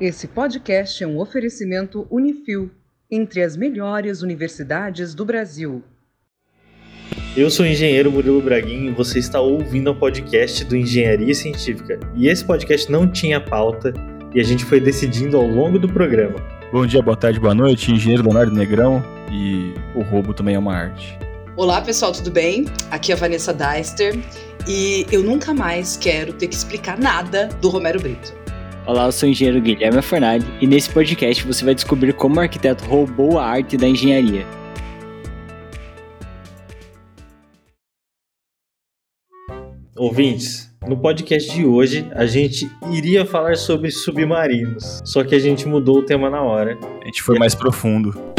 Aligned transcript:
Esse 0.00 0.28
podcast 0.28 1.02
é 1.02 1.06
um 1.08 1.18
oferecimento 1.18 2.06
Unifil, 2.08 2.70
entre 3.10 3.42
as 3.42 3.56
melhores 3.56 4.22
universidades 4.22 5.12
do 5.12 5.24
Brasil. 5.24 5.82
Eu 7.36 7.50
sou 7.50 7.66
o 7.66 7.68
engenheiro 7.68 8.08
Murilo 8.08 8.40
Braguinho 8.40 8.92
e 8.92 8.94
você 8.94 9.18
está 9.18 9.40
ouvindo 9.40 9.90
o 9.90 9.96
podcast 9.96 10.64
do 10.64 10.76
Engenharia 10.76 11.34
Científica. 11.34 11.98
E 12.14 12.28
esse 12.28 12.44
podcast 12.44 12.88
não 12.88 13.10
tinha 13.10 13.40
pauta 13.40 13.92
e 14.32 14.38
a 14.38 14.44
gente 14.44 14.64
foi 14.64 14.78
decidindo 14.78 15.36
ao 15.36 15.44
longo 15.44 15.80
do 15.80 15.92
programa. 15.92 16.36
Bom 16.72 16.86
dia, 16.86 17.02
boa 17.02 17.16
tarde, 17.16 17.40
boa 17.40 17.54
noite, 17.54 17.90
engenheiro 17.90 18.22
Leonardo 18.22 18.54
Negrão 18.54 19.02
e 19.32 19.74
o 19.96 20.02
roubo 20.02 20.32
também 20.32 20.54
é 20.54 20.58
uma 20.60 20.76
arte. 20.76 21.18
Olá 21.56 21.80
pessoal, 21.80 22.12
tudo 22.12 22.30
bem? 22.30 22.66
Aqui 22.92 23.10
é 23.10 23.16
a 23.16 23.18
Vanessa 23.18 23.52
Deister 23.52 24.16
e 24.68 25.04
eu 25.10 25.24
nunca 25.24 25.52
mais 25.52 25.96
quero 25.96 26.32
ter 26.34 26.46
que 26.46 26.54
explicar 26.54 26.96
nada 26.96 27.48
do 27.60 27.68
Romero 27.68 27.98
Brito. 27.98 28.37
Olá, 28.88 29.04
eu 29.04 29.12
sou 29.12 29.28
o 29.28 29.32
engenheiro 29.32 29.60
Guilherme 29.60 30.00
Fornali 30.00 30.42
e 30.62 30.66
nesse 30.66 30.88
podcast 30.88 31.46
você 31.46 31.62
vai 31.62 31.74
descobrir 31.74 32.14
como 32.14 32.36
o 32.36 32.40
arquiteto 32.40 32.86
roubou 32.86 33.38
a 33.38 33.44
arte 33.44 33.76
da 33.76 33.86
engenharia. 33.86 34.46
Ouvintes, 39.94 40.74
no 40.88 40.96
podcast 40.96 41.54
de 41.54 41.66
hoje 41.66 42.08
a 42.12 42.24
gente 42.24 42.66
iria 42.90 43.26
falar 43.26 43.58
sobre 43.58 43.90
submarinos, 43.90 45.02
só 45.04 45.22
que 45.22 45.34
a 45.34 45.38
gente 45.38 45.68
mudou 45.68 45.98
o 45.98 46.02
tema 46.02 46.30
na 46.30 46.40
hora. 46.40 46.78
A 47.02 47.04
gente 47.04 47.22
foi 47.22 47.38
mais 47.38 47.54
profundo. 47.54 48.37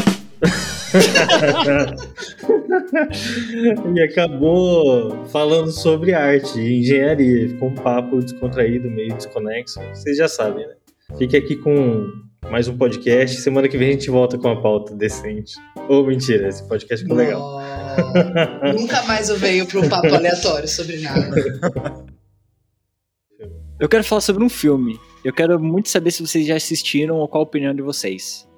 e 3.96 4.02
acabou 4.02 5.26
falando 5.28 5.72
sobre 5.72 6.14
arte 6.14 6.60
e 6.60 6.80
engenharia. 6.80 7.50
Ficou 7.50 7.70
um 7.70 7.76
papo 7.76 8.22
descontraído, 8.22 8.90
meio 8.90 9.16
desconexo. 9.16 9.80
Vocês 9.94 10.18
já 10.18 10.28
sabem, 10.28 10.68
né? 10.68 10.74
Fique 11.18 11.38
aqui 11.38 11.56
com 11.56 12.08
mais 12.50 12.68
um 12.68 12.78
podcast. 12.78 13.42
Semana 13.42 13.68
que 13.68 13.78
vem 13.78 13.90
a 13.90 13.92
gente 13.92 14.10
volta 14.10 14.38
com 14.38 14.48
uma 14.48 14.62
pauta 14.62 14.96
decente. 14.96 15.56
Ou 15.88 16.04
oh, 16.04 16.06
mentira, 16.06 16.48
esse 16.48 16.68
podcast 16.68 17.04
ficou 17.04 17.18
legal. 17.18 17.60
Nunca 18.78 19.02
mais 19.04 19.30
eu 19.30 19.38
venho 19.38 19.66
para 19.66 19.80
um 19.80 19.90
papo 19.90 20.14
aleatório 20.14 20.68
sobre 20.68 21.00
nada. 21.00 22.06
Eu 23.80 23.88
quero 23.88 24.04
falar 24.04 24.22
sobre 24.22 24.44
um 24.44 24.50
filme. 24.50 25.00
Eu 25.24 25.34
quero 25.34 25.60
muito 25.60 25.90
saber 25.90 26.12
se 26.12 26.26
vocês 26.26 26.46
já 26.46 26.56
assistiram 26.56 27.18
ou 27.18 27.28
qual 27.28 27.44
a 27.44 27.46
opinião 27.46 27.74
de 27.74 27.82
vocês. 27.82 28.49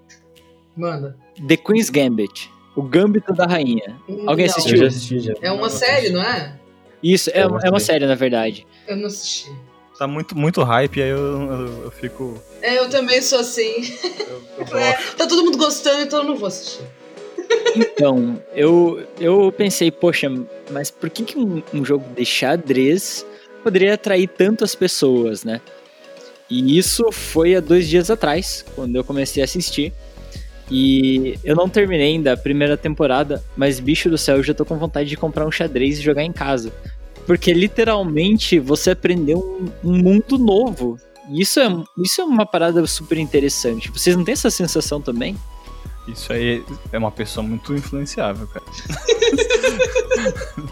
Manda. 0.82 1.16
The 1.48 1.58
Queen's 1.58 1.92
Gambit. 1.92 2.50
O 2.76 2.82
Gambito 2.82 3.32
da 3.34 3.46
Rainha. 3.46 4.02
Alguém 4.26 4.48
não. 4.48 4.56
assistiu? 4.56 4.78
Eu 4.78 4.78
já 4.78 4.88
assisti 4.88 5.20
já. 5.20 5.34
É 5.40 5.52
uma 5.52 5.70
série, 5.70 6.10
não 6.10 6.24
é? 6.24 6.60
Isso, 7.04 7.30
é, 7.30 7.42
é 7.42 7.70
uma 7.70 7.80
série, 7.80 8.08
na 8.08 8.16
verdade. 8.16 8.66
Eu 8.88 8.98
não 8.98 9.06
assisti. 9.06 9.52
Tá 10.00 10.08
muito, 10.08 10.36
muito 10.36 10.64
hype, 10.64 11.00
aí 11.00 11.09
eu, 11.09 11.18
eu, 11.20 11.84
eu 11.84 11.92
fico. 11.92 12.42
É, 12.64 12.80
eu 12.80 12.90
também 12.90 13.22
sou 13.22 13.40
assim. 13.40 13.76
Eu, 14.28 14.66
eu 14.68 14.74
É, 14.78 14.94
tá 15.16 15.28
todo 15.28 15.46
mundo 15.46 15.59
gostando, 15.59 16.02
então 16.02 16.22
eu 16.22 16.26
não 16.26 16.36
vou 16.36 16.48
assistir. 16.48 16.84
Então, 17.76 18.42
eu, 18.56 19.06
eu 19.20 19.54
pensei, 19.56 19.92
poxa, 19.92 20.32
mas 20.72 20.90
por 20.90 21.12
que, 21.12 21.24
que 21.24 21.38
um, 21.38 21.62
um 21.72 21.86
jogo 21.86 22.06
de 22.16 22.26
xadrez 22.26 23.24
poderia 23.62 23.94
atrair 23.94 24.28
tantas 24.28 24.74
pessoas, 24.74 25.44
né? 25.44 25.62
E 26.50 26.78
isso 26.78 27.12
foi 27.12 27.56
há 27.56 27.59
dois 27.59 27.88
dias 27.88 28.09
atrás, 28.09 28.66
quando 28.76 28.96
eu 28.96 29.04
comecei 29.04 29.44
a 29.44 29.46
assistir. 29.46 29.94
E 30.74 31.38
eu 31.44 31.54
não 31.54 31.68
terminei 31.68 32.14
ainda 32.14 32.32
a 32.32 32.38
primeira 32.38 32.78
temporada, 32.78 33.44
mas 33.58 33.78
bicho 33.78 34.10
do 34.10 34.18
céu, 34.18 34.38
eu 34.38 34.44
já 34.44 34.54
tô 34.54 34.64
com 34.64 34.78
vontade 34.78 35.10
de 35.10 35.18
comprar 35.18 35.46
um 35.46 35.52
xadrez 35.52 36.00
e 36.00 36.02
jogar 36.02 36.24
em 36.24 36.32
casa. 36.32 36.72
Porque 37.28 37.54
literalmente 37.54 38.58
você 38.58 38.92
aprendeu 38.92 39.70
um, 39.84 39.92
um 39.92 39.98
mundo 39.98 40.38
novo. 40.38 40.98
E 41.30 41.42
isso 41.42 41.60
é, 41.60 41.68
isso 42.02 42.22
é 42.22 42.24
uma 42.24 42.46
parada 42.46 42.88
super 42.88 43.18
interessante. 43.18 43.92
Vocês 43.92 44.16
não 44.16 44.24
têm 44.24 44.32
essa 44.32 44.50
sensação 44.50 45.02
também? 45.02 45.36
Isso 46.08 46.32
aí 46.32 46.64
é 46.94 46.98
uma 46.98 47.12
pessoa 47.12 47.46
muito 47.46 47.76
influenciável, 47.76 48.48
cara. 48.48 48.66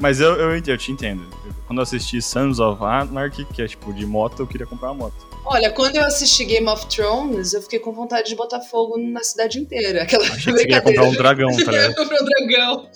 Mas 0.00 0.18
eu, 0.18 0.34
eu, 0.34 0.50
eu 0.50 0.78
te 0.78 0.92
entendo. 0.92 1.22
Quando 1.66 1.78
eu 1.78 1.82
assisti 1.82 2.22
Sons 2.22 2.58
of 2.58 2.82
Anarchy, 2.82 3.44
que 3.44 3.60
é 3.60 3.68
tipo 3.68 3.92
de 3.92 4.06
moto, 4.06 4.40
eu 4.40 4.46
queria 4.46 4.66
comprar 4.66 4.92
uma 4.92 5.04
moto. 5.04 5.35
Olha, 5.48 5.70
quando 5.70 5.94
eu 5.94 6.02
assisti 6.02 6.44
Game 6.44 6.68
of 6.68 6.86
Thrones, 6.88 7.52
eu 7.52 7.62
fiquei 7.62 7.78
com 7.78 7.92
vontade 7.92 8.28
de 8.28 8.34
botar 8.34 8.60
fogo 8.60 8.98
na 8.98 9.22
cidade 9.22 9.60
inteira. 9.60 10.02
Aquela 10.02 10.24
Achei 10.24 10.52
que 10.52 10.60
você 10.60 10.68
ia 10.68 10.80
comprar 10.80 11.04
um 11.04 11.12
dragão, 11.12 11.56
tá 11.56 11.70
ligado? 11.70 11.94
comprar 11.96 12.20
um 12.20 12.24
dragão. 12.24 12.90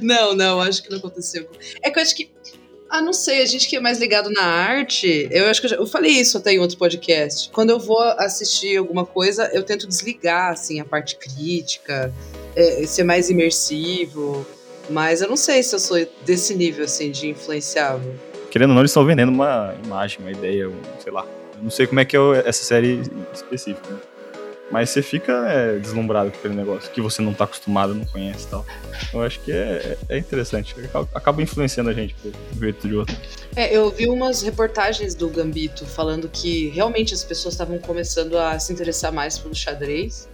Não, 0.00 0.34
não, 0.34 0.60
acho 0.60 0.80
que 0.80 0.90
não 0.90 0.98
aconteceu. 0.98 1.48
É 1.82 1.90
que 1.90 1.98
eu 1.98 2.02
acho 2.02 2.14
que. 2.14 2.30
Ah, 2.88 3.02
não 3.02 3.12
sei, 3.12 3.42
a 3.42 3.46
gente 3.46 3.68
que 3.68 3.76
é 3.76 3.80
mais 3.80 3.98
ligado 3.98 4.30
na 4.30 4.42
arte, 4.42 5.28
eu 5.30 5.46
acho 5.46 5.60
que 5.60 5.66
eu, 5.66 5.70
já, 5.70 5.76
eu 5.76 5.86
falei 5.86 6.12
isso 6.12 6.38
até 6.38 6.52
em 6.52 6.60
outro 6.60 6.78
podcast. 6.78 7.50
Quando 7.50 7.70
eu 7.70 7.78
vou 7.78 8.00
assistir 8.00 8.78
alguma 8.78 9.04
coisa, 9.04 9.50
eu 9.52 9.62
tento 9.62 9.86
desligar, 9.86 10.52
assim, 10.52 10.80
a 10.80 10.84
parte 10.84 11.16
crítica, 11.16 12.14
é, 12.54 12.86
ser 12.86 13.02
mais 13.02 13.28
imersivo. 13.28 14.46
Mas 14.88 15.20
eu 15.20 15.28
não 15.28 15.36
sei 15.36 15.62
se 15.62 15.74
eu 15.74 15.78
sou 15.78 15.98
desse 16.24 16.54
nível, 16.54 16.84
assim, 16.84 17.10
de 17.10 17.28
influenciável. 17.28 18.14
Querendo 18.50 18.70
ou 18.70 18.74
não, 18.76 18.82
eles 18.82 18.92
estão 18.92 19.04
vendendo 19.04 19.30
uma 19.30 19.74
imagem, 19.84 20.20
uma 20.20 20.30
ideia, 20.30 20.70
um, 20.70 20.80
sei 21.02 21.12
lá. 21.12 21.26
Não 21.62 21.70
sei 21.70 21.86
como 21.86 22.00
é 22.00 22.04
que 22.04 22.16
é 22.16 22.20
essa 22.44 22.64
série 22.64 23.02
específica, 23.32 23.88
né? 23.90 23.98
Mas 24.70 24.90
você 24.90 25.00
fica 25.00 25.32
é, 25.48 25.78
deslumbrado 25.78 26.30
com 26.30 26.38
aquele 26.38 26.54
negócio 26.54 26.90
que 26.90 27.00
você 27.00 27.22
não 27.22 27.32
tá 27.32 27.44
acostumado, 27.44 27.94
não 27.94 28.04
conhece 28.04 28.44
e 28.44 28.48
tal. 28.48 28.66
Eu 29.14 29.22
acho 29.22 29.40
que 29.40 29.50
é, 29.50 29.96
é 30.08 30.18
interessante. 30.18 30.74
Acaba 31.14 31.42
influenciando 31.42 31.88
a 31.88 31.92
gente 31.92 32.14
por 32.14 32.32
um 32.54 32.60
jeito 32.60 32.86
de 32.86 32.94
outro. 32.94 33.16
É, 33.56 33.74
eu 33.74 33.90
vi 33.90 34.06
umas 34.08 34.42
reportagens 34.42 35.14
do 35.14 35.28
Gambito 35.30 35.86
falando 35.86 36.28
que 36.28 36.68
realmente 36.68 37.14
as 37.14 37.24
pessoas 37.24 37.54
estavam 37.54 37.78
começando 37.78 38.36
a 38.36 38.58
se 38.58 38.72
interessar 38.72 39.10
mais 39.10 39.38
pelo 39.38 39.54
xadrez. 39.54 40.28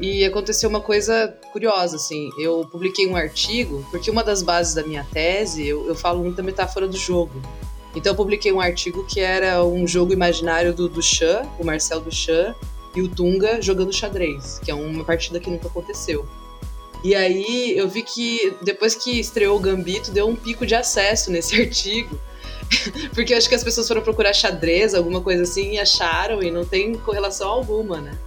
E 0.00 0.24
aconteceu 0.24 0.68
uma 0.68 0.80
coisa 0.80 1.34
curiosa, 1.52 1.96
assim. 1.96 2.30
Eu 2.40 2.66
publiquei 2.70 3.06
um 3.06 3.16
artigo, 3.16 3.86
porque 3.90 4.10
uma 4.10 4.22
das 4.22 4.42
bases 4.42 4.74
da 4.74 4.82
minha 4.82 5.04
tese, 5.12 5.66
eu, 5.66 5.86
eu 5.88 5.94
falo 5.94 6.22
muito 6.22 6.36
da 6.36 6.42
metáfora 6.42 6.86
do 6.86 6.96
jogo. 6.96 7.42
Então 7.94 8.12
eu 8.12 8.16
publiquei 8.16 8.52
um 8.52 8.60
artigo 8.60 9.04
que 9.04 9.20
era 9.20 9.64
um 9.64 9.86
jogo 9.86 10.12
imaginário 10.12 10.72
do 10.74 10.88
Duchamp, 10.88 11.48
o 11.58 11.64
Marcel 11.64 12.00
Duchamp, 12.00 12.56
e 12.94 13.02
o 13.02 13.08
Tunga 13.08 13.60
jogando 13.60 13.92
xadrez, 13.92 14.60
que 14.64 14.70
é 14.70 14.74
uma 14.74 15.04
partida 15.04 15.38
que 15.40 15.50
nunca 15.50 15.68
aconteceu. 15.68 16.26
E 17.02 17.14
aí 17.14 17.76
eu 17.76 17.88
vi 17.88 18.02
que 18.02 18.54
depois 18.62 18.94
que 18.94 19.20
estreou 19.20 19.56
o 19.56 19.60
Gambito, 19.60 20.10
deu 20.10 20.26
um 20.28 20.34
pico 20.34 20.66
de 20.66 20.74
acesso 20.74 21.30
nesse 21.30 21.54
artigo. 21.60 22.18
Porque 23.14 23.32
eu 23.32 23.38
acho 23.38 23.48
que 23.48 23.54
as 23.54 23.64
pessoas 23.64 23.88
foram 23.88 24.02
procurar 24.02 24.32
xadrez, 24.32 24.94
alguma 24.94 25.20
coisa 25.20 25.42
assim, 25.42 25.74
e 25.74 25.78
acharam, 25.78 26.42
e 26.42 26.50
não 26.50 26.64
tem 26.64 26.94
correlação 26.94 27.48
alguma, 27.48 28.00
né? 28.00 28.18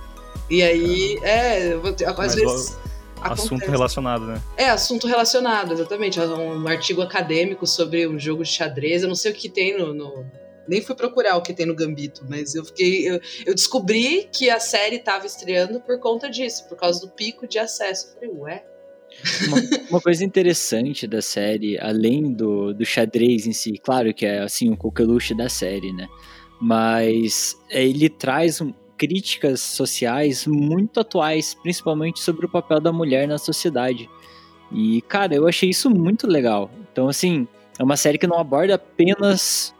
E 0.50 0.64
aí, 0.64 1.20
é, 1.22 1.74
às 2.08 2.18
Mas 2.18 2.36
vezes. 2.36 2.78
Assunto 3.22 3.48
acontece. 3.54 3.72
relacionado, 3.72 4.26
né? 4.26 4.42
É, 4.58 4.70
assunto 4.70 5.08
relacionado, 5.08 5.74
exatamente. 5.74 6.20
É 6.20 6.26
Um 6.26 6.68
artigo 6.68 7.02
acadêmico 7.02 7.66
sobre 7.68 8.08
um 8.08 8.20
jogo 8.20 8.44
de 8.44 8.50
xadrez. 8.50 9.04
Eu 9.04 9.08
não 9.10 9.16
sei 9.16 9.32
o 9.32 9.36
que 9.36 9.50
tem 9.50 9.78
no. 9.78 9.94
no- 9.94 10.26
Nem 10.68 10.82
fui 10.82 10.96
procurar 10.96 11.36
o 11.38 11.42
que 11.42 11.54
tem 11.54 11.66
no 11.66 11.76
Gambito, 11.76 12.24
mas 12.30 12.56
eu 12.56 12.64
fiquei. 12.64 13.08
Eu, 13.10 13.20
eu 13.46 13.54
descobri 13.56 14.30
que 14.32 14.50
a 14.50 14.60
série 14.60 14.98
estava 14.98 15.26
estreando 15.26 15.80
por 15.82 16.00
conta 16.00 16.30
disso, 16.30 16.68
por 16.70 16.78
causa 16.78 17.02
do 17.02 17.10
pico 17.10 17.48
de 17.48 17.58
acesso. 17.60 18.08
Eu 18.22 18.30
falei, 18.32 18.42
ué? 18.44 18.66
Uma, 19.48 19.58
uma 19.90 20.02
coisa 20.02 20.24
interessante 20.24 21.06
da 21.06 21.22
série, 21.22 21.78
além 21.78 22.32
do, 22.32 22.74
do 22.74 22.86
xadrez 22.86 23.46
em 23.46 23.52
si, 23.52 23.74
claro 23.74 24.14
que 24.14 24.26
é 24.26 24.40
assim 24.40 24.72
o 24.72 24.78
coqueluche 24.78 25.36
da 25.36 25.50
série, 25.50 25.92
né? 25.92 26.08
Mas 26.62 27.58
é, 27.70 27.84
ele 27.84 28.08
traz 28.08 28.62
um- 28.62 28.72
críticas 29.02 29.62
sociais 29.62 30.46
muito 30.46 31.00
atuais, 31.00 31.56
principalmente 31.56 32.20
sobre 32.20 32.46
o 32.46 32.50
papel 32.50 32.80
da 32.80 32.94
mulher 32.94 33.28
na 33.28 33.40
sociedade. 33.40 34.08
E, 34.72 35.02
cara, 35.02 35.34
eu 35.34 35.48
achei 35.48 35.72
isso 35.72 35.90
muito 35.90 36.28
legal. 36.28 36.70
Então, 36.92 37.10
assim, 37.10 37.48
é 37.80 37.84
uma 37.84 37.98
série 37.98 38.20
que 38.20 38.28
não 38.28 38.38
aborda 38.38 38.76
apenas 38.76 39.74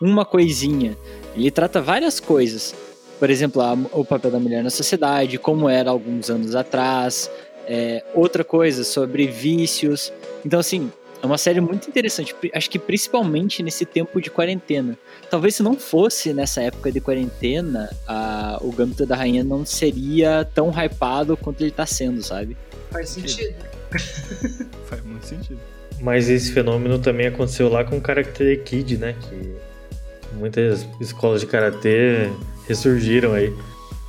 uma 0.00 0.24
coisinha. 0.24 0.96
Ele 1.34 1.50
trata 1.50 1.80
várias 1.82 2.20
coisas. 2.20 2.72
Por 3.18 3.28
exemplo, 3.28 3.60
a- 3.60 3.76
o 3.92 4.04
papel 4.04 4.30
da 4.30 4.38
mulher 4.38 4.62
na 4.62 4.70
sociedade, 4.70 5.36
como 5.36 5.68
era 5.68 5.90
alguns 5.90 6.30
anos 6.30 6.54
atrás, 6.54 7.28
é, 7.66 8.04
outra 8.14 8.44
coisa 8.44 8.84
sobre 8.84 9.26
vícios. 9.26 10.12
Então, 10.46 10.60
assim, 10.60 10.92
é 11.22 11.26
uma 11.26 11.38
série 11.38 11.60
muito 11.60 11.88
interessante. 11.88 12.34
Acho 12.54 12.70
que 12.70 12.78
principalmente 12.78 13.62
nesse 13.62 13.84
tempo 13.84 14.20
de 14.20 14.30
quarentena. 14.30 14.98
Talvez 15.30 15.54
se 15.54 15.62
não 15.62 15.76
fosse 15.76 16.32
nessa 16.32 16.62
época 16.62 16.90
de 16.90 17.00
quarentena, 17.00 17.90
a, 18.06 18.58
o 18.60 18.72
Gambito 18.72 19.04
da 19.04 19.16
Rainha 19.16 19.44
não 19.44 19.64
seria 19.66 20.48
tão 20.54 20.70
hypado 20.70 21.36
quanto 21.36 21.60
ele 21.60 21.70
tá 21.70 21.84
sendo, 21.84 22.22
sabe? 22.22 22.56
Faz 22.90 23.10
sentido. 23.10 23.54
Faz 24.86 25.04
muito 25.04 25.26
sentido. 25.26 25.60
Mas 26.00 26.28
esse 26.30 26.52
fenômeno 26.52 26.98
também 26.98 27.26
aconteceu 27.26 27.68
lá 27.68 27.84
com 27.84 27.98
o 27.98 28.00
Karate 28.00 28.56
Kid, 28.64 28.96
né? 28.96 29.14
Que 29.20 29.56
muitas 30.34 30.86
escolas 31.00 31.42
de 31.42 31.46
karatê 31.46 32.30
ressurgiram 32.66 33.34
aí. 33.34 33.54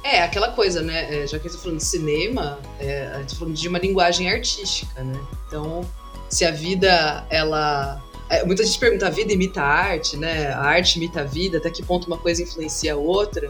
É, 0.03 0.23
aquela 0.23 0.51
coisa, 0.51 0.81
né? 0.81 1.23
é, 1.23 1.27
já 1.27 1.37
que 1.37 1.47
eu 1.47 1.51
tô 1.51 1.57
falando 1.59 1.77
de 1.77 1.83
cinema, 1.83 2.59
é, 2.79 3.07
a 3.07 3.19
gente 3.19 3.33
tá 3.33 3.39
falando 3.39 3.55
de 3.55 3.67
uma 3.67 3.77
linguagem 3.77 4.31
artística, 4.31 5.03
né? 5.03 5.19
Então, 5.47 5.85
se 6.31 6.45
a 6.45 6.51
vida, 6.51 7.25
ela. 7.29 8.01
é, 8.29 8.43
muita 8.45 8.63
gente 8.63 8.79
pergunta, 8.79 9.05
a 9.05 9.09
vida 9.09 9.33
imita 9.33 9.61
a 9.61 9.67
arte, 9.67 10.15
né? 10.15 10.47
A 10.47 10.61
arte 10.61 10.95
imita 10.95 11.21
a 11.21 11.23
vida, 11.25 11.57
até 11.57 11.69
que 11.69 11.83
ponto 11.83 12.07
uma 12.07 12.17
coisa 12.17 12.41
influencia 12.41 12.93
a 12.93 12.97
outra. 12.97 13.49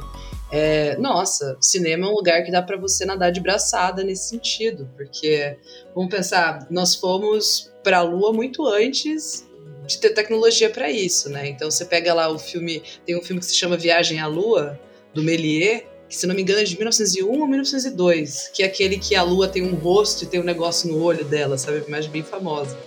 É, 0.51 0.97
nossa, 0.97 1.55
cinema 1.61 2.07
é 2.07 2.09
um 2.09 2.13
lugar 2.13 2.43
que 2.43 2.51
dá 2.51 2.61
para 2.61 2.75
você 2.75 3.05
nadar 3.05 3.31
de 3.31 3.39
braçada 3.39 4.03
nesse 4.03 4.27
sentido, 4.27 4.89
porque 4.97 5.55
vamos 5.95 6.09
pensar, 6.09 6.67
nós 6.69 6.93
fomos 6.95 7.71
para 7.81 7.99
a 7.99 8.01
Lua 8.01 8.33
muito 8.33 8.67
antes 8.67 9.47
de 9.87 9.97
ter 9.97 10.09
tecnologia 10.09 10.69
para 10.69 10.89
isso, 10.91 11.29
né? 11.29 11.47
Então 11.47 11.71
você 11.71 11.85
pega 11.85 12.13
lá 12.13 12.29
o 12.29 12.37
filme, 12.37 12.83
tem 13.05 13.17
um 13.17 13.21
filme 13.21 13.39
que 13.39 13.45
se 13.45 13.55
chama 13.55 13.77
Viagem 13.77 14.19
à 14.19 14.27
Lua 14.27 14.77
do 15.13 15.23
Méliès, 15.23 15.83
que 16.11 16.17
se 16.17 16.27
não 16.27 16.35
me 16.35 16.41
engano 16.41 16.59
é 16.59 16.63
de 16.65 16.75
1901 16.75 17.39
ou 17.39 17.47
1902, 17.47 18.51
que 18.53 18.63
é 18.63 18.65
aquele 18.65 18.99
que 18.99 19.15
a 19.15 19.23
Lua 19.23 19.47
tem 19.47 19.63
um 19.63 19.75
rosto 19.75 20.25
e 20.25 20.27
tem 20.27 20.41
um 20.41 20.43
negócio 20.43 20.91
no 20.91 21.01
olho 21.01 21.23
dela, 21.23 21.57
sabe? 21.57 21.81
Imagem 21.87 22.11
bem 22.11 22.21
famosa. 22.21 22.77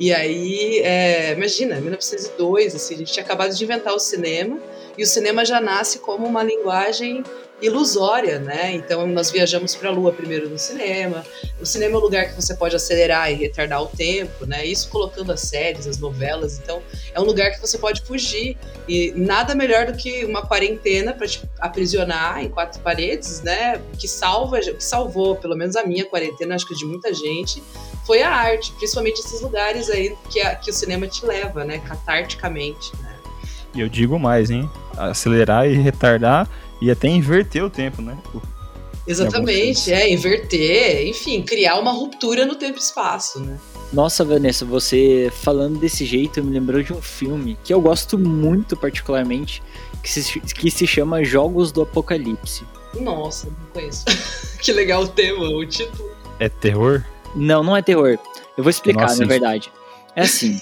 E 0.00 0.10
aí, 0.10 0.78
é, 0.78 1.32
imagina, 1.32 1.78
1902, 1.78 2.74
assim, 2.74 2.94
a 2.94 2.96
gente 2.96 3.12
tinha 3.12 3.22
acabado 3.22 3.54
de 3.54 3.62
inventar 3.62 3.92
o 3.92 3.98
cinema 3.98 4.58
e 4.96 5.02
o 5.02 5.06
cinema 5.06 5.44
já 5.44 5.60
nasce 5.60 5.98
como 5.98 6.26
uma 6.26 6.42
linguagem 6.42 7.22
ilusória, 7.62 8.40
né? 8.40 8.72
Então 8.72 9.06
nós 9.06 9.30
viajamos 9.30 9.74
para 9.74 9.88
a 9.88 9.92
Lua 9.92 10.12
primeiro 10.12 10.48
no 10.48 10.58
cinema. 10.58 11.24
O 11.60 11.64
cinema 11.64 11.94
é 11.94 11.98
um 11.98 12.02
lugar 12.02 12.28
que 12.28 12.34
você 12.34 12.54
pode 12.54 12.74
acelerar 12.74 13.30
e 13.30 13.34
retardar 13.34 13.80
o 13.82 13.86
tempo, 13.86 14.44
né? 14.44 14.66
Isso 14.66 14.88
colocando 14.90 15.30
as 15.30 15.40
séries, 15.40 15.86
as 15.86 15.98
novelas. 15.98 16.58
Então 16.58 16.82
é 17.14 17.20
um 17.20 17.24
lugar 17.24 17.52
que 17.52 17.60
você 17.60 17.78
pode 17.78 18.02
fugir 18.02 18.58
e 18.88 19.12
nada 19.16 19.54
melhor 19.54 19.86
do 19.86 19.96
que 19.96 20.24
uma 20.24 20.42
quarentena 20.42 21.14
para 21.14 21.26
te 21.26 21.42
aprisionar 21.60 22.42
em 22.42 22.48
quatro 22.48 22.80
paredes, 22.80 23.40
né? 23.42 23.80
Que 23.98 24.08
salva, 24.08 24.58
que 24.60 24.84
salvou, 24.84 25.36
pelo 25.36 25.56
menos 25.56 25.76
a 25.76 25.84
minha 25.84 26.04
quarentena, 26.04 26.56
acho 26.56 26.66
que 26.66 26.74
de 26.74 26.84
muita 26.84 27.14
gente, 27.14 27.62
foi 28.04 28.22
a 28.22 28.30
arte, 28.30 28.72
principalmente 28.72 29.20
esses 29.20 29.40
lugares 29.40 29.88
aí 29.88 30.16
que, 30.28 30.40
a, 30.40 30.56
que 30.56 30.70
o 30.70 30.72
cinema 30.72 31.06
te 31.06 31.24
leva, 31.24 31.64
né? 31.64 31.78
Catarticamente, 31.78 32.90
né? 33.00 33.16
E 33.74 33.80
eu 33.80 33.88
digo 33.88 34.18
mais, 34.18 34.50
hein? 34.50 34.68
Acelerar 34.96 35.68
e 35.68 35.74
retardar 35.74 36.48
e 36.82 36.90
até 36.90 37.06
inverter 37.06 37.64
o 37.64 37.70
tempo, 37.70 38.02
né? 38.02 38.18
Exatamente, 39.06 39.92
é, 39.92 40.12
inverter, 40.12 41.06
enfim, 41.06 41.40
criar 41.42 41.78
uma 41.78 41.92
ruptura 41.92 42.44
no 42.44 42.56
tempo 42.56 42.76
e 42.76 42.80
espaço, 42.80 43.38
né? 43.38 43.56
Nossa, 43.92 44.24
Vanessa, 44.24 44.64
você 44.64 45.30
falando 45.32 45.78
desse 45.78 46.04
jeito 46.04 46.42
me 46.42 46.52
lembrou 46.52 46.82
de 46.82 46.92
um 46.92 47.00
filme 47.00 47.56
que 47.62 47.72
eu 47.72 47.80
gosto 47.80 48.18
muito 48.18 48.76
particularmente, 48.76 49.62
que 50.02 50.10
se, 50.10 50.40
que 50.40 50.70
se 50.72 50.84
chama 50.84 51.22
Jogos 51.22 51.70
do 51.70 51.82
Apocalipse. 51.82 52.64
Nossa, 53.00 53.46
não 53.46 53.66
conheço. 53.72 54.04
que 54.60 54.72
legal 54.72 55.04
o 55.04 55.08
tema, 55.08 55.44
o 55.44 55.64
título. 55.64 56.10
É 56.40 56.48
terror? 56.48 57.04
Não, 57.36 57.62
não 57.62 57.76
é 57.76 57.82
terror. 57.82 58.18
Eu 58.56 58.64
vou 58.64 58.70
explicar, 58.70 59.02
Nossa, 59.02 59.20
na 59.20 59.26
verdade. 59.26 59.70
É 60.16 60.22
assim. 60.22 60.60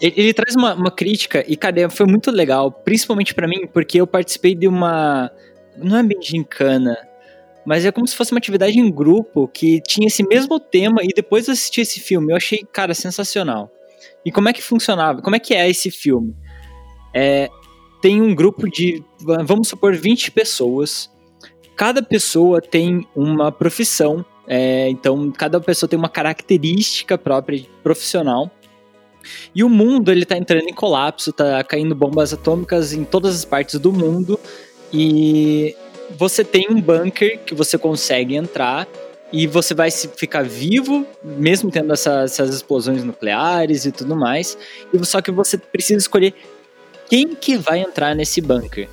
Ele, 0.00 0.14
ele, 0.16 0.34
traz 0.34 0.54
uma, 0.54 0.74
uma 0.74 0.90
crítica 0.90 1.42
e, 1.48 1.56
cara, 1.56 1.88
foi 1.88 2.06
muito 2.06 2.30
legal, 2.30 2.70
principalmente 2.70 3.34
para 3.34 3.48
mim, 3.48 3.66
porque 3.66 4.00
eu 4.00 4.06
participei 4.06 4.54
de 4.54 4.68
uma. 4.68 5.30
Não 5.76 5.98
é 5.98 6.02
bem 6.02 6.20
gincana, 6.20 6.96
mas 7.64 7.84
é 7.84 7.90
como 7.90 8.06
se 8.06 8.14
fosse 8.14 8.32
uma 8.32 8.38
atividade 8.38 8.78
em 8.78 8.90
grupo 8.90 9.48
que 9.48 9.80
tinha 9.80 10.06
esse 10.06 10.22
mesmo 10.22 10.60
tema 10.60 11.02
e 11.02 11.08
depois 11.08 11.48
eu 11.48 11.52
assisti 11.52 11.80
esse 11.80 12.00
filme. 12.00 12.32
Eu 12.32 12.36
achei, 12.36 12.64
cara, 12.72 12.94
sensacional. 12.94 13.70
E 14.24 14.30
como 14.30 14.48
é 14.48 14.52
que 14.52 14.62
funcionava? 14.62 15.22
Como 15.22 15.34
é 15.34 15.38
que 15.38 15.54
é 15.54 15.68
esse 15.68 15.90
filme? 15.90 16.34
É, 17.12 17.48
tem 18.02 18.20
um 18.20 18.34
grupo 18.34 18.68
de, 18.68 19.02
vamos 19.44 19.68
supor, 19.68 19.94
20 19.94 20.30
pessoas. 20.30 21.10
Cada 21.74 22.02
pessoa 22.02 22.60
tem 22.60 23.06
uma 23.16 23.50
profissão, 23.50 24.24
é, 24.46 24.88
então 24.90 25.30
cada 25.32 25.58
pessoa 25.60 25.88
tem 25.88 25.98
uma 25.98 26.08
característica 26.08 27.16
própria 27.16 27.64
profissional. 27.82 28.50
E 29.54 29.64
o 29.64 29.70
mundo 29.70 30.12
ele 30.12 30.26
tá 30.26 30.36
entrando 30.36 30.68
em 30.68 30.74
colapso, 30.74 31.32
tá 31.32 31.64
caindo 31.64 31.94
bombas 31.94 32.34
atômicas 32.34 32.92
em 32.92 33.04
todas 33.04 33.34
as 33.34 33.44
partes 33.44 33.80
do 33.80 33.90
mundo 33.90 34.38
e 34.96 35.74
você 36.16 36.44
tem 36.44 36.68
um 36.70 36.80
bunker 36.80 37.40
que 37.40 37.52
você 37.52 37.76
consegue 37.76 38.36
entrar 38.36 38.86
e 39.32 39.44
você 39.44 39.74
vai 39.74 39.90
ficar 39.90 40.44
vivo, 40.44 41.04
mesmo 41.24 41.68
tendo 41.68 41.92
essa, 41.92 42.20
essas 42.20 42.54
explosões 42.54 43.02
nucleares 43.02 43.84
e 43.84 43.90
tudo 43.90 44.14
mais. 44.14 44.56
E 44.92 45.04
só 45.04 45.20
que 45.20 45.32
você 45.32 45.58
precisa 45.58 45.98
escolher 45.98 46.32
quem 47.10 47.34
que 47.34 47.56
vai 47.56 47.80
entrar 47.80 48.14
nesse 48.14 48.40
bunker. 48.40 48.88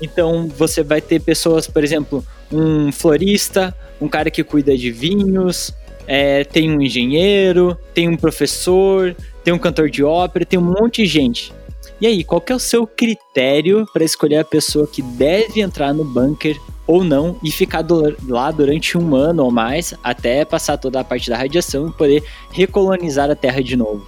Então 0.00 0.46
você 0.46 0.84
vai 0.84 1.00
ter 1.00 1.20
pessoas, 1.20 1.66
por 1.66 1.82
exemplo, 1.82 2.24
um 2.52 2.92
florista, 2.92 3.76
um 4.00 4.06
cara 4.06 4.30
que 4.30 4.44
cuida 4.44 4.78
de 4.78 4.92
vinhos, 4.92 5.74
é, 6.06 6.44
tem 6.44 6.70
um 6.70 6.80
engenheiro, 6.80 7.76
tem 7.92 8.08
um 8.08 8.16
professor, 8.16 9.16
tem 9.42 9.52
um 9.52 9.58
cantor 9.58 9.90
de 9.90 10.04
ópera, 10.04 10.44
tem 10.44 10.60
um 10.60 10.62
monte 10.62 11.02
de 11.02 11.06
gente. 11.06 11.52
E 12.00 12.06
aí, 12.06 12.24
qual 12.24 12.40
que 12.40 12.52
é 12.52 12.56
o 12.56 12.58
seu 12.58 12.86
critério 12.86 13.86
para 13.92 14.02
escolher 14.04 14.38
a 14.38 14.44
pessoa 14.44 14.86
que 14.86 15.02
deve 15.02 15.60
entrar 15.60 15.92
no 15.92 16.04
bunker 16.04 16.58
ou 16.86 17.04
não 17.04 17.38
e 17.42 17.50
ficar 17.50 17.82
do, 17.82 18.16
lá 18.26 18.50
durante 18.50 18.96
um 18.96 19.14
ano 19.14 19.44
ou 19.44 19.50
mais 19.50 19.94
até 20.02 20.44
passar 20.44 20.78
toda 20.78 21.00
a 21.00 21.04
parte 21.04 21.28
da 21.28 21.36
radiação 21.36 21.88
e 21.88 21.92
poder 21.92 22.24
recolonizar 22.52 23.30
a 23.30 23.34
Terra 23.34 23.62
de 23.62 23.76
novo? 23.76 24.06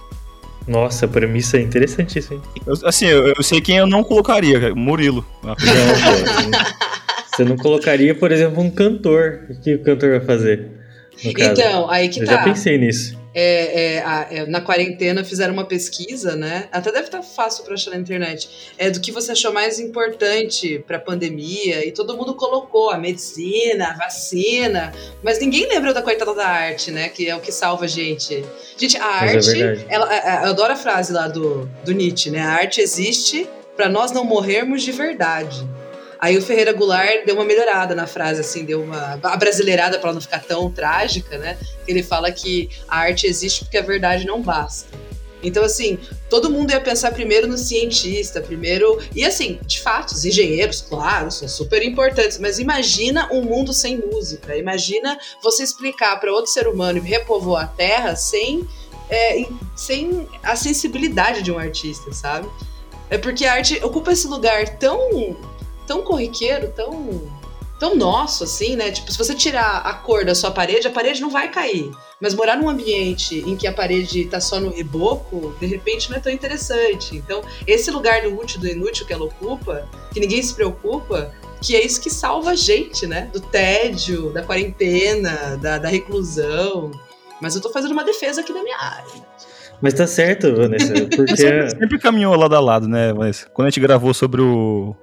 Nossa, 0.67 1.05
a 1.05 1.07
premissa 1.07 1.57
é 1.57 1.61
interessantíssima. 1.61 2.41
Eu, 2.65 2.73
assim, 2.87 3.05
eu, 3.05 3.27
eu, 3.27 3.43
sei 3.43 3.61
quem 3.61 3.77
eu 3.77 3.85
não 3.85 4.03
colocaria, 4.03 4.73
Murilo. 4.73 5.25
Você 7.35 7.43
não 7.43 7.57
colocaria, 7.57 8.15
por 8.15 8.31
exemplo, 8.31 8.61
um 8.61 8.69
cantor. 8.69 9.41
O 9.49 9.61
que 9.61 9.75
o 9.75 9.83
cantor 9.83 10.11
vai 10.11 10.21
fazer? 10.21 10.71
Então, 11.23 11.89
aí 11.89 12.09
que 12.09 12.21
eu 12.21 12.25
tá. 12.25 12.31
Eu 12.31 12.37
já 12.37 12.43
pensei 12.43 12.77
nisso 12.77 13.22
é, 13.33 13.95
é, 13.95 14.03
a, 14.03 14.27
é, 14.29 14.45
na 14.45 14.61
quarentena 14.61 15.23
fizeram 15.23 15.53
uma 15.53 15.65
pesquisa, 15.65 16.35
né? 16.35 16.67
Até 16.71 16.91
deve 16.91 17.05
estar 17.05 17.21
fácil 17.21 17.63
para 17.63 17.73
achar 17.73 17.91
na 17.91 17.97
internet. 17.97 18.73
É 18.77 18.89
do 18.89 18.99
que 18.99 19.11
você 19.11 19.31
achou 19.31 19.51
mais 19.51 19.79
importante 19.79 20.83
para 20.85 20.97
a 20.97 20.99
pandemia 20.99 21.85
e 21.85 21.91
todo 21.91 22.15
mundo 22.15 22.35
colocou 22.35 22.91
a 22.91 22.97
medicina, 22.97 23.89
a 23.89 23.97
vacina, 23.97 24.93
mas 25.23 25.39
ninguém 25.39 25.67
lembra 25.67 25.93
da 25.93 26.01
coitada 26.01 26.33
da 26.33 26.47
arte, 26.47 26.91
né? 26.91 27.09
Que 27.09 27.29
é 27.29 27.35
o 27.35 27.41
que 27.41 27.51
salva 27.51 27.85
a 27.85 27.87
gente. 27.87 28.43
Gente, 28.77 28.97
a 28.97 29.21
mas 29.21 29.47
é 29.47 29.63
arte, 29.63 29.85
é 29.89 29.93
ela, 29.93 30.43
eu 30.43 30.49
adoro 30.51 30.73
a 30.73 30.77
frase 30.77 31.11
lá 31.11 31.27
do, 31.27 31.69
do 31.83 31.91
Nietzsche, 31.91 32.29
né? 32.29 32.41
A 32.41 32.51
arte 32.51 32.81
existe 32.81 33.49
para 33.75 33.89
nós 33.89 34.11
não 34.11 34.23
morrermos 34.23 34.83
de 34.83 34.91
verdade. 34.91 35.67
Aí 36.23 36.37
o 36.37 36.41
Ferreira 36.41 36.71
Goulart 36.71 37.25
deu 37.25 37.35
uma 37.35 37.43
melhorada 37.43 37.93
na 37.93 38.07
frase, 38.07 38.39
assim, 38.39 38.63
deu 38.63 38.81
uma 38.81 39.17
brasileirada 39.37 39.99
para 39.99 40.07
ela 40.07 40.13
não 40.13 40.21
ficar 40.21 40.41
tão 40.41 40.71
trágica, 40.71 41.37
né? 41.37 41.57
Ele 41.85 42.01
fala 42.01 42.31
que 42.31 42.69
a 42.87 42.99
arte 42.99 43.27
existe 43.27 43.65
porque 43.65 43.77
a 43.77 43.81
verdade 43.81 44.25
não 44.25 44.41
basta. 44.41 44.87
Então, 45.43 45.65
assim, 45.65 45.99
todo 46.29 46.49
mundo 46.49 46.71
ia 46.71 46.79
pensar 46.79 47.11
primeiro 47.11 47.45
no 47.45 47.57
cientista, 47.57 48.39
primeiro. 48.39 49.01
E, 49.13 49.25
assim, 49.25 49.59
de 49.65 49.81
fato, 49.81 50.13
os 50.13 50.23
engenheiros, 50.23 50.79
claro, 50.79 51.29
são 51.29 51.45
super 51.49 51.83
importantes, 51.83 52.39
mas 52.39 52.57
imagina 52.57 53.27
um 53.29 53.41
mundo 53.41 53.73
sem 53.73 53.97
música. 53.97 54.55
Imagina 54.55 55.19
você 55.43 55.61
explicar 55.61 56.17
para 56.21 56.31
outro 56.31 56.49
ser 56.49 56.69
humano 56.69 56.99
e 56.99 57.01
repovoar 57.01 57.65
a 57.65 57.67
Terra 57.67 58.15
sem, 58.15 58.65
é, 59.09 59.45
sem 59.75 60.25
a 60.41 60.55
sensibilidade 60.55 61.41
de 61.41 61.51
um 61.51 61.59
artista, 61.59 62.13
sabe? 62.13 62.47
É 63.09 63.17
porque 63.17 63.45
a 63.45 63.55
arte 63.55 63.77
ocupa 63.83 64.13
esse 64.13 64.25
lugar 64.25 64.77
tão 64.77 65.35
tão 65.85 66.01
corriqueiro, 66.01 66.71
tão 66.75 67.21
tão 67.83 67.95
nosso 67.97 68.45
assim, 68.45 68.77
né? 68.77 68.91
Tipo, 68.91 69.11
se 69.11 69.17
você 69.17 69.35
tirar 69.35 69.79
a 69.79 69.93
cor 69.93 70.23
da 70.23 70.33
sua 70.33 70.51
parede, 70.51 70.87
a 70.87 70.91
parede 70.91 71.19
não 71.19 71.29
vai 71.29 71.51
cair. 71.51 71.91
Mas 72.21 72.33
morar 72.33 72.55
num 72.55 72.69
ambiente 72.69 73.43
em 73.45 73.57
que 73.57 73.67
a 73.67 73.73
parede 73.73 74.23
tá 74.25 74.39
só 74.39 74.57
no 74.57 74.69
reboco, 74.69 75.53
de 75.59 75.65
repente 75.65 76.09
não 76.09 76.15
é 76.15 76.19
tão 76.21 76.31
interessante. 76.31 77.17
Então, 77.17 77.41
esse 77.67 77.91
lugar 77.91 78.21
do 78.21 78.39
útil 78.39 78.61
do 78.61 78.67
inútil 78.67 79.05
que 79.05 79.11
ela 79.11 79.25
ocupa, 79.25 79.85
que 80.13 80.19
ninguém 80.21 80.41
se 80.41 80.53
preocupa, 80.53 81.33
que 81.61 81.75
é 81.75 81.85
isso 81.85 81.99
que 81.99 82.09
salva 82.09 82.51
a 82.51 82.55
gente, 82.55 83.05
né? 83.05 83.29
Do 83.33 83.41
tédio, 83.41 84.31
da 84.31 84.41
quarentena, 84.41 85.57
da, 85.57 85.77
da 85.77 85.89
reclusão. 85.89 86.89
Mas 87.41 87.53
eu 87.53 87.61
tô 87.61 87.69
fazendo 87.69 87.91
uma 87.91 88.05
defesa 88.05 88.39
aqui 88.39 88.53
da 88.53 88.63
minha 88.63 88.77
área. 88.77 89.27
Mas 89.81 89.93
tá 89.93 90.07
certo, 90.07 90.55
Vanessa, 90.55 90.93
porque... 91.13 91.35
sempre, 91.35 91.69
sempre 91.69 91.99
caminhou 91.99 92.33
lado 92.35 92.55
a 92.55 92.61
lado, 92.61 92.87
né, 92.87 93.11
Vanessa? 93.11 93.49
Quando 93.49 93.67
a 93.67 93.69
gente 93.69 93.81
gravou 93.81 94.13
sobre 94.13 94.41
o 94.41 94.95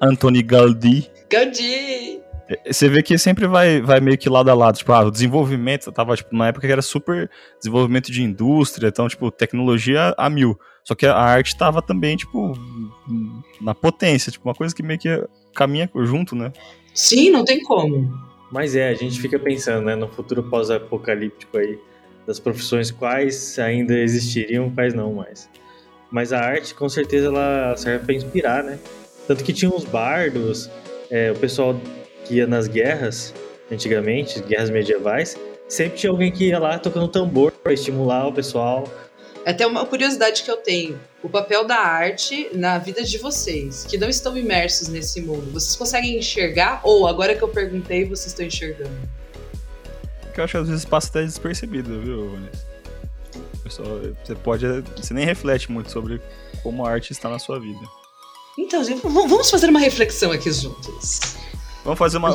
Anthony 0.00 0.42
Gaudí. 0.42 1.10
Gaudí! 1.30 2.20
É, 2.48 2.72
você 2.72 2.88
vê 2.88 3.02
que 3.02 3.18
sempre 3.18 3.46
vai, 3.46 3.80
vai 3.82 4.00
meio 4.00 4.16
que 4.16 4.28
lado 4.28 4.50
a 4.50 4.54
lado. 4.54 4.78
Tipo, 4.78 4.92
ah, 4.92 5.02
o 5.02 5.10
desenvolvimento 5.10 5.92
tava, 5.92 6.16
tipo, 6.16 6.34
na 6.34 6.48
época 6.48 6.66
que 6.66 6.72
era 6.72 6.80
super 6.80 7.30
desenvolvimento 7.58 8.10
de 8.10 8.22
indústria, 8.22 8.88
então, 8.88 9.06
tipo, 9.08 9.30
tecnologia 9.30 10.14
a 10.16 10.30
mil. 10.30 10.58
Só 10.82 10.94
que 10.94 11.04
a 11.04 11.14
arte 11.14 11.56
tava 11.56 11.82
também, 11.82 12.16
tipo, 12.16 12.54
na 13.60 13.74
potência, 13.74 14.32
tipo, 14.32 14.48
uma 14.48 14.54
coisa 14.54 14.74
que 14.74 14.82
meio 14.82 14.98
que 14.98 15.22
caminha 15.54 15.90
junto, 15.94 16.34
né? 16.34 16.50
Sim, 16.94 17.30
não 17.30 17.44
tem 17.44 17.62
como. 17.62 18.10
Mas 18.50 18.74
é, 18.74 18.88
a 18.88 18.94
gente 18.94 19.20
fica 19.20 19.38
pensando, 19.38 19.84
né, 19.84 19.94
no 19.94 20.08
futuro 20.08 20.42
pós-apocalíptico 20.42 21.58
aí, 21.58 21.78
das 22.26 22.40
profissões 22.40 22.90
quais 22.90 23.58
ainda 23.58 23.98
existiriam, 23.98 24.70
quais 24.70 24.94
não 24.94 25.12
mais. 25.12 25.50
Mas 26.10 26.32
a 26.32 26.40
arte, 26.40 26.74
com 26.74 26.88
certeza, 26.88 27.26
ela 27.26 27.76
serve 27.76 28.06
para 28.06 28.14
inspirar, 28.14 28.64
né? 28.64 28.78
Tanto 29.28 29.44
que 29.44 29.52
tinha 29.52 29.70
uns 29.70 29.84
bardos, 29.84 30.70
é, 31.10 31.30
o 31.30 31.34
pessoal 31.34 31.78
que 32.24 32.36
ia 32.36 32.46
nas 32.46 32.66
guerras, 32.66 33.34
antigamente, 33.70 34.40
guerras 34.40 34.70
medievais, 34.70 35.36
sempre 35.68 35.98
tinha 35.98 36.10
alguém 36.10 36.32
que 36.32 36.46
ia 36.46 36.58
lá 36.58 36.78
tocando 36.78 37.08
tambor 37.08 37.52
para 37.52 37.74
estimular 37.74 38.26
o 38.26 38.32
pessoal. 38.32 38.90
É 39.44 39.50
até 39.50 39.66
uma 39.66 39.84
curiosidade 39.84 40.42
que 40.42 40.50
eu 40.50 40.56
tenho. 40.56 40.98
O 41.22 41.28
papel 41.28 41.66
da 41.66 41.76
arte 41.76 42.48
na 42.54 42.78
vida 42.78 43.04
de 43.04 43.18
vocês, 43.18 43.84
que 43.84 43.98
não 43.98 44.08
estão 44.08 44.34
imersos 44.34 44.88
nesse 44.88 45.20
mundo. 45.20 45.52
Vocês 45.52 45.76
conseguem 45.76 46.16
enxergar? 46.16 46.80
Ou 46.82 47.06
agora 47.06 47.34
que 47.34 47.42
eu 47.42 47.48
perguntei, 47.48 48.06
vocês 48.06 48.28
estão 48.28 48.46
enxergando? 48.46 48.96
Eu 50.34 50.44
acho 50.44 50.52
que 50.52 50.56
às 50.56 50.68
vezes 50.68 50.84
passa 50.86 51.08
até 51.10 51.22
despercebido, 51.22 52.00
viu, 52.00 52.30
Vanessa? 52.30 52.66
Pessoal, 53.62 54.00
você 54.24 54.34
pode. 54.36 54.64
Você 54.96 55.12
nem 55.12 55.26
reflete 55.26 55.70
muito 55.70 55.90
sobre 55.90 56.18
como 56.62 56.86
a 56.86 56.90
arte 56.90 57.12
está 57.12 57.28
na 57.28 57.38
sua 57.38 57.60
vida. 57.60 57.97
Então, 58.58 58.82
gente, 58.82 59.00
vamos 59.02 59.48
fazer 59.50 59.68
uma 59.70 59.78
reflexão 59.78 60.32
aqui 60.32 60.50
juntos. 60.52 61.20
Vamos 61.84 61.98
fazer 61.98 62.18
uma, 62.18 62.34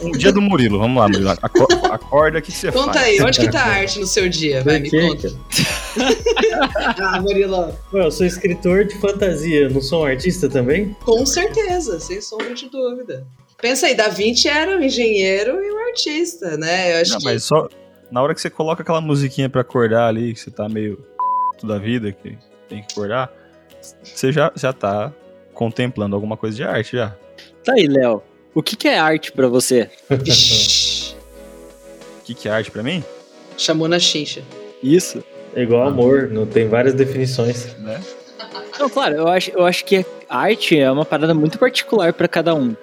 um 0.00 0.12
dia 0.12 0.32
do 0.32 0.40
Murilo. 0.40 0.78
Vamos 0.78 0.98
lá, 0.98 1.08
Murilo. 1.08 1.30
Aco- 1.30 1.66
Acorda, 1.92 2.38
o 2.38 2.42
que 2.42 2.52
você 2.52 2.70
Conta 2.72 2.94
faz? 3.00 3.06
aí, 3.06 3.20
onde 3.20 3.40
que 3.40 3.50
tá 3.50 3.60
a 3.60 3.66
arte 3.74 3.98
no 3.98 4.06
seu 4.06 4.28
dia? 4.28 4.62
Vai, 4.62 4.78
me 4.78 4.88
conta. 4.90 5.34
ah, 7.02 7.20
Murilo, 7.20 7.76
eu 7.92 8.10
sou 8.10 8.24
escritor 8.24 8.84
de 8.84 8.98
fantasia, 9.00 9.68
não 9.68 9.82
sou 9.82 10.02
um 10.02 10.06
artista 10.06 10.48
também? 10.48 10.94
com 11.04 11.26
certeza, 11.26 11.98
sem 12.00 12.20
sombra 12.20 12.54
de 12.54 12.70
dúvida. 12.70 13.26
Pensa 13.60 13.86
aí, 13.86 13.94
Da 13.94 14.08
Vinci 14.08 14.48
era 14.48 14.76
um 14.78 14.80
engenheiro 14.82 15.62
e 15.62 15.72
um 15.72 15.78
artista, 15.88 16.56
né? 16.56 16.96
Eu 16.96 17.02
acho 17.02 17.12
Não, 17.12 17.18
que 17.18 17.24
mas 17.24 17.44
só 17.44 17.68
na 18.10 18.22
hora 18.22 18.32
que 18.34 18.40
você 18.40 18.48
coloca 18.48 18.82
aquela 18.82 19.00
musiquinha 19.00 19.50
pra 19.50 19.60
acordar 19.62 20.06
ali, 20.06 20.32
que 20.34 20.40
você 20.40 20.50
tá 20.50 20.68
meio 20.68 20.98
da 21.62 21.78
vida, 21.78 22.12
que 22.12 22.38
tem 22.68 22.82
que 22.82 22.92
acordar, 22.92 23.30
você 24.02 24.30
já, 24.32 24.52
já 24.54 24.72
tá 24.72 25.12
contemplando 25.54 26.14
alguma 26.14 26.36
coisa 26.36 26.56
de 26.56 26.64
arte 26.64 26.96
já. 26.96 27.16
Tá 27.64 27.72
aí, 27.74 27.86
Léo. 27.86 28.22
O 28.54 28.62
que, 28.62 28.76
que 28.76 28.88
é 28.88 28.98
arte 28.98 29.32
pra 29.32 29.48
você? 29.48 29.90
O 32.16 32.26
que, 32.26 32.32
que 32.32 32.48
é 32.48 32.52
arte 32.52 32.70
pra 32.70 32.82
mim? 32.82 33.04
chamou 33.56 33.88
na 33.88 33.98
chincha. 33.98 34.42
Isso? 34.82 35.22
É 35.54 35.62
igual 35.62 35.86
amor, 35.86 36.28
não 36.30 36.46
tem 36.46 36.68
várias 36.68 36.94
definições. 36.94 37.74
Né? 37.78 38.00
Não, 38.78 38.88
claro, 38.88 39.14
eu 39.14 39.28
acho, 39.28 39.50
eu 39.50 39.64
acho 39.64 39.84
que 39.84 40.04
arte 40.28 40.78
é 40.78 40.90
uma 40.90 41.04
parada 41.04 41.32
muito 41.34 41.58
particular 41.58 42.12
pra 42.12 42.28
cada 42.28 42.54
um. 42.54 42.74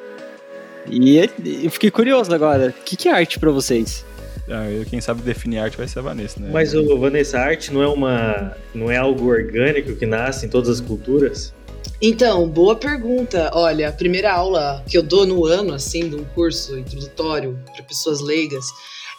E 0.90 1.18
eu 1.18 1.70
fiquei 1.70 1.92
curioso 1.92 2.34
agora. 2.34 2.70
O 2.70 2.84
que, 2.84 2.96
que 2.96 3.10
é 3.10 3.12
arte 3.12 3.40
pra 3.40 3.52
vocês? 3.52 4.06
Ah, 4.50 4.70
eu, 4.70 4.86
quem 4.86 5.00
sabe 5.00 5.22
definir 5.22 5.60
arte 5.60 5.78
vai 5.78 5.88
ser 5.88 6.00
a 6.00 6.02
Vanessa, 6.02 6.40
né? 6.40 6.50
Mas 6.52 6.74
o 6.74 6.98
Vanessa, 6.98 7.38
a 7.38 7.44
arte 7.44 7.72
não 7.72 7.84
é 7.84 7.88
uma, 7.88 8.58
não 8.74 8.90
é 8.90 8.98
algo 8.98 9.28
orgânico 9.28 9.96
que 9.96 10.06
nasce 10.06 10.46
em 10.46 10.50
todas 10.50 10.70
as 10.70 10.82
culturas? 10.82 11.54
Então, 12.02 12.48
boa 12.48 12.76
pergunta. 12.76 13.52
Olha, 13.54 13.90
a 13.90 13.92
primeira 13.92 14.34
aula 14.34 14.84
que 14.88 14.98
eu 14.98 15.04
dou 15.04 15.26
no 15.26 15.46
ano, 15.46 15.74
assim, 15.74 16.10
de 16.10 16.16
um 16.16 16.24
curso 16.24 16.78
introdutório 16.78 17.60
para 17.74 17.84
pessoas 17.84 18.22
leigas, 18.22 18.66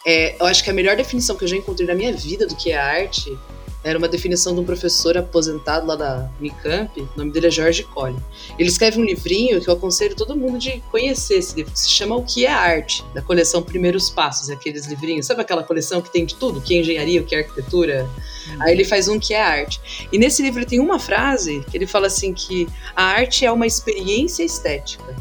é, 0.07 0.37
eu 0.41 0.47
acho 0.47 0.65
que 0.65 0.71
a 0.71 0.73
melhor 0.73 0.97
definição 0.97 1.37
que 1.37 1.45
eu 1.45 1.49
já 1.49 1.57
encontrei 1.57 1.87
na 1.87 1.95
minha 1.95 2.13
vida 2.13 2.47
do 2.47 2.57
que 2.57 2.73
é 2.73 2.77
arte 2.77 3.37
era 3.85 3.99
uma 3.99 4.09
definição 4.09 4.55
de 4.55 4.61
um 4.61 4.65
professor 4.65 5.17
aposentado 5.17 5.87
lá 5.87 5.97
da 5.97 6.31
Unicamp, 6.39 7.01
o 7.01 7.09
nome 7.17 7.33
dele 7.33 7.49
é 7.49 7.51
Jorge 7.51 7.83
Colli. 7.83 8.17
Ele 8.59 8.69
escreve 8.69 9.01
um 9.01 9.05
livrinho 9.05 9.61
que 9.61 9.69
eu 9.69 9.75
aconselho 9.75 10.15
todo 10.15 10.37
mundo 10.37 10.59
de 10.59 10.81
conhecer 10.91 11.35
esse 11.35 11.57
livro, 11.57 11.73
que 11.73 11.81
se 11.81 11.91
chama 11.91 12.15
O 12.17 12.25
que 12.25 12.47
é 12.47 12.51
Arte, 12.51 13.05
da 13.13 13.21
coleção 13.21 13.63
Primeiros 13.63 14.09
Passos, 14.09 14.51
aqueles 14.51 14.87
livrinhos. 14.87 15.27
Sabe 15.27 15.43
aquela 15.43 15.65
coleção 15.65 16.01
que 16.01 16.13
tem 16.13 16.25
de 16.25 16.35
tudo? 16.37 16.59
O 16.59 16.63
que 16.63 16.75
é 16.75 16.81
engenharia, 16.81 17.21
o 17.21 17.25
que 17.25 17.35
é 17.35 17.39
arquitetura? 17.39 18.09
Aí 18.61 18.73
ele 18.73 18.85
faz 18.85 19.09
um 19.09 19.19
que 19.19 19.35
é 19.35 19.43
arte. 19.43 19.81
E 20.13 20.19
nesse 20.19 20.43
livro 20.43 20.65
tem 20.65 20.79
uma 20.79 20.99
frase 20.99 21.65
que 21.71 21.77
ele 21.77 21.87
fala 21.87 22.07
assim 22.07 22.33
que 22.33 22.69
a 22.95 23.05
arte 23.05 23.45
é 23.45 23.51
uma 23.51 23.67
experiência 23.67 24.45
estética. 24.45 25.17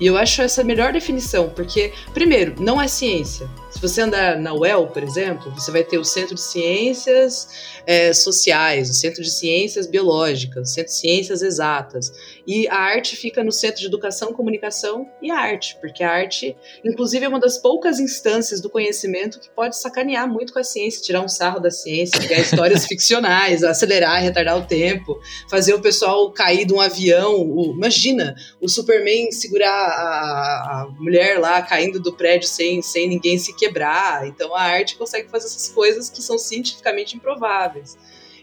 E 0.00 0.06
eu 0.06 0.16
acho 0.16 0.40
essa 0.40 0.62
a 0.62 0.64
melhor 0.64 0.94
definição, 0.94 1.50
porque, 1.50 1.92
primeiro, 2.14 2.54
não 2.58 2.80
é 2.80 2.88
ciência. 2.88 3.50
Se 3.70 3.80
você 3.80 4.02
andar 4.02 4.36
na 4.36 4.52
UEL, 4.52 4.88
por 4.88 5.02
exemplo, 5.02 5.50
você 5.52 5.70
vai 5.70 5.84
ter 5.84 5.96
o 5.96 6.04
Centro 6.04 6.34
de 6.34 6.40
Ciências 6.40 7.48
eh, 7.86 8.12
Sociais, 8.12 8.90
o 8.90 8.94
Centro 8.94 9.22
de 9.22 9.30
Ciências 9.30 9.86
Biológicas, 9.86 10.70
o 10.70 10.72
Centro 10.74 10.90
de 10.92 10.98
Ciências 10.98 11.40
Exatas. 11.40 12.12
E 12.46 12.66
a 12.68 12.74
arte 12.74 13.14
fica 13.16 13.44
no 13.44 13.52
Centro 13.52 13.80
de 13.80 13.86
Educação, 13.86 14.32
Comunicação 14.32 15.08
e 15.22 15.30
Arte, 15.30 15.76
porque 15.80 16.02
a 16.02 16.10
arte, 16.10 16.56
inclusive, 16.84 17.24
é 17.24 17.28
uma 17.28 17.38
das 17.38 17.58
poucas 17.58 18.00
instâncias 18.00 18.60
do 18.60 18.68
conhecimento 18.68 19.38
que 19.38 19.48
pode 19.48 19.76
sacanear 19.78 20.28
muito 20.28 20.52
com 20.52 20.58
a 20.58 20.64
ciência, 20.64 21.00
tirar 21.00 21.22
um 21.22 21.28
sarro 21.28 21.60
da 21.60 21.70
ciência, 21.70 22.18
criar 22.18 22.40
histórias 22.40 22.84
ficcionais, 22.90 23.62
acelerar, 23.62 24.20
retardar 24.20 24.58
o 24.58 24.66
tempo, 24.66 25.16
fazer 25.48 25.74
o 25.74 25.80
pessoal 25.80 26.30
cair 26.32 26.64
de 26.66 26.74
um 26.74 26.80
avião. 26.80 27.36
O- 27.36 27.72
imagina 27.76 28.34
o 28.60 28.68
Superman 28.68 29.30
segurar 29.30 29.70
a, 29.70 30.82
a 30.82 30.88
mulher 30.98 31.38
lá 31.38 31.62
caindo 31.62 32.00
do 32.00 32.12
prédio 32.12 32.48
sem, 32.48 32.82
sem 32.82 33.08
ninguém 33.08 33.38
se 33.38 33.59
quebrar. 33.60 34.26
Então 34.26 34.54
a 34.54 34.62
arte 34.62 34.96
consegue 34.96 35.28
fazer 35.28 35.46
essas 35.46 35.68
coisas 35.68 36.08
que 36.08 36.22
são 36.22 36.38
cientificamente 36.38 37.16
improváveis. 37.16 37.96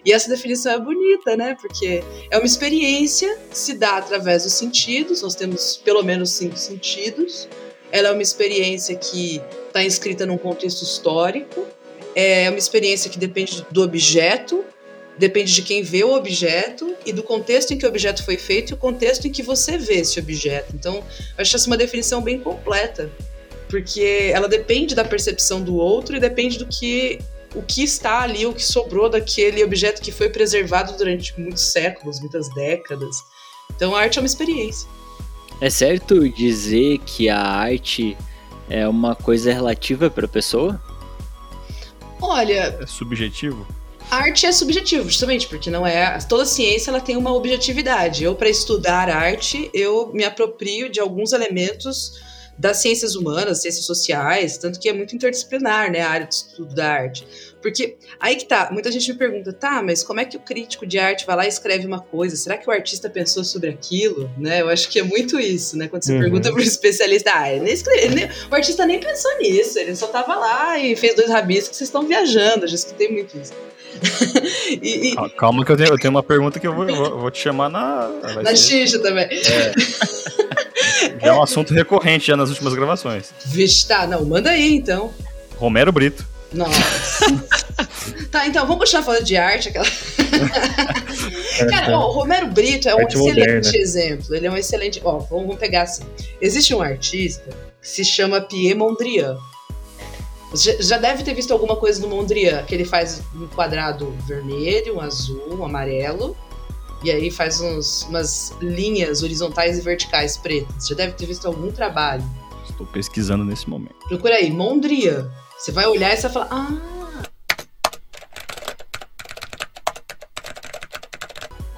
E 0.05 0.13
essa 0.13 0.29
definição 0.29 0.71
é 0.71 0.79
bonita, 0.79 1.36
né? 1.36 1.57
Porque 1.59 2.01
é 2.31 2.38
uma 2.38 2.45
experiência 2.45 3.38
que 3.50 3.57
se 3.57 3.74
dá 3.74 3.97
através 3.97 4.43
dos 4.43 4.53
sentidos, 4.53 5.21
nós 5.21 5.36
temos 5.36 5.77
pelo 5.77 6.03
menos 6.03 6.31
cinco 6.31 6.55
sentidos. 6.55 7.50
Ela 7.91 8.09
é 8.09 8.12
uma 8.12 8.21
experiência 8.21 8.95
que 8.95 9.41
está 9.67 9.83
inscrita 9.83 10.25
num 10.25 10.38
contexto 10.38 10.83
histórico, 10.83 11.65
é 12.15 12.50
uma 12.50 12.57
experiência 12.57 13.09
que 13.09 13.17
depende 13.17 13.65
do 13.71 13.81
objeto, 13.81 14.63
depende 15.17 15.53
de 15.53 15.62
quem 15.62 15.83
vê 15.83 16.03
o 16.03 16.13
objeto 16.13 16.95
e 17.05 17.12
do 17.12 17.24
contexto 17.24 17.71
em 17.71 17.77
que 17.77 17.86
o 17.86 17.89
objeto 17.89 18.24
foi 18.24 18.38
feito 18.38 18.71
e 18.71 18.74
o 18.74 18.77
contexto 18.77 19.27
em 19.27 19.31
que 19.31 19.43
você 19.43 19.77
vê 19.77 19.95
esse 19.95 20.19
objeto. 20.19 20.74
Então, 20.75 20.95
eu 20.95 21.03
acho 21.41 21.55
essa 21.55 21.67
uma 21.67 21.77
definição 21.77 22.21
bem 22.21 22.39
completa, 22.39 23.12
porque 23.69 24.31
ela 24.33 24.47
depende 24.47 24.95
da 24.95 25.03
percepção 25.03 25.62
do 25.62 25.75
outro 25.75 26.15
e 26.15 26.19
depende 26.19 26.57
do 26.57 26.65
que 26.65 27.19
o 27.55 27.62
que 27.62 27.83
está 27.83 28.21
ali, 28.21 28.45
o 28.45 28.53
que 28.53 28.63
sobrou 28.63 29.09
daquele 29.09 29.63
objeto 29.63 30.01
que 30.01 30.12
foi 30.12 30.29
preservado 30.29 30.95
durante 30.97 31.38
muitos 31.39 31.63
séculos, 31.63 32.19
muitas 32.19 32.53
décadas. 32.53 33.17
Então, 33.75 33.95
a 33.95 34.01
arte 34.01 34.17
é 34.17 34.21
uma 34.21 34.27
experiência. 34.27 34.88
É 35.59 35.69
certo 35.69 36.29
dizer 36.29 37.00
que 37.00 37.29
a 37.29 37.39
arte 37.39 38.15
é 38.69 38.88
uma 38.88 39.15
coisa 39.15 39.51
relativa 39.51 40.09
pra 40.09 40.27
pessoa? 40.27 40.81
Olha, 42.21 42.77
É 42.81 42.86
subjetivo? 42.86 43.65
A 44.09 44.17
arte 44.17 44.45
é 44.45 44.51
subjetivo, 44.51 45.09
justamente, 45.09 45.47
porque 45.47 45.69
não 45.69 45.86
é. 45.86 46.17
Toda 46.29 46.45
ciência 46.45 46.89
ela 46.89 47.01
tem 47.01 47.17
uma 47.17 47.33
objetividade. 47.33 48.24
Eu, 48.24 48.36
para 48.36 48.50
estudar 48.50 49.09
arte, 49.09 49.69
eu 49.74 50.12
me 50.13 50.24
aproprio 50.24 50.89
de 50.89 51.00
alguns 51.00 51.33
elementos 51.33 52.13
das 52.57 52.77
ciências 52.77 53.15
humanas, 53.15 53.61
ciências 53.61 53.85
sociais, 53.85 54.57
tanto 54.57 54.79
que 54.79 54.89
é 54.89 54.93
muito 54.93 55.15
interdisciplinar, 55.15 55.91
né, 55.91 56.01
a 56.01 56.09
área 56.09 56.25
de 56.27 56.33
estudo 56.33 56.73
da 56.73 56.89
arte. 56.91 57.27
Porque 57.61 57.97
aí 58.19 58.35
que 58.35 58.45
tá, 58.45 58.69
muita 58.71 58.91
gente 58.91 59.11
me 59.11 59.17
pergunta, 59.17 59.51
tá, 59.53 59.81
mas 59.83 60.03
como 60.03 60.19
é 60.19 60.25
que 60.25 60.37
o 60.37 60.39
crítico 60.39 60.85
de 60.85 60.97
arte 60.97 61.25
vai 61.25 61.35
lá 61.35 61.45
e 61.45 61.49
escreve 61.49 61.85
uma 61.85 61.99
coisa? 61.99 62.35
Será 62.35 62.57
que 62.57 62.67
o 62.67 62.71
artista 62.71 63.09
pensou 63.09 63.43
sobre 63.43 63.69
aquilo? 63.69 64.29
Né? 64.37 64.61
Eu 64.61 64.69
acho 64.69 64.89
que 64.89 64.99
é 64.99 65.03
muito 65.03 65.39
isso, 65.39 65.77
né? 65.77 65.87
Quando 65.87 66.03
você 66.03 66.13
Uhum. 66.13 66.19
pergunta 66.21 66.51
pro 66.51 66.61
especialista, 66.61 67.31
ah, 67.33 67.51
ele 67.51 67.63
nem 67.65 67.73
escreve, 67.73 68.15
nem- 68.15 68.29
o 68.49 68.55
artista 68.55 68.85
nem 68.85 68.99
pensou 68.99 69.37
nisso, 69.39 69.77
ele 69.79 69.95
só 69.95 70.07
tava 70.07 70.35
lá 70.35 70.79
e 70.79 70.95
fez 70.95 71.15
dois 71.15 71.29
rabiscos, 71.29 71.77
vocês 71.77 71.87
estão 71.89 72.07
viajando, 72.07 72.63
eu 72.65 72.67
já 72.69 72.75
escutei 72.75 73.09
muito 73.11 73.37
isso. 73.37 73.53
e, 74.81 75.11
e, 75.13 75.29
Calma 75.37 75.65
que 75.65 75.71
eu 75.71 75.77
tenho, 75.77 75.89
eu 75.89 75.97
tenho 75.99 76.11
uma 76.11 76.23
pergunta 76.23 76.59
que 76.59 76.67
eu 76.67 76.73
vou, 76.75 76.87
eu 76.89 77.19
vou- 77.19 77.31
te 77.31 77.39
chamar 77.39 77.69
na. 77.69 78.07
na 78.43 78.55
xixa 78.55 78.99
também. 78.99 79.27
já 79.43 79.51
é 81.21 81.31
um 81.31 81.41
assunto 81.41 81.73
recorrente 81.73 82.27
já 82.27 82.35
nas 82.37 82.49
últimas 82.49 82.73
gravações. 82.73 83.33
Vixe, 83.45 83.87
tá, 83.87 84.05
não, 84.07 84.25
manda 84.25 84.49
aí 84.51 84.73
então. 84.75 85.11
Romero 85.57 85.91
Brito. 85.91 86.25
Nossa. 86.53 87.25
tá, 88.31 88.47
então, 88.47 88.65
vamos 88.65 88.79
continuar 88.79 89.03
falando 89.03 89.23
de 89.23 89.35
arte. 89.35 89.69
Aquela... 89.69 89.85
Cara, 91.69 91.97
ó, 91.97 92.07
o 92.09 92.11
Romero 92.11 92.47
Brito 92.47 92.87
é 92.87 92.95
um 92.95 92.99
Arte 92.99 93.15
excelente 93.17 93.39
moderna. 93.39 93.77
exemplo. 93.77 94.35
Ele 94.35 94.47
é 94.47 94.51
um 94.51 94.57
excelente. 94.57 95.01
Ó, 95.03 95.17
vamos, 95.19 95.57
pegar 95.57 95.83
assim. 95.83 96.03
Existe 96.41 96.73
um 96.73 96.81
artista 96.81 97.49
que 97.81 97.87
se 97.87 98.05
chama 98.05 98.39
Pierre 98.41 98.75
Mondrian. 98.75 99.35
Você 100.51 100.77
já- 100.77 100.81
já 100.81 100.97
deve 100.97 101.23
ter 101.23 101.33
visto 101.33 101.51
alguma 101.51 101.75
coisa 101.75 101.99
do 101.99 102.07
Mondrian, 102.07 102.63
que 102.63 102.73
ele 102.73 102.85
faz 102.85 103.21
um 103.35 103.47
quadrado 103.47 104.15
vermelho, 104.25 104.95
um 104.95 105.01
azul, 105.01 105.57
um 105.59 105.65
amarelo. 105.65 106.37
E 107.03 107.11
aí 107.11 107.29
faz 107.29 107.61
uns, 107.61 108.03
umas 108.03 108.53
linhas 108.59 109.21
horizontais 109.21 109.77
e 109.77 109.81
verticais 109.81 110.35
pretas. 110.37 110.87
Já 110.87 110.95
deve 110.95 111.13
ter 111.13 111.25
visto 111.25 111.45
algum 111.45 111.71
trabalho. 111.71 112.23
Estou 112.69 112.87
pesquisando 112.87 113.45
nesse 113.45 113.69
momento. 113.69 113.95
Procura 114.07 114.35
aí, 114.35 114.51
Mondrian. 114.51 115.29
Você 115.57 115.71
vai 115.71 115.85
olhar 115.85 116.13
e 116.13 116.17
você 116.17 116.27
vai 116.27 116.31
falar, 116.31 116.47
ah. 116.51 116.97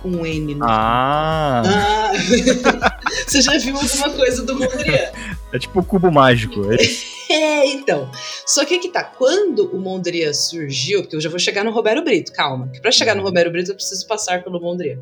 Com 0.01 0.09
um 0.09 0.25
N 0.25 0.55
no. 0.55 0.65
Ah! 0.65 1.61
Ah. 1.65 2.11
você 3.27 3.41
já 3.41 3.57
viu 3.57 3.75
alguma 3.75 4.09
coisa 4.11 4.43
do 4.43 4.57
Mondrian? 4.57 5.11
É 5.51 5.59
tipo 5.59 5.79
o 5.79 5.83
cubo 5.83 6.11
mágico. 6.11 6.71
É- 6.71 6.77
É, 7.31 7.67
então. 7.67 8.09
Só 8.45 8.65
que 8.65 8.73
aqui 8.75 8.89
tá, 8.89 9.03
quando 9.03 9.71
o 9.71 9.79
Mondrian 9.79 10.33
surgiu, 10.33 11.01
porque 11.03 11.15
eu 11.15 11.21
já 11.21 11.29
vou 11.29 11.37
chegar 11.37 11.63
no 11.63 11.69
Roberto 11.71 12.03
Brito, 12.03 12.33
calma, 12.33 12.69
que 12.69 12.81
pra 12.81 12.91
chegar 12.91 13.15
no 13.15 13.21
Roberto 13.21 13.51
Brito 13.51 13.69
eu 13.71 13.75
preciso 13.75 14.07
passar 14.07 14.43
pelo 14.43 14.59
Mondrian. 14.59 14.99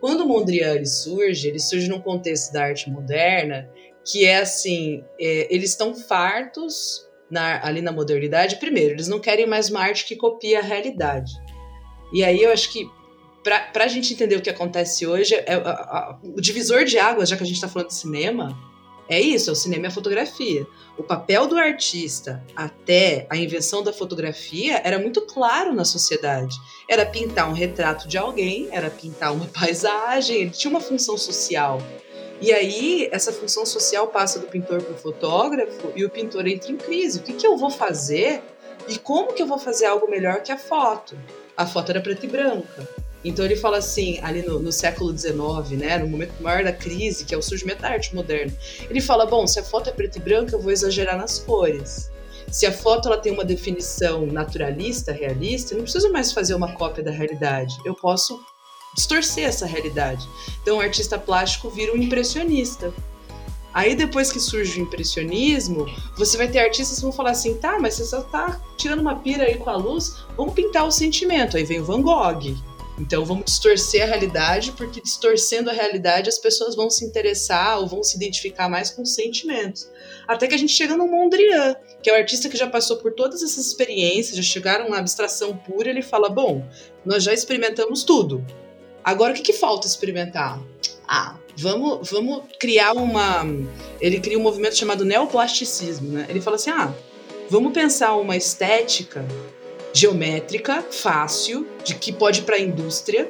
Quando 0.00 0.20
o 0.20 0.28
Mondrian 0.28 0.74
ele 0.74 0.86
surge, 0.86 1.48
ele 1.48 1.58
surge 1.58 1.88
num 1.88 2.00
contexto 2.00 2.52
da 2.52 2.62
arte 2.64 2.88
moderna 2.88 3.68
que 4.10 4.24
é 4.24 4.38
assim, 4.38 5.04
é, 5.20 5.52
eles 5.52 5.70
estão 5.70 5.94
fartos 5.94 7.06
na- 7.30 7.60
ali 7.66 7.82
na 7.82 7.92
modernidade. 7.92 8.56
Primeiro, 8.56 8.94
eles 8.94 9.08
não 9.08 9.18
querem 9.20 9.46
mais 9.46 9.68
uma 9.68 9.80
arte 9.80 10.06
que 10.06 10.16
copia 10.16 10.60
a 10.60 10.62
realidade. 10.62 11.32
E 12.14 12.24
aí 12.24 12.42
eu 12.42 12.50
acho 12.52 12.72
que 12.72 12.88
para 13.42 13.84
a 13.84 13.88
gente 13.88 14.12
entender 14.14 14.36
o 14.36 14.40
que 14.40 14.48
acontece 14.50 15.06
hoje, 15.06 15.34
é, 15.34 15.54
a, 15.54 15.58
a, 15.58 16.18
o 16.22 16.40
divisor 16.40 16.84
de 16.84 16.98
águas, 16.98 17.28
já 17.28 17.36
que 17.36 17.42
a 17.42 17.46
gente 17.46 17.56
está 17.56 17.68
falando 17.68 17.88
de 17.88 17.94
cinema, 17.94 18.56
é 19.08 19.20
isso, 19.20 19.48
é 19.48 19.52
o 19.52 19.56
cinema 19.56 19.84
e 19.84 19.88
a 19.88 19.90
fotografia. 19.90 20.66
O 20.96 21.02
papel 21.02 21.46
do 21.46 21.56
artista 21.56 22.44
até 22.54 23.26
a 23.30 23.36
invenção 23.36 23.82
da 23.82 23.92
fotografia 23.92 24.80
era 24.84 24.98
muito 24.98 25.22
claro 25.22 25.72
na 25.72 25.84
sociedade. 25.84 26.54
Era 26.88 27.06
pintar 27.06 27.48
um 27.48 27.54
retrato 27.54 28.06
de 28.06 28.18
alguém, 28.18 28.68
era 28.70 28.90
pintar 28.90 29.32
uma 29.32 29.46
paisagem, 29.52 30.42
ele 30.42 30.50
tinha 30.50 30.70
uma 30.70 30.80
função 30.80 31.16
social. 31.16 31.80
E 32.40 32.52
aí, 32.52 33.08
essa 33.10 33.32
função 33.32 33.66
social 33.66 34.08
passa 34.08 34.38
do 34.38 34.46
pintor 34.46 34.82
para 34.82 34.94
o 34.94 34.98
fotógrafo 34.98 35.92
e 35.96 36.04
o 36.04 36.10
pintor 36.10 36.46
entra 36.46 36.70
em 36.70 36.76
crise. 36.76 37.18
O 37.18 37.22
que, 37.22 37.32
que 37.32 37.46
eu 37.46 37.56
vou 37.56 37.70
fazer 37.70 38.42
e 38.86 38.96
como 38.98 39.32
que 39.32 39.42
eu 39.42 39.46
vou 39.46 39.58
fazer 39.58 39.86
algo 39.86 40.08
melhor 40.08 40.42
que 40.42 40.52
a 40.52 40.58
foto? 40.58 41.18
A 41.56 41.66
foto 41.66 41.90
era 41.90 42.00
preta 42.00 42.26
e 42.26 42.28
branca. 42.28 42.88
Então 43.24 43.44
ele 43.44 43.56
fala 43.56 43.78
assim, 43.78 44.18
ali 44.22 44.42
no, 44.42 44.60
no 44.60 44.70
século 44.70 45.16
XIX, 45.16 45.36
né, 45.78 45.98
no 45.98 46.06
momento 46.06 46.40
maior 46.40 46.62
da 46.62 46.72
crise, 46.72 47.24
que 47.24 47.34
é 47.34 47.38
o 47.38 47.42
surgimento 47.42 47.82
da 47.82 47.88
arte 47.88 48.14
moderna, 48.14 48.52
ele 48.88 49.00
fala, 49.00 49.26
bom, 49.26 49.46
se 49.46 49.58
a 49.58 49.64
foto 49.64 49.90
é 49.90 49.92
preta 49.92 50.18
e 50.18 50.20
branca, 50.20 50.54
eu 50.54 50.60
vou 50.60 50.70
exagerar 50.70 51.16
nas 51.16 51.38
cores. 51.38 52.10
Se 52.50 52.64
a 52.64 52.72
foto 52.72 53.08
ela 53.08 53.18
tem 53.18 53.32
uma 53.32 53.44
definição 53.44 54.24
naturalista, 54.26 55.12
realista, 55.12 55.74
eu 55.74 55.78
não 55.78 55.84
preciso 55.84 56.10
mais 56.10 56.32
fazer 56.32 56.54
uma 56.54 56.72
cópia 56.72 57.04
da 57.04 57.10
realidade. 57.10 57.76
Eu 57.84 57.94
posso 57.94 58.40
distorcer 58.94 59.44
essa 59.44 59.66
realidade. 59.66 60.26
Então 60.62 60.78
o 60.78 60.80
artista 60.80 61.18
plástico 61.18 61.68
vira 61.68 61.92
um 61.92 61.96
impressionista. 61.96 62.92
Aí 63.74 63.94
depois 63.94 64.32
que 64.32 64.40
surge 64.40 64.80
o 64.80 64.82
impressionismo, 64.82 65.86
você 66.16 66.36
vai 66.36 66.48
ter 66.48 66.60
artistas 66.60 66.96
que 66.96 67.02
vão 67.02 67.12
falar 67.12 67.32
assim, 67.32 67.54
tá, 67.54 67.78
mas 67.78 67.94
você 67.94 68.04
só 68.06 68.22
tá 68.22 68.60
tirando 68.76 69.00
uma 69.00 69.16
pira 69.16 69.44
aí 69.44 69.56
com 69.58 69.68
a 69.68 69.76
luz, 69.76 70.24
vamos 70.36 70.54
pintar 70.54 70.86
o 70.86 70.90
sentimento. 70.90 71.56
Aí 71.56 71.64
vem 71.64 71.80
o 71.80 71.84
Van 71.84 72.00
Gogh, 72.00 72.56
então 72.98 73.24
vamos 73.24 73.44
distorcer 73.44 74.02
a 74.02 74.06
realidade, 74.06 74.72
porque 74.72 75.00
distorcendo 75.00 75.70
a 75.70 75.72
realidade 75.72 76.28
as 76.28 76.38
pessoas 76.38 76.74
vão 76.74 76.90
se 76.90 77.04
interessar 77.04 77.78
ou 77.78 77.86
vão 77.86 78.02
se 78.02 78.16
identificar 78.16 78.68
mais 78.68 78.90
com 78.90 79.02
os 79.02 79.14
sentimentos. 79.14 79.88
Até 80.26 80.46
que 80.46 80.54
a 80.54 80.58
gente 80.58 80.72
chega 80.72 80.96
no 80.96 81.06
Mondrian, 81.06 81.76
que 82.02 82.10
é 82.10 82.12
o 82.12 82.16
artista 82.16 82.48
que 82.48 82.56
já 82.56 82.66
passou 82.66 82.96
por 82.96 83.12
todas 83.12 83.42
essas 83.42 83.66
experiências, 83.66 84.36
já 84.36 84.42
chegaram 84.42 84.90
na 84.90 84.98
abstração 84.98 85.56
pura, 85.56 85.88
ele 85.88 86.02
fala: 86.02 86.28
"Bom, 86.28 86.66
nós 87.04 87.22
já 87.22 87.32
experimentamos 87.32 88.02
tudo. 88.02 88.44
Agora 89.04 89.32
o 89.32 89.36
que, 89.36 89.42
que 89.42 89.52
falta 89.52 89.86
experimentar?" 89.86 90.60
Ah, 91.06 91.36
vamos, 91.56 92.10
vamos 92.10 92.42
criar 92.58 92.92
uma. 92.92 93.46
Ele 94.00 94.20
cria 94.20 94.38
um 94.38 94.42
movimento 94.42 94.76
chamado 94.76 95.04
neoplasticismo, 95.04 96.10
né? 96.10 96.26
Ele 96.28 96.40
fala 96.40 96.56
assim: 96.56 96.70
ah, 96.70 96.92
vamos 97.48 97.72
pensar 97.72 98.16
uma 98.16 98.36
estética 98.36 99.24
geométrica, 99.92 100.82
fácil, 100.90 101.66
de 101.84 101.94
que 101.94 102.12
pode 102.12 102.40
ir 102.40 102.42
para 102.44 102.56
a 102.56 102.60
indústria 102.60 103.26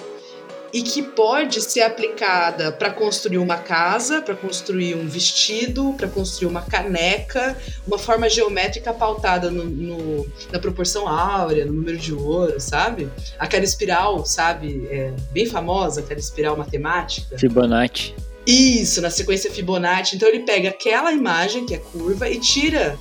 e 0.73 0.83
que 0.83 1.03
pode 1.03 1.63
ser 1.63 1.81
aplicada 1.81 2.71
para 2.71 2.91
construir 2.91 3.39
uma 3.39 3.57
casa, 3.57 4.21
para 4.21 4.35
construir 4.35 4.95
um 4.95 5.09
vestido, 5.09 5.95
para 5.97 6.09
construir 6.09 6.49
uma 6.49 6.63
caneca, 6.63 7.57
uma 7.87 7.99
forma 7.99 8.29
geométrica 8.29 8.93
pautada 8.93 9.51
no, 9.51 9.65
no, 9.65 10.27
na 10.53 10.59
proporção 10.59 11.09
áurea, 11.09 11.65
no 11.65 11.73
número 11.73 11.97
de 11.97 12.13
ouro, 12.13 12.61
sabe? 12.61 13.09
Aquela 13.39 13.65
espiral, 13.65 14.25
sabe? 14.27 14.87
É, 14.91 15.13
bem 15.33 15.47
famosa, 15.47 16.01
aquela 16.01 16.21
espiral 16.21 16.57
matemática. 16.57 17.39
Fibonacci. 17.39 18.15
Isso, 18.47 19.01
na 19.01 19.11
sequência 19.11 19.51
Fibonacci. 19.51 20.17
Então 20.17 20.29
ele 20.29 20.41
pega 20.41 20.71
aquela 20.71 21.13
imagem 21.13 21.67
que 21.67 21.75
é 21.75 21.79
curva 21.79 22.29
e 22.29 22.39
tira 22.41 22.99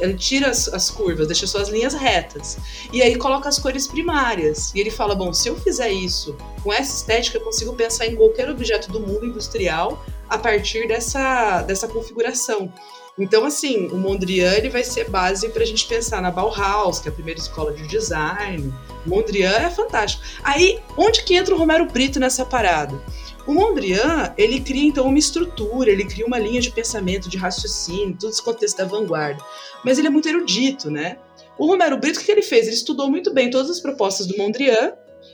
ele 0.00 0.14
tira 0.14 0.50
as, 0.50 0.68
as, 0.68 0.90
curvas, 0.90 1.26
deixa 1.26 1.46
só 1.46 1.60
as 1.60 1.68
linhas 1.68 1.94
retas. 1.94 2.58
E 2.92 3.02
aí 3.02 3.16
coloca 3.16 3.48
as 3.48 3.58
cores 3.58 3.86
primárias. 3.86 4.72
E 4.74 4.80
ele 4.80 4.90
fala: 4.90 5.14
bom, 5.14 5.32
se 5.32 5.48
eu 5.48 5.56
fizer 5.56 5.90
isso 5.90 6.36
com 6.62 6.72
essa 6.72 6.94
estética, 6.96 7.38
eu 7.38 7.42
consigo 7.42 7.72
pensar 7.74 8.06
em 8.06 8.16
qualquer 8.16 8.50
objeto 8.50 8.90
do 8.90 9.00
mundo 9.00 9.26
industrial 9.26 10.04
a 10.28 10.36
partir 10.36 10.86
dessa, 10.86 11.62
dessa 11.62 11.88
configuração. 11.88 12.72
Então, 13.18 13.44
assim, 13.44 13.88
o 13.88 13.96
Mondrian 13.96 14.52
ele 14.52 14.68
vai 14.68 14.84
ser 14.84 15.10
base 15.10 15.48
para 15.48 15.64
a 15.64 15.66
gente 15.66 15.86
pensar 15.86 16.22
na 16.22 16.30
Bauhaus, 16.30 17.00
que 17.00 17.08
é 17.08 17.10
a 17.10 17.14
primeira 17.14 17.40
escola 17.40 17.72
de 17.72 17.84
design. 17.88 18.72
Mondrian 19.04 19.50
é 19.50 19.70
fantástico. 19.70 20.22
Aí, 20.44 20.78
onde 20.96 21.24
que 21.24 21.34
entra 21.34 21.54
o 21.54 21.58
Romero 21.58 21.86
Brito 21.86 22.20
nessa 22.20 22.44
parada? 22.44 23.02
O 23.48 23.54
Mondrian, 23.54 24.34
ele 24.36 24.60
cria 24.60 24.86
então 24.86 25.06
uma 25.06 25.18
estrutura, 25.18 25.90
ele 25.90 26.04
cria 26.04 26.26
uma 26.26 26.38
linha 26.38 26.60
de 26.60 26.70
pensamento, 26.70 27.30
de 27.30 27.38
raciocínio, 27.38 28.14
todo 28.20 28.28
esse 28.28 28.42
contexto 28.42 28.76
da 28.76 28.84
vanguarda. 28.84 29.42
Mas 29.82 29.98
ele 29.98 30.06
é 30.06 30.10
muito 30.10 30.28
erudito, 30.28 30.90
né? 30.90 31.16
O 31.58 31.66
Romero 31.66 31.96
Brito, 31.96 32.20
o 32.20 32.22
que 32.22 32.30
ele 32.30 32.42
fez? 32.42 32.66
Ele 32.66 32.76
estudou 32.76 33.10
muito 33.10 33.32
bem 33.32 33.48
todas 33.48 33.70
as 33.70 33.80
propostas 33.80 34.26
do 34.26 34.36
Mondrian 34.36 34.92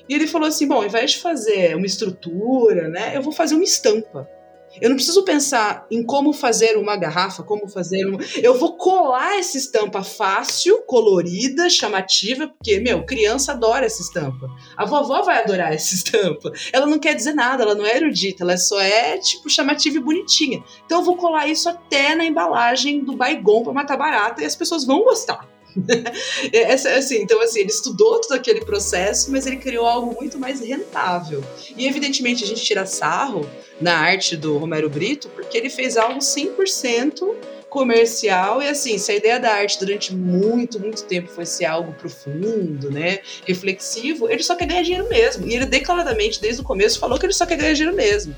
e 0.09 0.15
ele 0.15 0.29
falou 0.29 0.47
assim: 0.47 0.69
bom, 0.69 0.77
ao 0.77 0.85
invés 0.85 1.11
de 1.11 1.19
fazer 1.19 1.75
uma 1.75 1.87
estrutura, 1.87 2.89
né, 2.89 3.17
eu 3.17 3.21
vou 3.21 3.33
fazer 3.33 3.57
uma 3.57 3.65
estampa. 3.65 4.29
Eu 4.81 4.89
não 4.89 4.97
preciso 4.97 5.25
pensar 5.25 5.87
em 5.91 6.03
como 6.03 6.33
fazer 6.33 6.77
uma 6.77 6.97
garrafa, 6.97 7.43
como 7.43 7.69
fazer 7.69 8.05
uma. 8.07 8.19
Eu 8.43 8.59
vou 8.59 8.77
colar 8.77 9.39
essa 9.39 9.57
estampa 9.57 10.03
fácil, 10.03 10.83
colorida, 10.83 11.69
chamativa, 11.71 12.49
porque, 12.49 12.81
meu, 12.81 13.05
criança 13.05 13.53
adora 13.53 13.87
essa 13.87 14.03
estampa. 14.03 14.49
A 14.77 14.85
vovó 14.85 15.23
vai 15.23 15.43
adorar 15.43 15.73
essa 15.73 15.95
estampa. 15.95 16.51
Ela 16.73 16.87
não 16.87 16.99
quer 16.99 17.15
dizer 17.15 17.35
nada, 17.35 17.63
ela 17.63 17.75
não 17.75 17.87
é 17.87 17.97
erudita, 17.97 18.43
ela 18.43 18.57
só 18.57 18.81
é, 18.81 19.19
tipo, 19.19 19.49
chamativa 19.49 19.97
e 19.97 20.01
bonitinha. 20.01 20.63
Então 20.85 20.99
eu 20.99 21.05
vou 21.05 21.17
colar 21.17 21.47
isso 21.49 21.69
até 21.69 22.15
na 22.15 22.25
embalagem 22.25 23.05
do 23.05 23.17
Baigon 23.17 23.63
para 23.63 23.73
matar 23.73 23.97
barata 23.97 24.43
e 24.43 24.45
as 24.45 24.57
pessoas 24.57 24.85
vão 24.85 25.05
gostar. 25.05 25.54
Essa, 26.53 26.95
assim, 26.95 27.23
então, 27.23 27.41
assim, 27.41 27.61
ele 27.61 27.71
estudou 27.71 28.21
todo 28.21 28.33
aquele 28.33 28.65
processo, 28.65 29.31
mas 29.31 29.47
ele 29.47 29.57
criou 29.57 29.87
algo 29.87 30.15
muito 30.15 30.39
mais 30.39 30.61
rentável. 30.61 31.43
E, 31.77 31.87
evidentemente, 31.87 32.45
a 32.45 32.47
gente 32.47 32.63
tira 32.63 32.87
sarro 32.87 33.49
na 33.81 33.97
arte 33.97 34.37
do 34.37 34.57
Romero 34.57 34.89
Brito, 34.89 35.29
porque 35.31 35.59
ele 35.59 35.71
fez 35.71 35.97
algo 35.97 36.21
100% 36.21 37.55
comercial 37.75 38.63
e 38.63 38.69
assim, 38.69 38.97
se 38.99 39.11
a 39.11 39.17
ideia 39.17 39.41
da 39.41 39.51
arte 39.51 39.81
durante 39.81 40.15
muito, 40.15 40.79
muito 40.79 41.03
tempo 41.03 41.29
foi 41.29 41.45
ser 41.45 41.65
algo 41.65 41.93
profundo, 41.95 42.89
né, 42.89 43.19
reflexivo, 43.45 44.31
ele 44.31 44.45
só 44.45 44.55
quer 44.55 44.67
ganhar 44.67 44.83
dinheiro 44.83 45.09
mesmo. 45.09 45.45
E 45.45 45.55
ele 45.55 45.67
declaradamente, 45.67 46.41
desde 46.41 46.61
o 46.61 46.65
começo, 46.65 47.01
falou 47.01 47.19
que 47.19 47.27
ele 47.27 47.33
só 47.33 47.45
quer 47.45 47.57
ganhar 47.57 47.73
dinheiro 47.73 47.97
mesmo. 47.97 48.35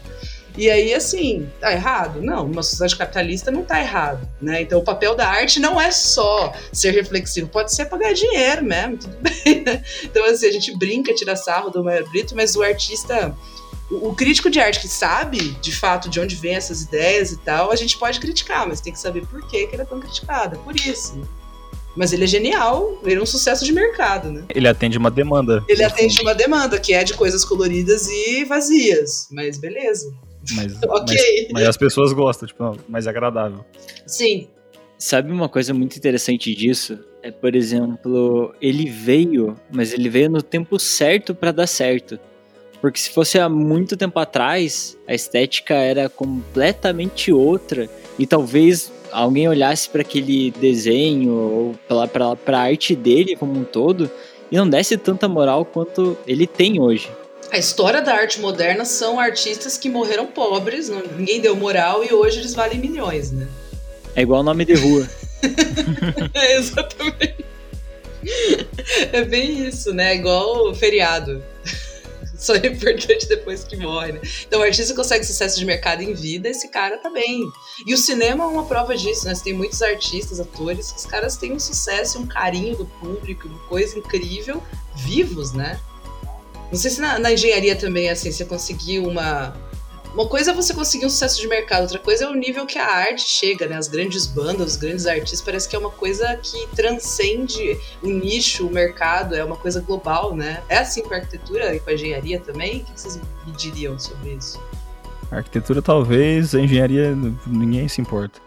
E 0.57 0.71
aí, 0.71 0.95
assim, 0.95 1.49
tá 1.61 1.73
errado? 1.73 2.23
Não, 2.23 2.47
uma 2.47 2.63
sociedade 2.63 2.97
capitalista 2.97 3.51
não 3.51 3.63
tá 3.63 3.81
errado, 3.81 4.27
né? 4.41 4.63
Então, 4.63 4.79
o 4.79 4.85
papel 4.85 5.15
da 5.15 5.29
arte 5.29 5.61
não 5.61 5.81
é 5.81 5.91
só 5.91 6.53
ser 6.73 6.93
reflexivo, 6.93 7.49
pode 7.49 7.75
ser 7.75 7.87
pagar 7.87 8.15
dinheiro 8.15 8.65
mesmo, 8.65 8.99
tudo 8.99 9.17
bem, 9.21 9.63
né? 9.63 9.83
Então, 10.03 10.25
assim, 10.25 10.47
a 10.47 10.53
gente 10.53 10.77
brinca, 10.77 11.15
tira 11.15 11.37
sarro 11.37 11.71
do 11.71 11.85
Maio 11.85 12.09
Brito, 12.09 12.35
mas 12.35 12.57
o 12.57 12.63
artista 12.63 13.35
o, 13.91 14.15
crítico 14.15 14.51
de 14.51 14.59
arte 14.59 14.81
que 14.81 14.89
sabe, 14.89 15.39
de 15.61 15.73
fato, 15.73 16.09
de 16.09 16.19
onde 16.19 16.35
vem 16.35 16.55
essas 16.55 16.83
ideias 16.83 17.31
e 17.31 17.37
tal, 17.39 17.71
a 17.71 17.77
gente 17.77 17.97
pode 17.99 18.19
criticar, 18.19 18.67
mas 18.67 18.81
tem 18.81 18.93
que 18.93 18.99
saber 18.99 19.25
por 19.27 19.47
que, 19.47 19.67
que 19.67 19.77
ele 19.77 19.83
é 19.83 19.85
tão 19.85 20.01
criticado. 20.01 20.57
É 20.57 20.59
por 20.59 20.75
isso. 20.75 21.21
Mas 21.95 22.13
ele 22.13 22.25
é 22.25 22.27
genial, 22.27 22.99
ele 23.05 23.21
é 23.21 23.23
um 23.23 23.27
sucesso 23.27 23.65
de 23.65 23.73
mercado, 23.73 24.31
né? 24.31 24.45
Ele 24.51 24.69
atende 24.69 24.99
uma 24.99 25.11
demanda. 25.11 25.65
Ele 25.67 25.83
atende 25.83 26.21
uma 26.21 26.35
demanda, 26.35 26.79
que 26.79 26.93
é 26.93 27.03
de 27.03 27.15
coisas 27.15 27.45
coloridas 27.45 28.09
e 28.09 28.45
vazias. 28.45 29.29
Mas 29.31 29.57
beleza. 29.57 30.13
Mas, 30.55 30.77
okay. 30.83 31.43
mas, 31.45 31.53
mas, 31.53 31.69
as 31.69 31.77
pessoas 31.77 32.13
gostam, 32.13 32.47
tipo, 32.47 32.77
mais 32.89 33.07
agradável. 33.07 33.65
Sim. 34.07 34.49
Sabe 34.99 35.31
uma 35.31 35.49
coisa 35.49 35.75
muito 35.75 35.97
interessante 35.97 36.55
disso? 36.55 36.99
É, 37.23 37.31
por 37.31 37.55
exemplo, 37.55 38.55
ele 38.61 38.89
veio, 38.89 39.55
mas 39.71 39.93
ele 39.93 40.09
veio 40.09 40.31
no 40.31 40.43
tempo 40.43 40.79
certo 40.79 41.35
para 41.35 41.53
dar 41.53 41.67
certo. 41.67 42.19
Porque 42.81 42.99
se 42.99 43.11
fosse 43.11 43.39
há 43.39 43.49
muito 43.49 43.97
tempo 43.97 44.19
atrás, 44.19 44.97
a 45.07 45.15
estética 45.15 45.75
era 45.75 46.09
completamente 46.09 47.33
outra 47.33 47.89
e 48.19 48.27
talvez 48.27 48.93
alguém 49.11 49.49
olhasse 49.49 49.89
para 49.89 50.03
aquele 50.03 50.51
desenho 50.53 51.33
ou 51.33 51.75
para 51.89 52.59
a 52.59 52.61
arte 52.61 52.95
dele 52.95 53.37
como 53.37 53.59
um 53.59 53.65
todo 53.65 54.11
e 54.51 54.57
não 54.57 54.69
desse 54.69 54.97
tanta 54.97 55.29
moral 55.29 55.65
quanto 55.65 56.17
ele 56.27 56.47
tem 56.47 56.81
hoje. 56.81 57.11
A 57.51 57.59
história 57.59 58.03
da 58.03 58.15
arte 58.15 58.41
moderna 58.41 58.85
são 58.85 59.21
artistas 59.21 59.79
que 59.79 59.89
morreram 59.89 60.27
pobres, 60.27 60.89
não, 60.89 61.03
ninguém 61.17 61.41
deu 61.41 61.55
moral 61.55 62.05
e 62.05 62.13
hoje 62.13 62.41
eles 62.41 62.55
valem 62.55 62.79
milhões, 62.79 63.31
né? 63.31 63.49
É 64.15 64.23
igual 64.23 64.43
nome 64.43 64.65
de 64.65 64.75
rua. 64.75 65.09
é, 66.35 66.57
exatamente. 66.57 67.45
É 69.13 69.23
bem 69.23 69.67
isso, 69.69 69.93
né? 69.93 70.13
É 70.13 70.17
igual 70.17 70.75
feriado. 70.75 71.43
Só 72.37 72.55
é 72.55 72.67
importante 72.67 73.27
depois 73.29 73.65
que 73.65 73.77
morre, 73.77 74.13
né? 74.13 74.21
Então 74.47 74.61
o 74.61 74.63
artista 74.63 74.95
consegue 74.95 75.25
sucesso 75.25 75.59
de 75.59 75.65
mercado 75.65 76.03
em 76.03 76.13
vida, 76.13 76.49
esse 76.49 76.69
cara 76.69 76.99
tá 76.99 77.09
bem. 77.09 77.43
E 77.87 77.95
o 77.95 77.99
cinema 77.99 78.45
é 78.45 78.47
uma 78.47 78.65
prova 78.67 78.97
disso, 78.97 79.27
né? 79.27 79.35
Você 79.35 79.45
tem 79.45 79.55
muitos 79.55 79.81
artistas, 79.81 80.41
atores, 80.41 80.93
que 80.93 80.99
os 80.99 81.07
caras 81.07 81.37
têm 81.37 81.53
um 81.53 81.61
sucesso, 81.61 82.19
um 82.19 82.27
carinho 82.27 82.77
do 82.77 82.87
público, 82.87 83.49
uma 83.49 83.67
coisa 83.69 83.99
incrível, 83.99 84.63
vivos, 84.95 85.53
né? 85.53 85.81
Não 86.71 86.79
sei 86.79 86.91
se 86.91 87.01
na, 87.01 87.19
na 87.19 87.33
engenharia 87.33 87.77
também, 87.77 88.11
assim, 88.11 88.31
você 88.33 88.45
conseguiu 88.45 89.05
uma, 89.05 89.55
uma 90.17 90.27
coisa 90.27 90.51
é 90.51 90.55
você 90.55 90.73
conseguir 90.73 91.05
um 91.05 91.11
sucesso 91.11 91.39
de 91.39 91.47
mercado, 91.47 91.83
outra 91.83 91.99
coisa 91.99 92.25
é 92.25 92.29
o 92.29 92.35
nível 92.35 92.65
que 92.65 92.79
a 92.79 92.87
arte 92.87 93.21
chega, 93.21 93.67
né? 93.67 93.77
As 93.77 93.87
grandes 93.87 94.27
bandas, 94.27 94.73
os 94.73 94.77
grandes 94.77 95.07
artistas, 95.07 95.43
parece 95.43 95.69
que 95.69 95.77
é 95.77 95.79
uma 95.79 95.91
coisa 95.91 96.35
que 96.37 96.67
transcende 96.75 97.79
o 98.03 98.09
nicho, 98.09 98.67
o 98.67 98.73
mercado, 98.73 99.35
é 99.35 99.45
uma 99.45 99.57
coisa 99.57 99.79
global, 99.81 100.35
né? 100.35 100.63
É 100.71 100.79
assim 100.79 101.03
com 101.03 101.13
a 101.13 101.19
arquitetura 101.19 101.75
e 101.75 101.81
com 101.81 101.91
a 101.91 101.93
engenharia 101.93 102.41
também? 102.41 102.79
O 102.79 102.85
que 102.85 102.99
vocês 102.99 103.21
me 103.47 103.53
diriam 103.53 103.99
sobre 103.99 104.33
isso? 104.33 104.59
A 105.31 105.37
arquitetura 105.37 105.83
talvez, 105.83 106.55
a 106.55 106.61
engenharia 106.61 107.15
ninguém 107.47 107.87
se 107.87 108.01
importa. 108.01 108.46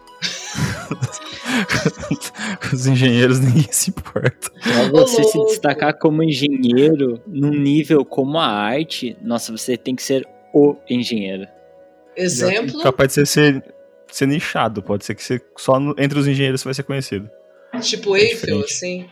Os 2.73 2.87
engenheiros 2.87 3.39
ninguém 3.39 3.71
se 3.71 3.89
importa. 3.89 4.51
Pra 4.61 4.89
você 4.89 5.23
se 5.23 5.37
destacar 5.45 5.97
como 5.97 6.23
engenheiro 6.23 7.21
num 7.27 7.51
nível 7.51 8.05
como 8.05 8.37
a 8.37 8.47
arte, 8.47 9.17
nossa, 9.21 9.51
você 9.51 9.77
tem 9.77 9.95
que 9.95 10.03
ser 10.03 10.27
o 10.53 10.75
engenheiro. 10.89 11.47
Exemplo? 12.15 12.81
Capaz 12.81 13.09
de 13.09 13.13
ser, 13.13 13.27
ser, 13.27 13.63
ser 14.11 14.27
nichado, 14.27 14.81
pode 14.81 15.05
ser 15.05 15.15
que 15.15 15.23
você, 15.23 15.41
só 15.57 15.79
no, 15.79 15.95
entre 15.97 16.19
os 16.19 16.27
engenheiros 16.27 16.61
você 16.61 16.67
vai 16.67 16.73
ser 16.73 16.83
conhecido. 16.83 17.29
Tipo 17.81 18.17
Eiffel, 18.17 18.61
assim. 18.61 19.05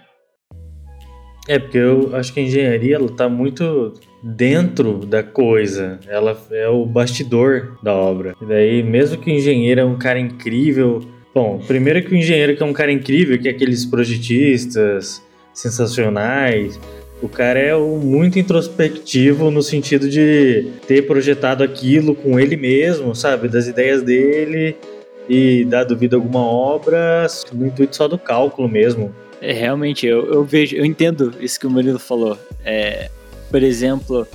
É, 1.47 1.57
porque 1.57 1.77
eu 1.77 2.13
acho 2.15 2.33
que 2.33 2.41
a 2.41 2.43
engenharia 2.43 2.95
ela 2.95 3.09
tá 3.09 3.29
muito 3.29 3.93
dentro 4.21 5.05
da 5.05 5.23
coisa. 5.23 5.99
Ela 6.07 6.37
é 6.51 6.67
o 6.67 6.85
bastidor 6.85 7.77
da 7.81 7.93
obra. 7.93 8.35
E 8.41 8.45
daí, 8.45 8.83
mesmo 8.83 9.21
que 9.21 9.31
o 9.31 9.33
engenheiro 9.33 9.79
é 9.79 9.85
um 9.85 9.97
cara 9.97 10.19
incrível. 10.19 10.99
Bom, 11.37 11.59
primeiro 11.59 12.01
que 12.01 12.15
o 12.15 12.17
engenheiro 12.17 12.57
que 12.57 12.63
é 12.63 12.65
um 12.65 12.73
cara 12.73 12.91
incrível, 12.91 13.37
que 13.37 13.47
é 13.47 13.51
aqueles 13.51 13.85
projetistas 13.85 15.21
sensacionais. 15.53 16.79
O 17.21 17.29
cara 17.29 17.59
é 17.59 17.77
muito 17.77 18.39
introspectivo 18.39 19.51
no 19.51 19.61
sentido 19.61 20.09
de 20.09 20.67
ter 20.87 21.05
projetado 21.05 21.63
aquilo 21.63 22.15
com 22.15 22.39
ele 22.39 22.57
mesmo, 22.57 23.13
sabe? 23.13 23.47
Das 23.47 23.67
ideias 23.67 24.01
dele 24.01 24.75
e 25.29 25.63
dado 25.65 25.95
vida 25.95 26.15
a 26.15 26.17
alguma 26.17 26.43
obra 26.43 27.27
no 27.53 27.67
intuito 27.67 27.95
só 27.95 28.07
do 28.07 28.17
cálculo 28.17 28.67
mesmo. 28.67 29.13
É, 29.39 29.53
realmente, 29.53 30.07
eu, 30.07 30.33
eu 30.33 30.43
vejo, 30.43 30.75
eu 30.75 30.83
entendo 30.83 31.35
isso 31.39 31.59
que 31.59 31.67
o 31.67 31.69
Murilo 31.69 31.99
falou. 31.99 32.35
É, 32.65 33.11
por 33.51 33.61
exemplo, 33.61 34.27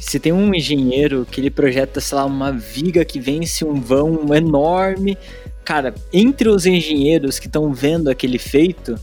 se 0.00 0.18
tem 0.18 0.32
um 0.32 0.54
engenheiro 0.54 1.26
que 1.30 1.42
ele 1.42 1.50
projeta, 1.50 2.00
sei 2.00 2.16
lá, 2.16 2.24
uma 2.24 2.50
viga 2.50 3.04
que 3.04 3.20
vence 3.20 3.66
um 3.66 3.78
vão 3.78 4.34
enorme, 4.34 5.18
cara, 5.64 5.94
entre 6.12 6.48
os 6.48 6.66
engenheiros 6.66 7.38
que 7.38 7.46
estão 7.46 7.72
vendo 7.72 8.08
aquele 8.08 8.38
feito, 8.38 8.94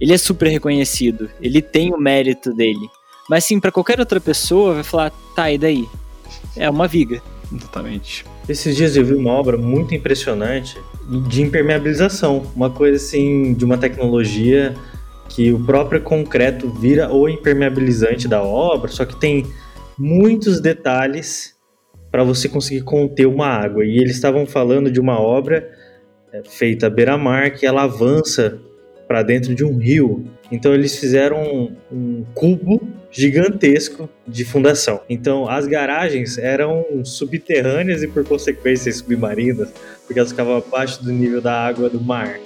ele 0.00 0.12
é 0.12 0.18
super 0.18 0.48
reconhecido, 0.48 1.28
ele 1.40 1.60
tem 1.60 1.92
o 1.92 1.98
mérito 1.98 2.52
dele. 2.52 2.88
Mas 3.28 3.44
sim, 3.44 3.60
para 3.60 3.70
qualquer 3.70 4.00
outra 4.00 4.20
pessoa 4.20 4.74
vai 4.74 4.82
falar, 4.82 5.12
tá, 5.36 5.50
e 5.50 5.58
daí? 5.58 5.86
É 6.56 6.68
uma 6.68 6.88
viga. 6.88 7.22
Exatamente. 7.52 8.24
Esses 8.48 8.76
dias 8.76 8.96
eu 8.96 9.04
vi 9.04 9.14
uma 9.14 9.32
obra 9.32 9.56
muito 9.56 9.94
impressionante 9.94 10.76
de 11.28 11.42
impermeabilização, 11.42 12.46
uma 12.54 12.70
coisa 12.70 12.96
assim 12.96 13.54
de 13.54 13.64
uma 13.64 13.76
tecnologia 13.76 14.74
que 15.28 15.52
o 15.52 15.64
próprio 15.64 16.00
concreto 16.00 16.68
vira 16.68 17.12
o 17.12 17.28
impermeabilizante 17.28 18.26
da 18.26 18.42
obra, 18.42 18.90
só 18.90 19.04
que 19.04 19.14
tem 19.16 19.46
muitos 19.96 20.60
detalhes 20.60 21.54
para 22.10 22.24
você 22.24 22.48
conseguir 22.48 22.82
conter 22.82 23.26
uma 23.26 23.46
água. 23.46 23.84
E 23.84 23.98
eles 23.98 24.16
estavam 24.16 24.44
falando 24.44 24.90
de 24.90 24.98
uma 24.98 25.20
obra 25.20 25.70
feita 26.48 26.86
à 26.86 26.90
beira-mar 26.90 27.52
que 27.52 27.66
ela 27.66 27.82
avança 27.82 28.58
para 29.06 29.22
dentro 29.22 29.54
de 29.54 29.64
um 29.64 29.76
rio. 29.76 30.24
Então 30.52 30.72
eles 30.72 30.96
fizeram 30.96 31.42
um, 31.42 31.76
um, 31.90 32.24
cubo 32.32 32.80
gigantesco 33.10 34.08
de 34.26 34.44
fundação. 34.44 35.00
Então 35.08 35.48
as 35.48 35.66
garagens 35.66 36.38
eram 36.38 37.04
subterrâneas 37.04 38.04
e 38.04 38.08
por 38.08 38.24
consequência 38.24 38.92
submarinas, 38.92 39.68
porque 40.06 40.18
elas 40.18 40.30
ficavam 40.30 40.56
abaixo 40.56 41.02
do 41.02 41.10
nível 41.10 41.40
da 41.40 41.52
água 41.52 41.90
do 41.90 42.00
mar, 42.00 42.38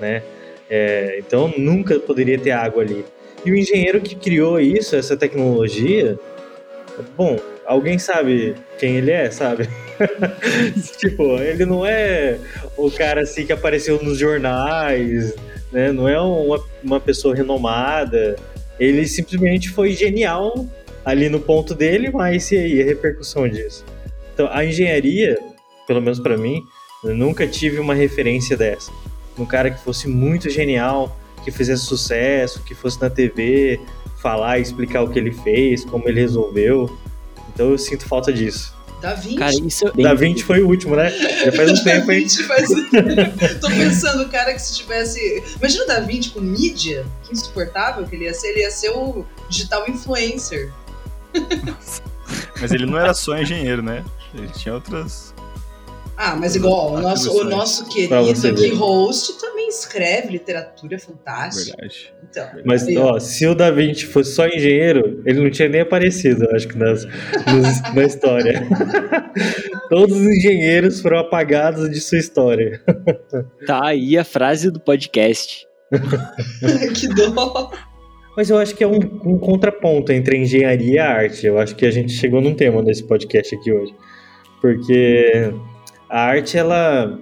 né? 0.00 0.22
É, 0.70 1.18
então 1.18 1.52
nunca 1.58 1.98
poderia 1.98 2.38
ter 2.38 2.52
água 2.52 2.82
ali. 2.82 3.04
E 3.44 3.50
o 3.50 3.56
engenheiro 3.56 4.00
que 4.00 4.14
criou 4.14 4.60
isso, 4.60 4.94
essa 4.94 5.16
tecnologia, 5.16 6.18
bom, 7.16 7.36
alguém 7.66 7.98
sabe 7.98 8.54
quem 8.78 8.96
ele 8.96 9.10
é, 9.10 9.30
sabe? 9.30 9.68
tipo, 10.98 11.22
ele 11.38 11.64
não 11.64 11.86
é 11.86 12.38
o 12.76 12.90
cara 12.90 13.22
assim 13.22 13.46
que 13.46 13.52
apareceu 13.52 14.02
nos 14.02 14.18
jornais, 14.18 15.34
né? 15.70 15.92
Não 15.92 16.08
é 16.08 16.20
uma, 16.20 16.62
uma 16.82 17.00
pessoa 17.00 17.34
renomada. 17.34 18.36
Ele 18.78 19.06
simplesmente 19.06 19.70
foi 19.70 19.92
genial 19.92 20.66
ali 21.04 21.28
no 21.28 21.40
ponto 21.40 21.74
dele, 21.74 22.10
mas 22.10 22.50
e 22.50 22.56
aí 22.56 22.82
a 22.82 22.84
repercussão 22.84 23.48
disso? 23.48 23.84
Então, 24.34 24.48
a 24.50 24.64
engenharia, 24.64 25.38
pelo 25.86 26.00
menos 26.00 26.18
para 26.18 26.36
mim, 26.36 26.62
eu 27.04 27.14
nunca 27.14 27.46
tive 27.46 27.78
uma 27.78 27.94
referência 27.94 28.56
dessa 28.56 28.90
um 29.38 29.46
cara 29.46 29.70
que 29.70 29.82
fosse 29.82 30.08
muito 30.08 30.50
genial, 30.50 31.16
que 31.44 31.50
fizesse 31.50 31.84
sucesso, 31.84 32.62
que 32.62 32.74
fosse 32.74 33.00
na 33.00 33.08
TV 33.08 33.80
falar 34.20 34.58
e 34.58 34.62
explicar 34.62 35.02
o 35.02 35.10
que 35.10 35.18
ele 35.18 35.32
fez, 35.32 35.84
como 35.84 36.08
ele 36.08 36.20
resolveu. 36.20 36.98
Então 37.52 37.70
eu 37.70 37.78
sinto 37.78 38.06
falta 38.06 38.32
disso. 38.32 38.74
Da 39.00 39.14
Vinci. 39.14 39.36
Cara, 39.36 39.52
isso 39.52 39.88
é 39.88 40.02
Da 40.02 40.14
Vinci 40.14 40.44
foi 40.44 40.62
o 40.62 40.68
último, 40.68 40.94
né? 40.94 41.10
Já 41.10 41.52
faz 41.52 41.70
um 41.72 41.82
tempo, 41.84 42.12
hein? 42.12 42.28
Faz... 42.28 42.68
Tô 43.60 43.68
pensando, 43.68 44.28
cara, 44.28 44.54
que 44.54 44.62
se 44.62 44.76
tivesse. 44.76 45.42
Imagina 45.58 45.84
o 45.84 45.86
Da 45.88 46.00
Vinci 46.00 46.30
com 46.30 46.40
mídia, 46.40 47.04
que 47.24 47.32
insuportável 47.32 48.06
que 48.06 48.14
ele 48.14 48.24
ia 48.24 48.34
ser, 48.34 48.50
ele 48.50 48.60
ia 48.60 48.70
ser 48.70 48.90
o 48.90 49.26
digital 49.48 49.84
influencer. 49.88 50.72
Mas 52.60 52.70
ele 52.70 52.86
não 52.86 52.96
era 52.96 53.12
só 53.12 53.36
engenheiro, 53.36 53.82
né? 53.82 54.04
Ele 54.32 54.48
tinha 54.48 54.72
outras 54.72 55.34
ah, 56.24 56.36
mas 56.36 56.54
igual, 56.54 56.92
o 56.92 57.00
nosso, 57.00 57.36
o 57.36 57.42
nosso 57.42 57.88
querido 57.88 58.14
aqui, 58.14 58.68
host, 58.68 59.40
também 59.40 59.66
escreve 59.66 60.28
literatura 60.28 60.96
fantástica. 60.96 61.76
Verdade. 61.76 62.14
Então, 62.30 62.48
mas, 62.64 62.86
ó, 62.96 63.18
se 63.18 63.44
o 63.44 63.56
Da 63.56 63.72
Vinci 63.72 64.06
fosse 64.06 64.32
só 64.32 64.46
engenheiro, 64.46 65.20
ele 65.26 65.42
não 65.42 65.50
tinha 65.50 65.68
nem 65.68 65.80
aparecido, 65.80 66.48
acho 66.54 66.68
que, 66.68 66.78
nas, 66.78 67.04
nos, 67.04 67.94
na 67.94 68.04
história. 68.04 68.62
Todos 69.90 70.16
os 70.16 70.24
engenheiros 70.24 71.00
foram 71.00 71.18
apagados 71.18 71.90
de 71.90 72.00
sua 72.00 72.18
história. 72.18 72.80
Tá 73.66 73.86
aí 73.86 74.16
a 74.16 74.24
frase 74.24 74.70
do 74.70 74.78
podcast. 74.78 75.66
que 76.94 77.08
dó. 77.08 77.72
Mas 78.36 78.48
eu 78.48 78.58
acho 78.58 78.76
que 78.76 78.84
é 78.84 78.86
um, 78.86 78.98
um 79.24 79.38
contraponto 79.38 80.12
entre 80.12 80.36
a 80.36 80.38
engenharia 80.38 80.94
e 80.94 80.98
a 80.98 81.10
arte. 81.10 81.46
Eu 81.46 81.58
acho 81.58 81.74
que 81.74 81.84
a 81.84 81.90
gente 81.90 82.12
chegou 82.12 82.40
num 82.40 82.54
tema 82.54 82.80
nesse 82.80 83.02
podcast 83.04 83.54
aqui 83.54 83.72
hoje. 83.72 83.94
Porque 84.60 85.52
a 86.12 86.20
arte 86.20 86.58
ela 86.58 87.18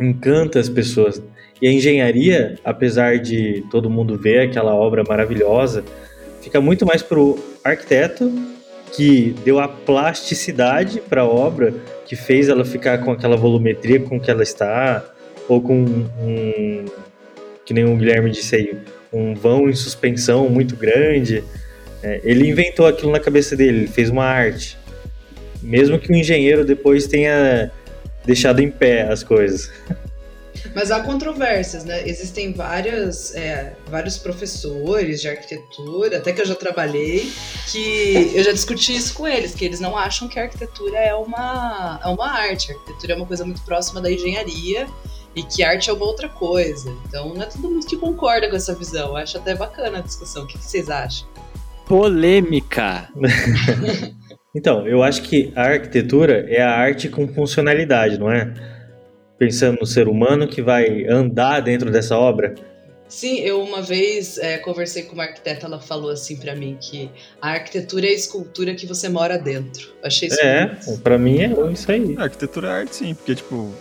encanta 0.00 0.58
as 0.58 0.70
pessoas. 0.70 1.22
E 1.60 1.68
a 1.68 1.70
engenharia, 1.70 2.58
apesar 2.64 3.18
de 3.18 3.62
todo 3.70 3.90
mundo 3.90 4.16
ver 4.16 4.48
aquela 4.48 4.74
obra 4.74 5.04
maravilhosa, 5.06 5.84
fica 6.40 6.58
muito 6.58 6.86
mais 6.86 7.02
pro 7.02 7.38
arquiteto 7.62 8.32
que 8.96 9.34
deu 9.44 9.60
a 9.60 9.68
plasticidade 9.68 11.02
para 11.02 11.20
a 11.20 11.28
obra, 11.28 11.74
que 12.06 12.16
fez 12.16 12.48
ela 12.48 12.64
ficar 12.64 12.98
com 12.98 13.12
aquela 13.12 13.36
volumetria 13.36 14.00
com 14.00 14.18
que 14.18 14.30
ela 14.30 14.42
está, 14.42 15.04
ou 15.46 15.60
com 15.60 15.84
um, 15.84 16.84
que 17.66 17.74
nem 17.74 17.84
o 17.84 17.94
Guilherme 17.94 18.30
disse 18.30 18.56
aí, 18.56 18.74
um 19.12 19.34
vão 19.34 19.68
em 19.68 19.74
suspensão 19.74 20.48
muito 20.48 20.76
grande. 20.76 21.44
É, 22.02 22.22
ele 22.24 22.48
inventou 22.48 22.86
aquilo 22.86 23.12
na 23.12 23.20
cabeça 23.20 23.54
dele, 23.54 23.80
ele 23.80 23.86
fez 23.86 24.08
uma 24.08 24.24
arte. 24.24 24.78
Mesmo 25.62 25.98
que 25.98 26.10
o 26.10 26.14
engenheiro 26.14 26.64
depois 26.64 27.06
tenha 27.06 27.70
deixado 28.24 28.60
em 28.60 28.70
pé 28.70 29.02
as 29.10 29.22
coisas. 29.22 29.70
Mas 30.74 30.90
há 30.90 31.00
controvérsias, 31.00 31.84
né? 31.84 32.06
Existem 32.08 32.52
várias, 32.52 33.34
é, 33.34 33.76
vários 33.86 34.16
professores 34.16 35.20
de 35.20 35.28
arquitetura, 35.28 36.18
até 36.18 36.32
que 36.32 36.40
eu 36.40 36.46
já 36.46 36.54
trabalhei, 36.54 37.30
que 37.70 38.32
eu 38.34 38.42
já 38.42 38.52
discuti 38.52 38.94
isso 38.94 39.14
com 39.14 39.26
eles, 39.26 39.54
que 39.54 39.64
eles 39.64 39.80
não 39.80 39.96
acham 39.96 40.28
que 40.28 40.38
a 40.38 40.42
arquitetura 40.44 40.98
é 40.98 41.14
uma, 41.14 42.00
é 42.02 42.08
uma 42.08 42.28
arte. 42.28 42.72
A 42.72 42.74
arquitetura 42.74 43.12
é 43.12 43.16
uma 43.16 43.26
coisa 43.26 43.44
muito 43.44 43.62
próxima 43.62 44.00
da 44.00 44.10
engenharia 44.10 44.86
e 45.34 45.42
que 45.42 45.62
arte 45.62 45.90
é 45.90 45.92
uma 45.92 46.06
outra 46.06 46.28
coisa. 46.28 46.90
Então 47.06 47.34
não 47.34 47.42
é 47.42 47.46
todo 47.46 47.70
mundo 47.70 47.86
que 47.86 47.96
concorda 47.96 48.48
com 48.48 48.56
essa 48.56 48.74
visão. 48.74 49.08
Eu 49.10 49.16
acho 49.16 49.36
até 49.36 49.54
bacana 49.54 49.98
a 49.98 50.02
discussão. 50.02 50.44
O 50.44 50.46
que, 50.46 50.58
que 50.58 50.64
vocês 50.64 50.88
acham? 50.88 51.28
Polêmica! 51.86 53.08
Então, 54.54 54.86
eu 54.86 55.02
acho 55.02 55.22
que 55.22 55.52
a 55.56 55.62
arquitetura 55.62 56.46
é 56.48 56.62
a 56.62 56.70
arte 56.70 57.08
com 57.08 57.26
funcionalidade, 57.26 58.18
não 58.18 58.30
é? 58.30 58.54
Pensando 59.36 59.80
no 59.80 59.86
ser 59.86 60.06
humano 60.06 60.46
que 60.46 60.62
vai 60.62 61.06
andar 61.08 61.60
dentro 61.60 61.90
dessa 61.90 62.16
obra. 62.16 62.54
Sim, 63.08 63.40
eu 63.40 63.60
uma 63.62 63.82
vez 63.82 64.38
é, 64.38 64.58
conversei 64.58 65.02
com 65.02 65.14
uma 65.14 65.24
arquiteta, 65.24 65.66
ela 65.66 65.80
falou 65.80 66.10
assim 66.10 66.36
para 66.36 66.54
mim 66.54 66.76
que 66.80 67.10
a 67.40 67.50
arquitetura 67.50 68.06
é 68.06 68.10
a 68.10 68.12
escultura 68.12 68.74
que 68.74 68.86
você 68.86 69.08
mora 69.08 69.36
dentro. 69.36 69.92
Achei 70.02 70.28
isso 70.28 70.40
É, 70.40 70.76
para 71.02 71.18
mim 71.18 71.40
é 71.40 71.52
isso 71.72 71.90
aí. 71.90 72.14
A 72.16 72.24
arquitetura 72.24 72.68
é 72.68 72.70
arte, 72.70 72.96
sim, 72.96 73.14
porque 73.14 73.34
tipo, 73.34 73.72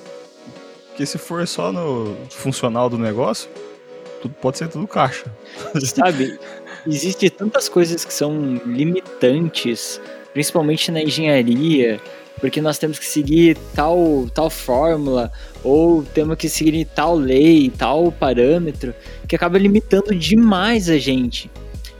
porque 0.89 1.05
se 1.05 1.17
for 1.17 1.47
só 1.47 1.71
no 1.71 2.15
funcional 2.29 2.89
do 2.89 2.97
negócio, 2.97 3.49
tudo 4.21 4.35
pode 4.35 4.57
ser 4.57 4.67
tudo 4.67 4.87
caixa. 4.87 5.25
Sabe? 5.83 6.37
Existem 6.85 7.29
tantas 7.29 7.69
coisas 7.69 8.03
que 8.03 8.13
são 8.13 8.55
limitantes 8.65 10.01
principalmente 10.33 10.91
na 10.91 11.01
engenharia, 11.01 12.01
porque 12.39 12.61
nós 12.61 12.77
temos 12.77 12.99
que 12.99 13.05
seguir 13.05 13.57
tal, 13.73 14.27
tal 14.33 14.49
fórmula, 14.49 15.31
ou 15.63 16.03
temos 16.03 16.35
que 16.35 16.49
seguir 16.49 16.85
tal 16.85 17.15
lei, 17.15 17.69
tal 17.69 18.11
parâmetro, 18.11 18.93
que 19.27 19.35
acaba 19.35 19.57
limitando 19.57 20.13
demais 20.15 20.89
a 20.89 20.97
gente. 20.97 21.49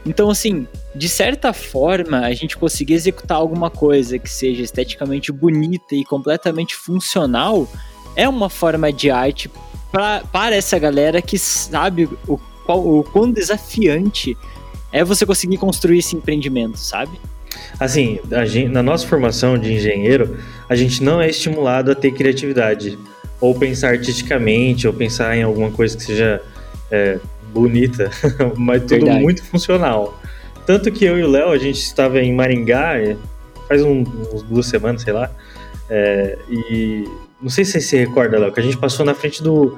Então, 0.06 0.30
assim, 0.30 0.67
de 0.93 1.08
certa 1.08 1.54
forma, 1.54 2.19
a 2.19 2.34
gente 2.34 2.58
conseguir 2.58 2.96
executar 2.96 3.38
alguma 3.38 3.69
coisa 3.69 4.19
que 4.19 4.30
seja 4.30 4.62
esteticamente 4.62 5.32
bonita 5.32 5.96
e 5.96 6.04
completamente 6.04 6.76
funcional 6.76 7.67
é 8.15 8.28
uma 8.28 8.50
forma 8.50 8.91
de 8.91 9.10
arte 9.10 9.50
pra, 9.91 10.22
para 10.32 10.56
essa 10.56 10.78
galera 10.78 11.22
que 11.22 11.39
sabe 11.39 12.10
o, 12.28 12.38
qual, 12.65 12.86
o 12.86 13.04
quão 13.04 13.32
desafiante 13.32 14.38
é 14.91 15.04
você 15.04 15.26
conseguir 15.26 15.58
construir 15.58 16.00
esse 16.00 16.15
empreendimento, 16.15 16.78
sabe? 16.78 17.17
Assim, 17.80 18.20
gente, 18.46 18.70
na 18.70 18.84
nossa 18.84 19.08
formação 19.08 19.58
de 19.58 19.74
engenheiro, 19.74 20.38
a 20.70 20.76
gente 20.76 21.04
não 21.04 21.22
é 21.22 21.30
estimulado 21.30 21.92
a 21.92 21.96
ter 21.96 22.12
criatividade, 22.12 22.98
ou 23.39 23.54
pensar 23.54 23.89
artisticamente, 23.89 24.88
ou 24.88 24.94
pensar 24.94 25.36
em 25.36 25.44
alguma 25.44 25.72
coisa 25.72 25.98
que 25.98 26.04
seja 26.04 26.42
é, 26.92 27.20
bonita, 27.52 28.10
mas 28.56 28.82
tudo 28.82 29.06
Verdade. 29.06 29.22
muito 29.22 29.44
funcional. 29.44 30.20
Tanto 30.66 30.92
que 30.92 31.04
eu 31.04 31.18
e 31.20 31.24
o 31.24 31.30
Léo, 31.30 31.50
a 31.50 31.58
gente 31.58 31.80
estava 31.80 32.20
em 32.20 32.34
Maringá, 32.34 32.98
é, 32.98 33.18
faz 33.68 33.84
um, 33.84 34.04
uns 34.34 34.44
duas 34.44 34.66
semanas, 34.66 35.02
sei 35.02 35.13
lá, 35.13 35.30
é, 35.89 36.38
e 36.50 37.04
não 37.42 37.50
sei 37.50 37.66
se 37.66 37.74
você 37.74 37.82
se 37.82 37.98
recorda, 37.98 38.39
Léo, 38.39 38.54
que 38.54 38.60
a 38.60 38.63
gente 38.63 38.78
passou 38.78 39.06
na 39.06 39.13
frente 39.13 39.44
do, 39.44 39.78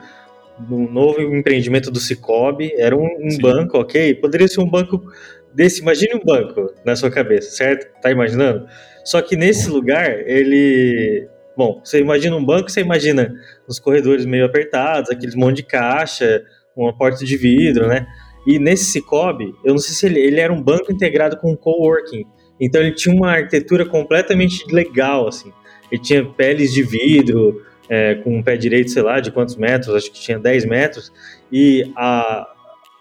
do 0.60 0.78
novo 0.78 1.22
empreendimento 1.22 1.90
do 1.90 2.00
Cicobi, 2.00 2.72
era 2.78 2.96
um, 2.96 3.06
um 3.06 3.38
banco, 3.40 3.80
ok? 3.80 4.14
Poderia 4.16 4.48
ser 4.48 4.62
um 4.62 4.70
banco 4.70 5.12
desse, 5.56 5.82
imagine 5.82 6.16
um 6.16 6.24
banco 6.24 6.74
na 6.84 6.96
sua 6.96 7.10
cabeça, 7.10 7.52
certo? 7.52 7.88
Tá 8.02 8.12
imaginando? 8.12 8.68
Só 9.04 9.22
que 9.22 9.36
nesse 9.36 9.70
lugar, 9.70 10.12
ele. 10.28 11.28
Bom, 11.58 11.82
você 11.84 12.00
imagina 12.00 12.36
um 12.36 12.46
banco, 12.46 12.70
você 12.70 12.82
imagina 12.82 13.34
os 13.68 13.80
corredores 13.80 14.26
meio 14.26 14.46
apertados, 14.46 15.10
aqueles 15.10 15.36
monte 15.36 15.58
de 15.58 15.64
caixa, 15.64 16.44
uma 16.76 16.96
porta 16.96 17.24
de 17.24 17.38
vidro, 17.38 17.88
né? 17.88 18.06
E 18.46 18.60
nesse 18.60 18.86
Cicobi, 18.86 19.54
eu 19.64 19.72
não 19.72 19.78
sei 19.78 19.96
se 19.96 20.06
ele, 20.06 20.20
ele 20.20 20.40
era 20.40 20.52
um 20.52 20.62
banco 20.62 20.92
integrado 20.92 21.38
com 21.38 21.52
um 21.52 21.56
coworking. 21.56 22.26
Então 22.60 22.82
ele 22.82 22.92
tinha 22.92 23.16
uma 23.16 23.32
arquitetura 23.32 23.86
completamente 23.86 24.66
legal, 24.72 25.28
assim. 25.28 25.52
Ele 25.92 26.02
tinha 26.02 26.26
peles 26.26 26.74
de 26.74 26.84
vidro, 26.84 27.64
é, 27.90 28.16
com 28.16 28.38
um 28.38 28.44
pé 28.44 28.58
direito, 28.58 28.92
sei 28.92 29.02
lá, 29.02 29.20
de 29.20 29.32
quantos 29.32 29.56
metros, 29.56 29.96
acho 29.96 30.12
que 30.12 30.20
tinha 30.20 30.40
10 30.40 30.66
metros, 30.66 31.12
e 31.52 31.92
a, 31.96 32.48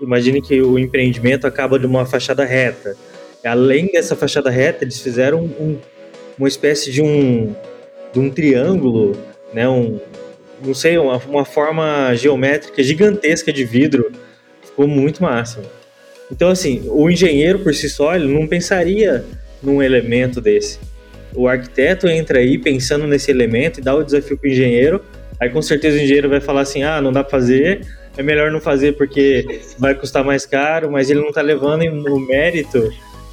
Imagine 0.01 0.43
que 0.43 0.61
o 0.61 0.79
empreendimento 0.79 1.47
acaba 1.47 1.79
de 1.79 1.87
uma 1.87 2.05
fachada 2.05 2.45
reta. 2.45 2.97
Além 3.45 3.87
dessa 3.87 4.17
fachada 4.17 4.51
reta, 4.51 4.85
eles 4.85 5.01
fizeram 5.01 5.45
um, 5.45 5.79
uma 6.39 6.49
espécie 6.49 6.91
de 6.91 7.03
um, 7.03 7.55
de 8.13 8.19
um 8.19 8.31
triângulo, 8.31 9.17
né? 9.53 9.69
Um, 9.69 10.01
não 10.65 10.75
sei, 10.75 10.99
uma, 10.99 11.19
uma 11.19 11.45
forma 11.45 12.15
geométrica 12.15 12.83
gigantesca 12.83 13.53
de 13.53 13.65
vidro. 13.65 14.11
Ficou 14.65 14.89
muito 14.89 15.23
massa. 15.23 15.63
Então, 16.31 16.49
assim, 16.49 16.83
o 16.89 17.09
engenheiro 17.11 17.61
por 17.61 17.75
si 17.75 17.89
só, 17.89 18.17
ele 18.17 18.33
não 18.33 18.47
pensaria 18.47 19.25
num 19.63 19.83
elemento 19.83 20.41
desse. 20.41 20.79
O 21.35 21.47
arquiteto 21.47 22.09
entra 22.09 22.39
aí 22.39 22.59
pensando 22.59 23.07
nesse 23.07 23.31
elemento 23.31 23.79
e 23.79 23.83
dá 23.83 23.95
o 23.95 24.03
desafio 24.03 24.37
para 24.37 24.49
o 24.49 24.51
engenheiro. 24.51 25.05
Aí, 25.39 25.51
com 25.51 25.61
certeza, 25.61 25.97
o 25.97 26.01
engenheiro 26.01 26.29
vai 26.29 26.41
falar 26.41 26.63
assim: 26.63 26.83
ah, 26.83 27.01
não 27.01 27.13
dá 27.13 27.23
para 27.23 27.31
fazer 27.31 27.87
é 28.17 28.23
melhor 28.23 28.51
não 28.51 28.61
fazer 28.61 28.97
porque 28.97 29.63
vai 29.79 29.95
custar 29.95 30.25
mais 30.25 30.47
caro, 30.47 30.91
mas 30.91 31.11
ele 31.11 31.21
não 31.21 31.29
está 31.29 31.41
levando 31.43 31.83
o 31.83 32.21
mérito 32.21 32.93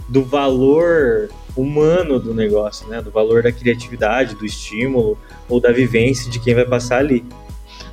do 0.10 0.24
valor 0.24 1.30
humano 1.56 2.20
do 2.20 2.34
negócio, 2.34 2.88
né? 2.88 3.02
Do 3.02 3.12
valor 3.12 3.44
da 3.44 3.52
criatividade, 3.52 4.36
do 4.36 4.46
estímulo 4.46 5.18
ou 5.48 5.60
da 5.60 5.72
vivência 5.72 6.30
de 6.30 6.40
quem 6.40 6.56
vai 6.56 6.66
passar 6.66 7.00
ali. 7.00 7.24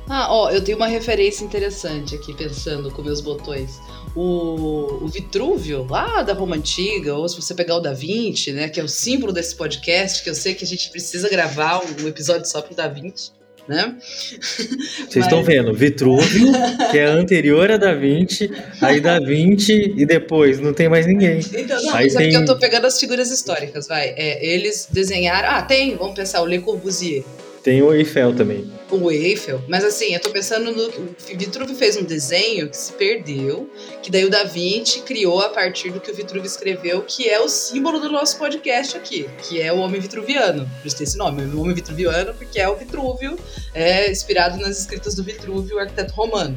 Ah, 0.07 0.33
ó, 0.33 0.49
eu 0.49 0.63
tenho 0.63 0.75
uma 0.75 0.87
referência 0.87 1.45
interessante 1.45 2.15
aqui, 2.15 2.33
pensando 2.33 2.89
com 2.89 3.03
meus 3.03 3.21
botões. 3.21 3.79
O, 4.15 5.03
o, 5.03 5.07
Vitrúvio, 5.07 5.85
lá 5.87 6.23
da 6.23 6.33
Roma 6.33 6.55
Antiga, 6.55 7.13
ou 7.13 7.29
se 7.29 7.39
você 7.39 7.53
pegar 7.53 7.75
o 7.75 7.79
Da 7.79 7.93
Vinci, 7.93 8.51
né, 8.51 8.67
que 8.69 8.79
é 8.79 8.83
o 8.83 8.87
símbolo 8.87 9.31
desse 9.31 9.55
podcast, 9.55 10.23
que 10.23 10.29
eu 10.29 10.33
sei 10.33 10.55
que 10.55 10.63
a 10.63 10.67
gente 10.67 10.89
precisa 10.89 11.29
gravar 11.29 11.81
um 12.01 12.07
episódio 12.07 12.49
só 12.49 12.59
pro 12.59 12.73
Da 12.73 12.87
Vinci 12.87 13.31
né? 13.69 13.95
Vocês 14.01 15.15
Mas... 15.15 15.25
estão 15.25 15.43
vendo, 15.43 15.73
Vitruvio, 15.73 16.51
que 16.89 16.97
é 16.97 17.05
anterior 17.05 17.69
a 17.69 17.77
Da 17.77 17.93
Vinci, 17.93 18.51
aí 18.81 18.99
Da 18.99 19.19
Vinci 19.19 19.93
e 19.95 20.05
depois 20.07 20.59
não 20.59 20.73
tem 20.73 20.89
mais 20.89 21.05
ninguém. 21.05 21.39
Então, 21.53 21.81
não, 21.83 21.95
aí 21.95 22.11
tem... 22.11 22.33
eu 22.33 22.45
tô 22.45 22.57
pegando 22.57 22.87
as 22.87 22.99
figuras 22.99 23.29
históricas, 23.29 23.87
vai. 23.87 24.13
É, 24.17 24.43
eles 24.43 24.87
desenharam. 24.91 25.49
Ah, 25.49 25.61
tem, 25.61 25.95
vamos 25.95 26.15
pensar, 26.15 26.41
o 26.41 26.45
Le 26.45 26.59
Corbusier. 26.59 27.23
Tem 27.63 27.81
o 27.81 27.93
Eiffel 27.93 28.33
também. 28.35 28.71
O 28.89 29.11
Eiffel. 29.11 29.61
Mas 29.67 29.83
assim, 29.83 30.13
eu 30.13 30.21
tô 30.21 30.29
pensando 30.29 30.71
no. 30.71 30.87
O 30.87 31.75
fez 31.75 31.97
um 31.97 32.03
desenho 32.03 32.69
que 32.69 32.77
se 32.77 32.93
perdeu, 32.93 33.69
que 34.01 34.09
daí 34.09 34.25
o 34.25 34.29
Da 34.29 34.43
Vinci 34.43 35.01
criou 35.01 35.41
a 35.41 35.49
partir 35.49 35.91
do 35.91 35.99
que 35.99 36.09
o 36.09 36.15
Vitruvio 36.15 36.45
escreveu, 36.47 37.01
que 37.01 37.29
é 37.29 37.39
o 37.39 37.47
símbolo 37.49 37.99
do 37.99 38.09
nosso 38.09 38.37
podcast 38.37 38.97
aqui, 38.97 39.29
que 39.43 39.61
é 39.61 39.71
o 39.71 39.77
Homem 39.79 39.99
Vitruviano. 39.99 40.69
Por 40.81 40.87
isso 40.87 40.97
tem 40.97 41.03
esse 41.05 41.17
nome, 41.17 41.43
o 41.43 41.61
Homem 41.61 41.75
Vitruviano, 41.75 42.33
porque 42.33 42.59
é 42.59 42.67
o 42.67 42.75
Vitrúvio, 42.75 43.37
é 43.73 44.09
inspirado 44.09 44.57
nas 44.57 44.79
escritas 44.79 45.15
do 45.15 45.23
Vitrúvio, 45.23 45.75
o 45.75 45.79
arquiteto 45.79 46.13
romano. 46.13 46.55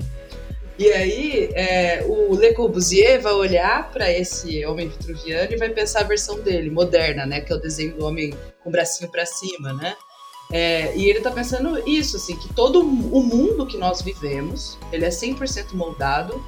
E 0.79 0.91
aí, 0.91 1.51
é, 1.55 2.05
o 2.09 2.35
Le 2.35 2.55
Corbusier 2.55 3.21
vai 3.21 3.35
olhar 3.35 3.91
para 3.93 4.11
esse 4.11 4.65
homem 4.65 4.89
vitruviano 4.89 5.53
e 5.53 5.57
vai 5.57 5.69
pensar 5.69 6.01
a 6.01 6.05
versão 6.05 6.41
dele, 6.41 6.71
moderna, 6.71 7.27
né? 7.27 7.41
Que 7.41 7.53
é 7.53 7.57
o 7.57 7.61
desenho 7.61 7.95
do 7.95 8.07
homem 8.07 8.33
com 8.63 8.71
o 8.71 8.73
bracinho 8.73 9.11
para 9.11 9.27
cima, 9.27 9.73
né? 9.75 9.95
É, 10.53 10.95
e 10.95 11.09
ele 11.09 11.19
está 11.19 11.31
pensando 11.31 11.83
isso, 11.89 12.17
assim, 12.17 12.37
que 12.37 12.53
todo 12.53 12.81
o 12.81 13.23
mundo 13.23 13.67
que 13.67 13.79
nós 13.79 14.03
vivemos, 14.03 14.79
ele 14.93 15.07
é 15.07 15.09
100% 15.09 15.73
moldado 15.73 16.45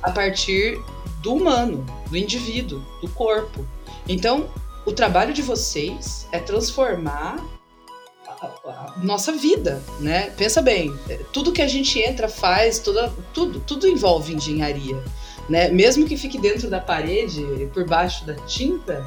a 0.00 0.12
partir 0.12 0.80
do 1.20 1.34
humano, 1.34 1.84
do 2.08 2.16
indivíduo, 2.16 2.80
do 3.00 3.08
corpo. 3.08 3.66
Então, 4.08 4.48
o 4.86 4.92
trabalho 4.92 5.34
de 5.34 5.42
vocês 5.42 6.28
é 6.30 6.38
transformar 6.38 7.44
a, 8.26 8.94
nossa 9.02 9.32
vida, 9.32 9.82
né? 9.98 10.30
Pensa 10.36 10.62
bem, 10.62 10.96
é, 11.08 11.18
tudo 11.32 11.52
que 11.52 11.60
a 11.60 11.66
gente 11.66 11.98
entra, 12.00 12.28
faz, 12.28 12.78
toda, 12.78 13.12
tudo, 13.34 13.58
tudo 13.60 13.88
envolve 13.88 14.34
engenharia, 14.34 15.02
né? 15.48 15.68
Mesmo 15.68 16.06
que 16.06 16.16
fique 16.16 16.38
dentro 16.38 16.70
da 16.70 16.78
parede, 16.78 17.42
por 17.74 17.84
baixo 17.84 18.24
da 18.24 18.34
tinta, 18.34 19.04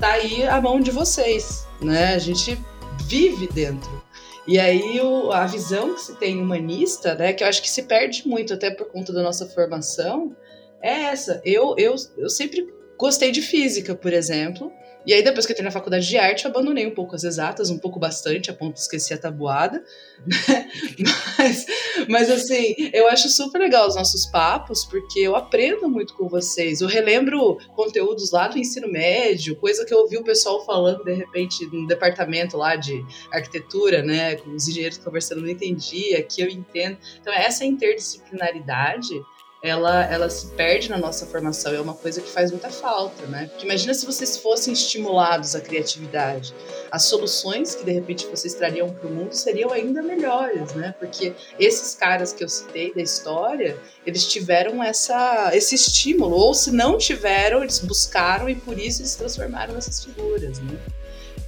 tá 0.00 0.12
aí 0.12 0.44
a 0.44 0.60
mão 0.60 0.80
de 0.80 0.90
vocês, 0.90 1.68
né? 1.80 2.14
A 2.14 2.18
gente 2.18 2.58
vive 3.06 3.48
dentro. 3.48 4.02
E 4.46 4.58
aí 4.58 5.00
o, 5.00 5.30
a 5.30 5.46
visão 5.46 5.94
que 5.94 6.00
se 6.00 6.16
tem 6.16 6.40
humanista, 6.40 7.14
né, 7.14 7.32
que 7.32 7.44
eu 7.44 7.48
acho 7.48 7.62
que 7.62 7.70
se 7.70 7.84
perde 7.84 8.26
muito 8.26 8.54
até 8.54 8.70
por 8.70 8.86
conta 8.86 9.12
da 9.12 9.22
nossa 9.22 9.46
formação, 9.46 10.36
é 10.80 11.04
essa. 11.04 11.40
Eu, 11.44 11.76
eu, 11.78 11.94
eu 12.16 12.28
sempre 12.28 12.66
gostei 12.98 13.30
de 13.30 13.40
física, 13.40 13.94
por 13.94 14.12
exemplo, 14.12 14.72
e 15.04 15.12
aí, 15.12 15.22
depois 15.22 15.44
que 15.44 15.52
eu 15.52 15.54
entrei 15.54 15.64
na 15.64 15.70
faculdade 15.72 16.06
de 16.06 16.16
arte, 16.16 16.44
eu 16.44 16.50
abandonei 16.50 16.86
um 16.86 16.94
pouco 16.94 17.14
as 17.14 17.24
exatas, 17.24 17.70
um 17.70 17.78
pouco 17.78 17.98
bastante, 17.98 18.50
a 18.50 18.54
ponto 18.54 18.74
de 18.74 18.80
esquecer 18.80 19.14
a 19.14 19.18
tabuada. 19.18 19.82
Mas, 21.38 21.66
mas, 22.08 22.30
assim, 22.30 22.74
eu 22.92 23.08
acho 23.08 23.28
super 23.28 23.58
legal 23.58 23.88
os 23.88 23.96
nossos 23.96 24.24
papos, 24.26 24.84
porque 24.84 25.18
eu 25.18 25.34
aprendo 25.34 25.88
muito 25.88 26.14
com 26.14 26.28
vocês. 26.28 26.80
Eu 26.80 26.88
relembro 26.88 27.58
conteúdos 27.74 28.30
lá 28.30 28.48
do 28.48 28.58
ensino 28.58 28.90
médio, 28.90 29.56
coisa 29.56 29.84
que 29.84 29.92
eu 29.92 29.98
ouvi 29.98 30.16
o 30.16 30.22
pessoal 30.22 30.64
falando, 30.64 31.04
de 31.04 31.12
repente, 31.12 31.66
no 31.72 31.86
departamento 31.86 32.56
lá 32.56 32.76
de 32.76 33.04
arquitetura, 33.32 34.02
né? 34.02 34.36
Com 34.36 34.50
os 34.50 34.68
engenheiros 34.68 34.98
conversando, 34.98 35.42
não 35.42 35.48
entendia, 35.48 36.22
que 36.22 36.40
eu 36.40 36.48
entendo. 36.48 36.96
Então, 37.20 37.32
essa 37.32 37.64
interdisciplinaridade 37.64 39.20
ela, 39.62 40.04
ela 40.06 40.28
se 40.28 40.48
perde 40.48 40.90
na 40.90 40.98
nossa 40.98 41.24
formação. 41.24 41.72
É 41.72 41.80
uma 41.80 41.94
coisa 41.94 42.20
que 42.20 42.28
faz 42.28 42.50
muita 42.50 42.68
falta, 42.68 43.24
né? 43.26 43.46
Porque 43.46 43.64
imagina 43.64 43.94
se 43.94 44.04
vocês 44.04 44.36
fossem 44.36 44.72
estimulados 44.72 45.54
à 45.54 45.60
criatividade. 45.60 46.52
As 46.90 47.04
soluções 47.04 47.76
que 47.76 47.84
de 47.84 47.92
repente 47.92 48.26
vocês 48.26 48.54
trariam 48.54 48.90
para 48.90 49.08
o 49.08 49.12
mundo 49.12 49.32
seriam 49.32 49.70
ainda 49.70 50.02
melhores, 50.02 50.74
né? 50.74 50.94
Porque 50.98 51.32
esses 51.60 51.94
caras 51.94 52.32
que 52.32 52.42
eu 52.42 52.48
citei 52.48 52.92
da 52.92 53.00
história, 53.00 53.78
eles 54.04 54.26
tiveram 54.26 54.82
essa, 54.82 55.50
esse 55.54 55.76
estímulo. 55.76 56.34
Ou 56.34 56.54
se 56.54 56.72
não 56.72 56.98
tiveram, 56.98 57.62
eles 57.62 57.78
buscaram 57.78 58.48
e 58.48 58.56
por 58.56 58.76
isso 58.76 59.02
eles 59.02 59.14
transformaram 59.14 59.76
essas 59.76 60.04
figuras, 60.04 60.58
né? 60.58 60.76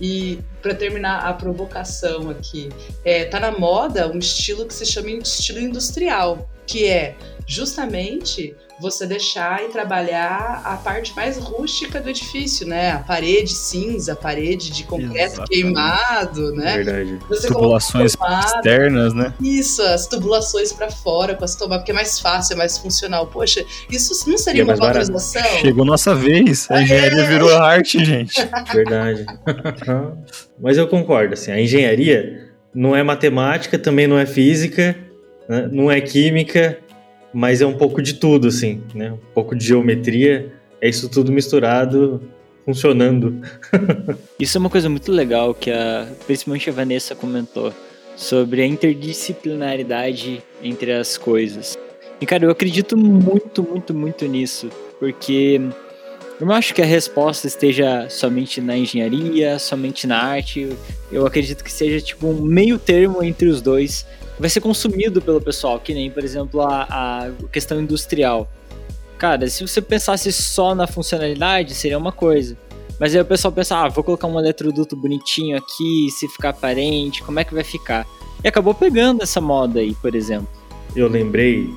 E 0.00 0.40
para 0.60 0.74
terminar 0.74 1.20
a 1.20 1.32
provocação 1.32 2.30
aqui, 2.30 2.68
é, 3.04 3.24
tá 3.24 3.38
na 3.38 3.52
moda 3.52 4.10
um 4.10 4.18
estilo 4.18 4.66
que 4.66 4.74
se 4.74 4.84
chama 4.84 5.10
estilo 5.10 5.60
industrial, 5.60 6.48
que 6.66 6.86
é 6.86 7.16
justamente 7.46 8.56
você 8.80 9.06
deixar 9.06 9.64
e 9.64 9.68
trabalhar 9.68 10.62
a 10.64 10.76
parte 10.76 11.14
mais 11.14 11.38
rústica 11.38 12.00
do 12.00 12.08
edifício, 12.08 12.66
né? 12.66 12.92
A 12.92 12.98
parede 12.98 13.52
cinza, 13.52 14.12
a 14.14 14.16
parede 14.16 14.70
de 14.70 14.84
concreto 14.84 15.34
Exatamente. 15.34 15.50
queimado, 15.50 16.52
né? 16.54 16.76
Verdade. 16.76 17.18
Você 17.28 17.48
Tubulações 17.48 18.14
externas, 18.14 19.14
né? 19.14 19.32
Isso, 19.40 19.82
as 19.82 20.06
tubulações 20.06 20.72
para 20.72 20.90
fora 20.90 21.34
com 21.34 21.44
as 21.44 21.54
tomadas, 21.54 21.82
porque 21.82 21.92
é 21.92 21.94
mais 21.94 22.18
fácil, 22.18 22.54
é 22.54 22.56
mais 22.56 22.76
funcional. 22.78 23.26
Poxa, 23.26 23.64
isso 23.90 24.28
não 24.28 24.36
seria 24.36 24.62
é 24.62 24.64
uma 24.64 24.68
mais 24.68 24.80
barato. 24.80 25.06
valorização? 25.06 25.58
Chegou 25.60 25.84
nossa 25.84 26.14
vez. 26.14 26.70
A 26.70 26.82
engenharia 26.82 27.24
virou 27.26 27.56
arte, 27.56 28.04
gente. 28.04 28.34
Verdade. 28.72 29.24
Mas 30.60 30.76
eu 30.76 30.88
concordo, 30.88 31.34
assim, 31.34 31.50
a 31.50 31.60
engenharia 31.60 32.52
não 32.74 32.94
é 32.94 33.02
matemática, 33.02 33.78
também 33.78 34.06
não 34.06 34.18
é 34.18 34.26
física, 34.26 34.96
né, 35.48 35.68
não 35.70 35.90
é 35.90 36.00
química, 36.00 36.78
mas 37.34 37.60
é 37.60 37.66
um 37.66 37.76
pouco 37.76 38.00
de 38.00 38.14
tudo, 38.14 38.48
assim, 38.48 38.82
né? 38.94 39.12
Um 39.12 39.34
pouco 39.34 39.56
de 39.56 39.66
geometria, 39.66 40.52
é 40.80 40.88
isso 40.88 41.08
tudo 41.08 41.32
misturado, 41.32 42.22
funcionando. 42.64 43.42
Isso 44.40 44.56
é 44.56 44.60
uma 44.60 44.70
coisa 44.70 44.88
muito 44.88 45.12
legal 45.12 45.54
que 45.54 45.70
a, 45.70 46.08
principalmente 46.26 46.70
a 46.70 46.72
Vanessa 46.72 47.14
comentou 47.14 47.74
sobre 48.16 48.62
a 48.62 48.66
interdisciplinaridade 48.66 50.42
entre 50.62 50.92
as 50.92 51.18
coisas. 51.18 51.78
E 52.20 52.26
cara, 52.26 52.44
eu 52.44 52.50
acredito 52.50 52.96
muito, 52.96 53.62
muito, 53.62 53.92
muito 53.92 54.26
nisso, 54.26 54.70
porque 54.98 55.60
eu 56.44 56.46
não 56.46 56.54
acho 56.54 56.74
que 56.74 56.82
a 56.82 56.84
resposta 56.84 57.46
esteja 57.46 58.06
somente 58.10 58.60
na 58.60 58.76
engenharia, 58.76 59.58
somente 59.58 60.06
na 60.06 60.18
arte. 60.18 60.76
Eu 61.10 61.26
acredito 61.26 61.64
que 61.64 61.72
seja 61.72 62.04
tipo 62.04 62.26
um 62.26 62.42
meio 62.42 62.78
termo 62.78 63.24
entre 63.24 63.48
os 63.48 63.62
dois. 63.62 64.06
Vai 64.38 64.50
ser 64.50 64.60
consumido 64.60 65.22
pelo 65.22 65.40
pessoal, 65.40 65.80
que 65.80 65.94
nem, 65.94 66.10
por 66.10 66.22
exemplo, 66.22 66.60
a, 66.60 66.82
a 66.82 67.30
questão 67.50 67.80
industrial. 67.80 68.46
Cara, 69.16 69.48
se 69.48 69.66
você 69.66 69.80
pensasse 69.80 70.30
só 70.34 70.74
na 70.74 70.86
funcionalidade, 70.86 71.72
seria 71.74 71.96
uma 71.96 72.12
coisa. 72.12 72.58
Mas 73.00 73.14
aí 73.14 73.22
o 73.22 73.24
pessoal 73.24 73.50
pensa, 73.50 73.78
ah, 73.78 73.88
vou 73.88 74.04
colocar 74.04 74.26
um 74.26 74.38
eletroduto 74.38 74.94
bonitinho 74.94 75.56
aqui, 75.56 76.10
se 76.10 76.28
ficar 76.28 76.50
aparente, 76.50 77.22
como 77.22 77.40
é 77.40 77.44
que 77.44 77.54
vai 77.54 77.64
ficar? 77.64 78.06
E 78.44 78.48
acabou 78.48 78.74
pegando 78.74 79.22
essa 79.22 79.40
moda 79.40 79.80
aí, 79.80 79.94
por 79.94 80.14
exemplo. 80.14 80.48
Eu 80.94 81.08
lembrei 81.08 81.70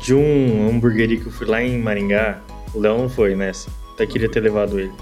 de 0.00 0.14
um 0.14 0.68
hamburgueria 0.68 1.18
que 1.18 1.26
eu 1.26 1.32
fui 1.32 1.48
lá 1.48 1.60
em 1.60 1.76
Maringá, 1.76 2.40
o 2.72 2.78
Léo 2.78 2.98
não 2.98 3.08
foi 3.08 3.34
nessa, 3.34 3.68
até 3.94 4.06
queria 4.06 4.28
ter 4.28 4.40
levado 4.40 4.78
ele. 4.78 4.92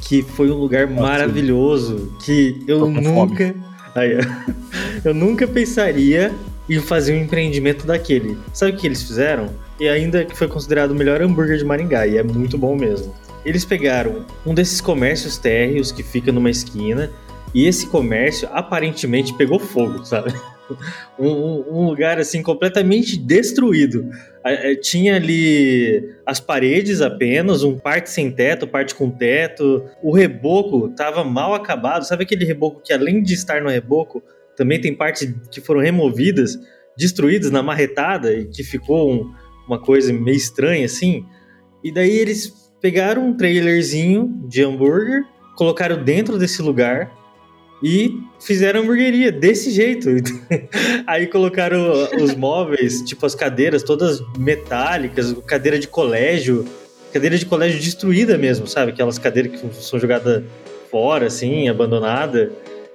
Que 0.00 0.22
foi 0.22 0.50
um 0.50 0.56
lugar 0.56 0.86
maravilhoso 0.88 2.12
que 2.24 2.62
eu 2.66 2.80
nunca. 2.88 3.54
Aí, 3.94 4.18
eu 5.04 5.14
nunca 5.14 5.46
pensaria 5.46 6.32
em 6.68 6.80
fazer 6.80 7.14
um 7.14 7.22
empreendimento 7.22 7.86
daquele. 7.86 8.36
Sabe 8.52 8.72
o 8.72 8.76
que 8.76 8.86
eles 8.86 9.02
fizeram? 9.02 9.50
E 9.78 9.88
ainda 9.88 10.24
que 10.24 10.36
foi 10.36 10.48
considerado 10.48 10.92
o 10.92 10.94
melhor 10.94 11.20
hambúrguer 11.20 11.58
de 11.58 11.64
Maringá, 11.64 12.06
e 12.06 12.16
é 12.16 12.22
muito 12.22 12.56
bom 12.56 12.76
mesmo. 12.76 13.14
Eles 13.44 13.64
pegaram 13.64 14.24
um 14.46 14.54
desses 14.54 14.80
comércios 14.80 15.36
térreos 15.36 15.90
que 15.90 16.02
fica 16.02 16.30
numa 16.32 16.50
esquina, 16.50 17.10
e 17.54 17.66
esse 17.66 17.86
comércio 17.86 18.48
aparentemente 18.52 19.34
pegou 19.34 19.58
fogo, 19.58 20.04
sabe? 20.04 20.32
Um- 21.18 21.64
um 21.68 21.86
lugar 21.86 22.18
assim 22.18 22.42
completamente 22.42 23.18
destruído. 23.18 24.08
Eh, 24.44 24.74
Tinha 24.76 25.16
ali 25.16 26.14
as 26.26 26.40
paredes 26.40 27.00
apenas, 27.00 27.62
um 27.62 27.78
parte 27.78 28.10
sem 28.10 28.30
teto, 28.30 28.66
parte 28.66 28.94
com 28.94 29.10
teto. 29.10 29.84
O 30.02 30.12
reboco 30.12 30.88
tava 30.96 31.22
mal 31.24 31.54
acabado. 31.54 32.04
Sabe 32.06 32.24
aquele 32.24 32.44
reboco 32.44 32.80
que 32.84 32.92
além 32.92 33.22
de 33.22 33.34
estar 33.34 33.62
no 33.62 33.68
reboco, 33.70 34.22
também 34.56 34.80
tem 34.80 34.94
partes 34.94 35.32
que 35.50 35.60
foram 35.60 35.80
removidas, 35.80 36.58
destruídas 36.96 37.50
na 37.50 37.62
marretada 37.62 38.32
e 38.34 38.46
que 38.46 38.62
ficou 38.62 39.10
um- 39.12 39.32
uma 39.66 39.80
coisa 39.80 40.12
meio 40.12 40.36
estranha 40.36 40.84
assim? 40.86 41.24
E 41.84 41.92
daí 41.92 42.16
eles 42.18 42.52
pegaram 42.80 43.28
um 43.28 43.36
trailerzinho 43.36 44.28
de 44.48 44.62
hambúrguer, 44.62 45.22
colocaram 45.56 46.02
dentro 46.02 46.36
desse 46.38 46.60
lugar 46.60 47.10
e 47.82 48.20
fizeram 48.38 48.80
hamburgueria 48.80 49.32
desse 49.32 49.70
jeito. 49.70 50.08
Aí 51.06 51.26
colocaram 51.26 52.08
os 52.20 52.34
móveis, 52.34 53.02
tipo 53.02 53.26
as 53.26 53.34
cadeiras 53.34 53.82
todas 53.82 54.22
metálicas, 54.38 55.34
cadeira 55.46 55.78
de 55.78 55.88
colégio, 55.88 56.64
cadeira 57.12 57.36
de 57.36 57.44
colégio 57.44 57.80
destruída 57.80 58.38
mesmo, 58.38 58.66
sabe? 58.66 58.92
Aquelas 58.92 59.18
cadeiras 59.18 59.60
que 59.60 59.82
são 59.82 59.98
jogadas 59.98 60.44
fora, 60.90 61.26
assim, 61.26 61.68
abandonada. 61.68 62.52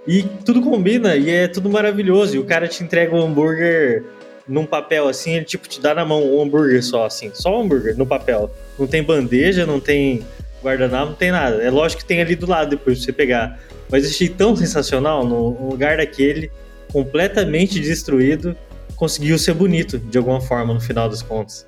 E 0.08 0.24
tudo 0.46 0.62
combina 0.62 1.18
e 1.18 1.30
é 1.30 1.48
tudo 1.48 1.70
maravilhoso. 1.70 2.36
E 2.36 2.40
o 2.40 2.46
cara 2.46 2.68
te 2.68 2.84
entrega 2.84 3.14
o 3.14 3.22
hambúrguer 3.22 4.06
num 4.48 4.66
papel 4.66 5.10
assim, 5.10 5.36
ele 5.36 5.44
tipo 5.44 5.68
te 5.68 5.82
dá 5.82 5.94
na 5.94 6.06
mão 6.06 6.24
um 6.24 6.42
hambúrguer 6.42 6.82
só, 6.82 7.06
assim, 7.06 7.32
só 7.34 7.58
um 7.58 7.64
hambúrguer 7.64 7.98
no 7.98 8.06
papel. 8.06 8.50
Não 8.80 8.88
tem 8.88 9.04
bandeja, 9.04 9.66
não 9.66 9.80
tem 9.80 10.24
guardanapo, 10.64 11.08
não 11.08 11.16
tem 11.16 11.32
nada. 11.32 11.62
É 11.62 11.70
lógico 11.70 12.02
que 12.02 12.08
tem 12.08 12.22
ali 12.22 12.36
do 12.36 12.48
lado 12.48 12.70
depois 12.70 12.98
pra 12.98 13.06
você 13.06 13.12
pegar. 13.12 13.60
Mas 13.90 14.06
achei 14.06 14.30
tão 14.30 14.56
sensacional 14.56 15.26
no 15.26 15.70
lugar 15.70 15.98
daquele, 15.98 16.52
completamente 16.92 17.80
destruído, 17.80 18.56
conseguiu 18.96 19.38
ser 19.38 19.54
bonito 19.54 19.98
de 19.98 20.18
alguma 20.18 20.42
forma 20.42 20.74
no 20.74 20.82
final 20.82 21.10
das 21.10 21.22
contas. 21.22 21.66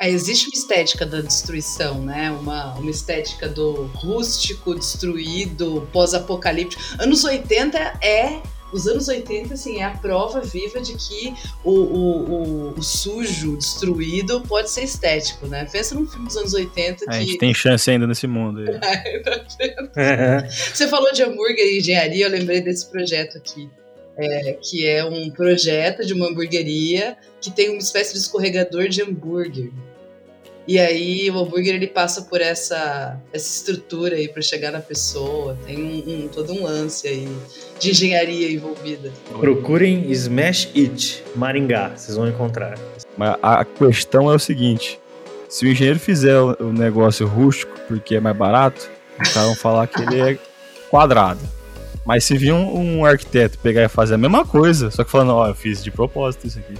É, 0.00 0.10
existe 0.10 0.46
uma 0.48 0.54
estética 0.54 1.06
da 1.06 1.20
destruição, 1.20 2.02
né? 2.02 2.30
Uma, 2.32 2.74
uma 2.74 2.90
estética 2.90 3.48
do 3.48 3.84
rústico, 3.94 4.74
destruído, 4.74 5.88
pós-apocalíptico. 5.92 6.82
Anos 6.98 7.22
80 7.22 7.78
é. 8.02 8.40
Os 8.72 8.86
anos 8.86 9.06
80, 9.08 9.54
assim, 9.54 9.78
é 9.78 9.84
a 9.84 9.90
prova 9.90 10.40
viva 10.40 10.80
de 10.80 10.94
que 10.94 11.34
o, 11.62 11.70
o, 11.70 12.32
o, 12.32 12.70
o 12.78 12.82
sujo, 12.82 13.54
o 13.54 13.56
destruído, 13.58 14.40
pode 14.42 14.70
ser 14.70 14.84
estético, 14.84 15.46
né? 15.46 15.66
Pensa 15.70 15.94
num 15.94 16.06
filme 16.06 16.26
dos 16.26 16.36
anos 16.36 16.54
80 16.54 17.04
A 17.08 17.20
gente 17.20 17.32
que. 17.32 17.38
tem 17.38 17.52
chance 17.54 17.90
ainda 17.90 18.06
nesse 18.06 18.26
mundo. 18.26 18.62
aí. 18.62 18.66
Você 20.72 20.88
falou 20.88 21.12
de 21.12 21.22
hambúrguer 21.22 21.66
e 21.66 21.78
engenharia, 21.78 22.26
eu 22.26 22.30
lembrei 22.30 22.60
desse 22.60 22.90
projeto 22.90 23.36
aqui. 23.36 23.68
é, 24.16 24.58
que 24.60 24.86
é 24.86 25.04
um 25.04 25.30
projeto 25.30 26.04
de 26.04 26.12
uma 26.12 26.28
hamburgueria 26.28 27.16
que 27.40 27.50
tem 27.50 27.70
uma 27.70 27.78
espécie 27.78 28.12
de 28.12 28.18
escorregador 28.18 28.88
de 28.88 29.02
hambúrguer. 29.02 29.70
E 30.66 30.78
aí 30.78 31.28
o 31.30 31.38
hambúrguer 31.40 31.74
ele 31.74 31.88
passa 31.88 32.22
por 32.22 32.40
essa, 32.40 33.18
essa 33.32 33.48
estrutura 33.58 34.14
aí 34.16 34.28
para 34.28 34.40
chegar 34.42 34.70
na 34.70 34.80
pessoa. 34.80 35.58
Tem 35.66 35.76
um, 35.82 36.24
um- 36.24 36.28
todo 36.28 36.52
um 36.52 36.62
lance 36.62 37.08
aí 37.08 37.28
de 37.80 37.90
engenharia 37.90 38.50
envolvida. 38.52 39.10
Procurem 39.40 40.10
Smash 40.12 40.68
It 40.76 41.24
Maringá, 41.34 41.90
vocês 41.96 42.16
vão 42.16 42.28
encontrar. 42.28 42.78
Mas 43.16 43.36
a 43.42 43.64
questão 43.64 44.30
é 44.30 44.34
o 44.36 44.38
seguinte: 44.38 45.00
se 45.48 45.64
o 45.66 45.68
engenheiro 45.68 45.98
fizer 45.98 46.38
o 46.38 46.72
negócio 46.72 47.26
rústico 47.26 47.72
porque 47.88 48.14
é 48.16 48.20
mais 48.20 48.36
barato, 48.36 48.88
os 49.20 49.28
caras 49.30 49.48
vão 49.48 49.56
falar 49.56 49.86
que 49.88 50.00
ele 50.00 50.20
é 50.20 50.38
quadrado. 50.88 51.40
Mas 52.04 52.24
se 52.24 52.36
vir 52.36 52.52
um, 52.52 52.98
um 53.00 53.04
arquiteto 53.04 53.58
pegar 53.58 53.82
e 53.84 53.88
fazer 53.88 54.14
a 54.14 54.18
mesma 54.18 54.44
coisa, 54.44 54.90
só 54.90 55.04
que 55.04 55.10
falando, 55.10 55.34
ó, 55.34 55.48
eu 55.48 55.54
fiz 55.54 55.82
de 55.84 55.90
propósito 55.90 56.46
isso 56.46 56.58
aqui. 56.58 56.74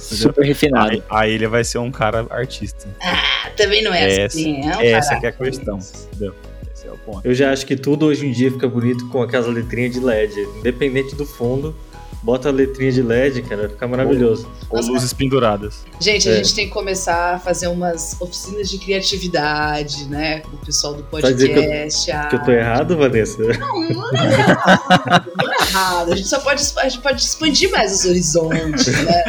Super 0.00 0.44
refinado. 0.44 0.90
Aí, 0.90 1.02
aí 1.10 1.32
ele 1.32 1.46
vai 1.46 1.62
ser 1.64 1.78
um 1.78 1.90
cara 1.90 2.26
artista. 2.30 2.88
Ah, 3.02 3.50
também 3.56 3.82
não 3.82 3.92
é 3.94 4.04
Essa- 4.24 4.26
assim, 4.38 4.60
é 4.68 4.76
um 4.76 4.80
essa 4.80 5.08
caraca. 5.16 5.20
que 5.20 5.26
é 5.26 5.28
a 5.28 5.50
questão. 5.50 5.78
Entendeu? 6.12 6.34
Esse 6.74 6.86
é 6.88 6.90
o 6.92 6.98
ponto. 6.98 7.20
Eu 7.26 7.34
já 7.34 7.52
acho 7.52 7.66
que 7.66 7.76
tudo 7.76 8.06
hoje 8.06 8.26
em 8.26 8.32
dia 8.32 8.50
fica 8.50 8.66
bonito 8.68 9.08
com 9.08 9.22
aquelas 9.22 9.46
letrinhas 9.46 9.92
de 9.92 10.00
LED. 10.00 10.34
Independente 10.58 11.14
do 11.14 11.26
fundo, 11.26 11.76
bota 12.22 12.48
a 12.48 12.52
letrinha 12.52 12.92
de 12.92 13.02
LED, 13.02 13.42
cara, 13.42 13.68
fica 13.68 13.86
maravilhoso. 13.88 14.48
Ou 14.68 14.80
luzes 14.82 15.12
penduradas. 15.12 15.84
Gente, 16.00 16.28
a 16.28 16.32
É. 16.32 16.36
gente 16.36 16.54
tem 16.54 16.66
que 16.66 16.72
começar 16.72 17.34
a 17.34 17.38
fazer 17.38 17.68
umas 17.68 18.16
oficinas 18.20 18.68
de 18.68 18.78
criatividade, 18.78 20.04
né? 20.08 20.40
Com 20.40 20.56
o 20.56 20.58
pessoal 20.58 20.94
do 20.94 21.04
Vai 21.10 21.32
dizer 21.32 21.48
que 21.48 21.58
eu- 21.58 21.62
podcast. 21.62 22.10
ah, 22.12 22.24
Que 22.26 22.36
eu 22.36 22.42
tô 22.44 22.50
errado, 22.52 22.96
Vanessa? 22.96 23.42
Não, 23.42 23.88
não 23.90 24.10
é 24.16 24.24
errado, 24.24 25.32
não 25.36 25.52
é 25.52 25.56
errado. 25.68 26.12
A 26.12 26.16
gente 26.16 26.28
só 26.28 26.38
pode, 26.40 26.62
a 26.76 26.88
gente 26.88 27.02
pode 27.02 27.20
expandir 27.22 27.70
mais 27.70 27.92
os 27.92 28.04
horizontes, 28.04 28.86
né? 28.86 29.24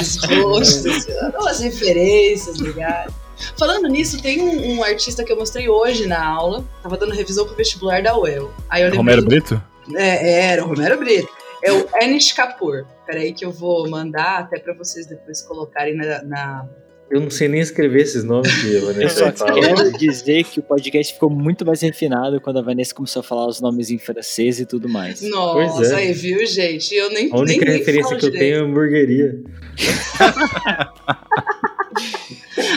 Os 0.00 0.16
rostos, 0.24 1.06
as 1.48 1.60
referências, 1.60 2.56
ligado? 2.58 3.12
Falando 3.58 3.86
nisso, 3.88 4.20
tem 4.22 4.40
um, 4.40 4.76
um 4.78 4.82
artista 4.82 5.22
que 5.22 5.30
eu 5.30 5.36
mostrei 5.36 5.68
hoje 5.68 6.06
na 6.06 6.24
aula. 6.26 6.64
Tava 6.82 6.96
dando 6.96 7.12
revisão 7.12 7.44
pro 7.46 7.54
vestibular 7.54 8.02
da 8.02 8.16
UEL. 8.16 8.50
Aí 8.70 8.82
eu 8.82 8.94
Romero 8.96 9.20
do- 9.20 9.28
Brito? 9.28 9.62
É, 9.94 10.46
era 10.52 10.64
o 10.64 10.68
Romero 10.68 10.98
Brito. 10.98 11.28
É 11.66 11.72
o 11.72 11.88
Anish 12.02 12.32
Kapoor. 12.32 12.86
Peraí 13.06 13.32
que 13.32 13.44
eu 13.44 13.50
vou 13.50 13.88
mandar 13.90 14.38
até 14.40 14.58
pra 14.58 14.72
vocês 14.74 15.06
depois 15.06 15.42
colocarem 15.42 15.94
na- 15.96 16.22
na, 16.22 16.68
Eu 17.10 17.20
não 17.20 17.30
sei 17.30 17.46
nem 17.46 17.60
escrever 17.60 18.02
esses 18.02 18.24
nomes 18.24 18.52
que 18.60 18.66
a 18.68 18.80
Eu 18.80 18.86
Vanessa 18.86 19.32
só 19.36 19.46
fala. 19.46 19.60
quero 19.60 19.92
dizer 19.98 20.42
que 20.44 20.58
o 20.58 20.62
podcast 20.62 21.12
ficou 21.14 21.30
muito 21.30 21.64
mais 21.64 21.80
refinado 21.80 22.40
quando 22.40 22.58
a 22.58 22.62
Vanessa 22.62 22.92
começou 22.94 23.20
a 23.20 23.22
falar 23.22 23.46
os 23.46 23.60
nomes 23.60 23.90
em 23.90 23.98
francês 23.98 24.58
e 24.58 24.66
tudo 24.66 24.88
mais. 24.88 25.22
Nossa, 25.22 25.94
é. 25.94 25.94
aí, 26.06 26.12
viu, 26.12 26.44
gente? 26.46 26.92
Eu 26.94 27.10
nem 27.10 27.30
A 27.32 27.36
única 27.36 27.64
nem, 27.64 27.78
referência 27.78 28.16
que 28.16 28.26
eu 28.26 28.30
direito. 28.30 28.38
tenho 28.38 28.56
é 28.56 28.60
hamburgueria. 28.60 29.40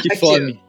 Que 0.02 0.12
Aqui, 0.12 0.18
fome. 0.20 0.60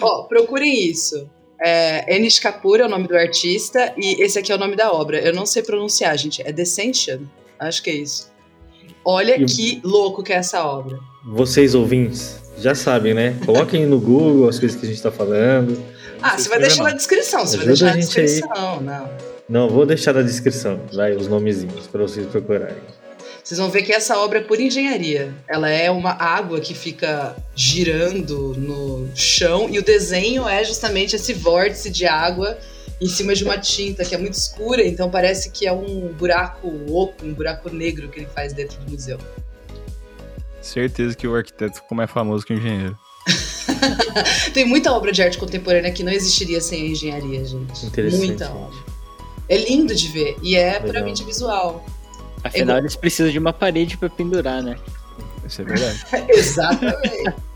Ó, 0.00 0.24
procurem 0.24 0.88
isso. 0.90 1.28
É, 1.60 2.16
Enish 2.16 2.38
Kapoor 2.38 2.80
é 2.80 2.84
o 2.84 2.88
nome 2.88 3.08
do 3.08 3.16
artista 3.16 3.92
e 3.96 4.22
esse 4.22 4.38
aqui 4.38 4.52
é 4.52 4.54
o 4.54 4.58
nome 4.58 4.76
da 4.76 4.92
obra. 4.92 5.18
Eu 5.20 5.32
não 5.34 5.44
sei 5.46 5.62
pronunciar, 5.62 6.16
gente. 6.16 6.42
É 6.42 6.52
Descension? 6.52 7.20
Acho 7.58 7.82
que 7.82 7.90
é 7.90 7.94
isso. 7.94 8.30
Olha 9.04 9.40
E- 9.40 9.44
que 9.44 9.80
louco 9.84 10.22
que 10.22 10.32
é 10.32 10.36
essa 10.36 10.64
obra. 10.64 10.98
Vocês 11.24 11.74
ouvintes, 11.74 12.40
já 12.58 12.74
sabem, 12.74 13.14
né? 13.14 13.36
Coloquem 13.44 13.86
no 13.86 14.00
Google 14.00 14.48
as 14.48 14.58
coisas 14.58 14.78
que 14.78 14.86
a 14.86 14.88
gente 14.88 15.02
tá 15.02 15.10
falando. 15.10 15.80
Ah, 16.22 16.36
você 16.38 16.48
vai 16.48 16.58
deixar 16.58 16.78
não. 16.84 16.90
na 16.90 16.96
descrição. 16.96 17.40
Você 17.46 17.56
vai 17.56 17.66
Ajuda 17.66 17.68
deixar 17.68 17.86
a 17.92 17.94
na 17.96 18.00
gente 18.00 18.18
aí. 18.20 18.26
descrição, 18.26 18.80
não. 18.80 19.10
Não, 19.48 19.68
vou 19.68 19.86
deixar 19.86 20.12
na 20.12 20.20
descrição, 20.22 20.80
vai, 20.92 21.14
os 21.16 21.26
nomezinhos, 21.26 21.86
pra 21.86 22.02
vocês 22.02 22.26
procurarem. 22.26 22.76
Vocês 23.42 23.58
vão 23.58 23.70
ver 23.70 23.82
que 23.82 23.92
essa 23.92 24.18
obra 24.18 24.40
é 24.40 24.42
por 24.42 24.60
engenharia. 24.60 25.32
Ela 25.48 25.70
é 25.70 25.90
uma 25.90 26.10
água 26.10 26.60
que 26.60 26.74
fica 26.74 27.34
girando 27.56 28.54
no 28.58 29.08
chão 29.14 29.68
e 29.70 29.78
o 29.78 29.82
desenho 29.82 30.46
é 30.46 30.62
justamente 30.64 31.16
esse 31.16 31.32
vórtice 31.32 31.88
de 31.88 32.04
água 32.04 32.58
em 33.00 33.06
cima 33.08 33.34
de 33.34 33.44
uma 33.44 33.58
tinta 33.58 34.04
que 34.04 34.14
é 34.14 34.18
muito 34.18 34.34
escura, 34.34 34.84
então 34.84 35.10
parece 35.10 35.50
que 35.50 35.66
é 35.66 35.72
um 35.72 36.12
buraco 36.12 36.68
oco, 36.88 37.24
um 37.24 37.32
buraco 37.32 37.70
negro 37.70 38.08
que 38.08 38.20
ele 38.20 38.28
faz 38.34 38.52
dentro 38.52 38.78
do 38.80 38.90
museu. 38.90 39.18
Certeza 40.60 41.16
que 41.16 41.26
o 41.26 41.34
arquiteto 41.34 41.76
ficou 41.76 41.96
mais 41.96 42.10
famoso 42.10 42.44
que 42.44 42.52
o 42.52 42.56
engenheiro. 42.56 42.98
Tem 44.52 44.64
muita 44.64 44.92
obra 44.92 45.12
de 45.12 45.22
arte 45.22 45.38
contemporânea 45.38 45.92
que 45.92 46.02
não 46.02 46.12
existiria 46.12 46.60
sem 46.60 46.82
a 46.82 46.86
engenharia, 46.86 47.44
gente. 47.44 47.86
Interessante. 47.86 48.26
Muita 48.26 48.50
obra. 48.50 48.78
É 49.48 49.56
lindo 49.56 49.94
de 49.94 50.08
ver 50.08 50.36
e 50.42 50.56
é 50.56 50.72
Legal. 50.72 50.82
puramente 50.82 51.24
visual. 51.24 51.86
Afinal, 52.42 52.78
eles 52.78 52.96
precisam 52.96 53.30
de 53.32 53.38
uma 53.38 53.52
parede 53.52 53.96
pra 53.96 54.08
pendurar, 54.08 54.62
né? 54.62 54.76
Isso 55.46 55.62
é 55.62 55.64
verdade. 55.64 56.04
Exatamente. 56.28 57.47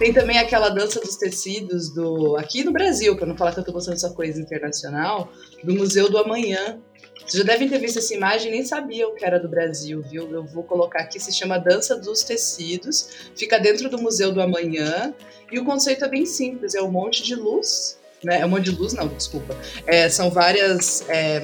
Tem 0.00 0.14
também 0.14 0.38
aquela 0.38 0.70
dança 0.70 0.98
dos 0.98 1.14
tecidos 1.16 1.90
do 1.90 2.34
aqui 2.38 2.64
no 2.64 2.72
Brasil, 2.72 3.14
para 3.16 3.26
não 3.26 3.36
falar 3.36 3.52
que 3.52 3.60
eu 3.60 3.64
tô 3.64 3.70
mostrando 3.70 3.96
essa 3.96 4.08
coisa 4.08 4.40
internacional, 4.40 5.30
do 5.62 5.74
Museu 5.74 6.08
do 6.08 6.16
Amanhã. 6.16 6.80
Vocês 7.18 7.34
já 7.34 7.44
devem 7.44 7.68
ter 7.68 7.78
visto 7.78 7.98
essa 7.98 8.14
imagem 8.14 8.50
nem 8.50 8.64
sabiam 8.64 9.14
que 9.14 9.22
era 9.22 9.38
do 9.38 9.46
Brasil, 9.46 10.00
viu? 10.00 10.26
Eu 10.32 10.42
vou 10.42 10.62
colocar 10.64 11.00
aqui, 11.00 11.20
se 11.20 11.30
chama 11.30 11.58
Dança 11.58 11.98
dos 11.98 12.22
Tecidos, 12.22 13.10
fica 13.36 13.60
dentro 13.60 13.90
do 13.90 14.00
Museu 14.00 14.32
do 14.32 14.40
Amanhã, 14.40 15.14
e 15.52 15.58
o 15.58 15.66
conceito 15.66 16.02
é 16.06 16.08
bem 16.08 16.24
simples, 16.24 16.74
é 16.74 16.80
um 16.80 16.90
monte 16.90 17.22
de 17.22 17.34
luz, 17.34 17.98
né? 18.24 18.40
É 18.40 18.46
um 18.46 18.48
monte 18.48 18.70
de 18.70 18.70
luz, 18.70 18.94
não, 18.94 19.06
desculpa. 19.06 19.54
É, 19.86 20.08
são 20.08 20.30
várias. 20.30 21.04
é, 21.10 21.42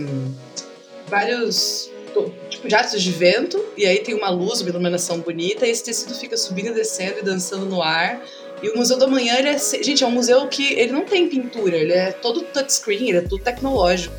vários 1.09 1.91
tipo 2.49 2.71
jatos 2.71 3.03
de 3.03 3.13
vento, 3.13 3.63
e 3.77 3.85
aí 3.85 3.99
tem 3.99 4.15
uma 4.15 4.31
luz, 4.31 4.63
uma 4.63 4.71
iluminação 4.71 5.21
bonita, 5.21 5.67
e 5.67 5.71
esse 5.71 5.85
tecido 5.85 6.15
fica 6.15 6.39
subindo 6.39 6.69
e 6.69 6.73
descendo 6.73 7.19
e 7.19 7.23
dançando 7.23 7.67
no 7.67 7.83
ar. 7.83 8.25
E 8.63 8.71
o 8.71 8.77
Museu 8.77 8.99
do 8.99 9.05
Amanhã, 9.05 9.37
ele 9.39 9.49
é, 9.49 9.59
gente, 9.59 10.03
é 10.03 10.07
um 10.07 10.11
museu 10.11 10.47
que 10.49 10.73
ele 10.75 10.91
não 10.93 11.05
tem 11.05 11.29
pintura, 11.29 11.77
ele 11.77 11.93
é 11.93 12.11
todo 12.13 12.41
touchscreen, 12.43 13.09
ele 13.11 13.19
é 13.19 13.21
tudo 13.23 13.43
tecnológico. 13.43 14.15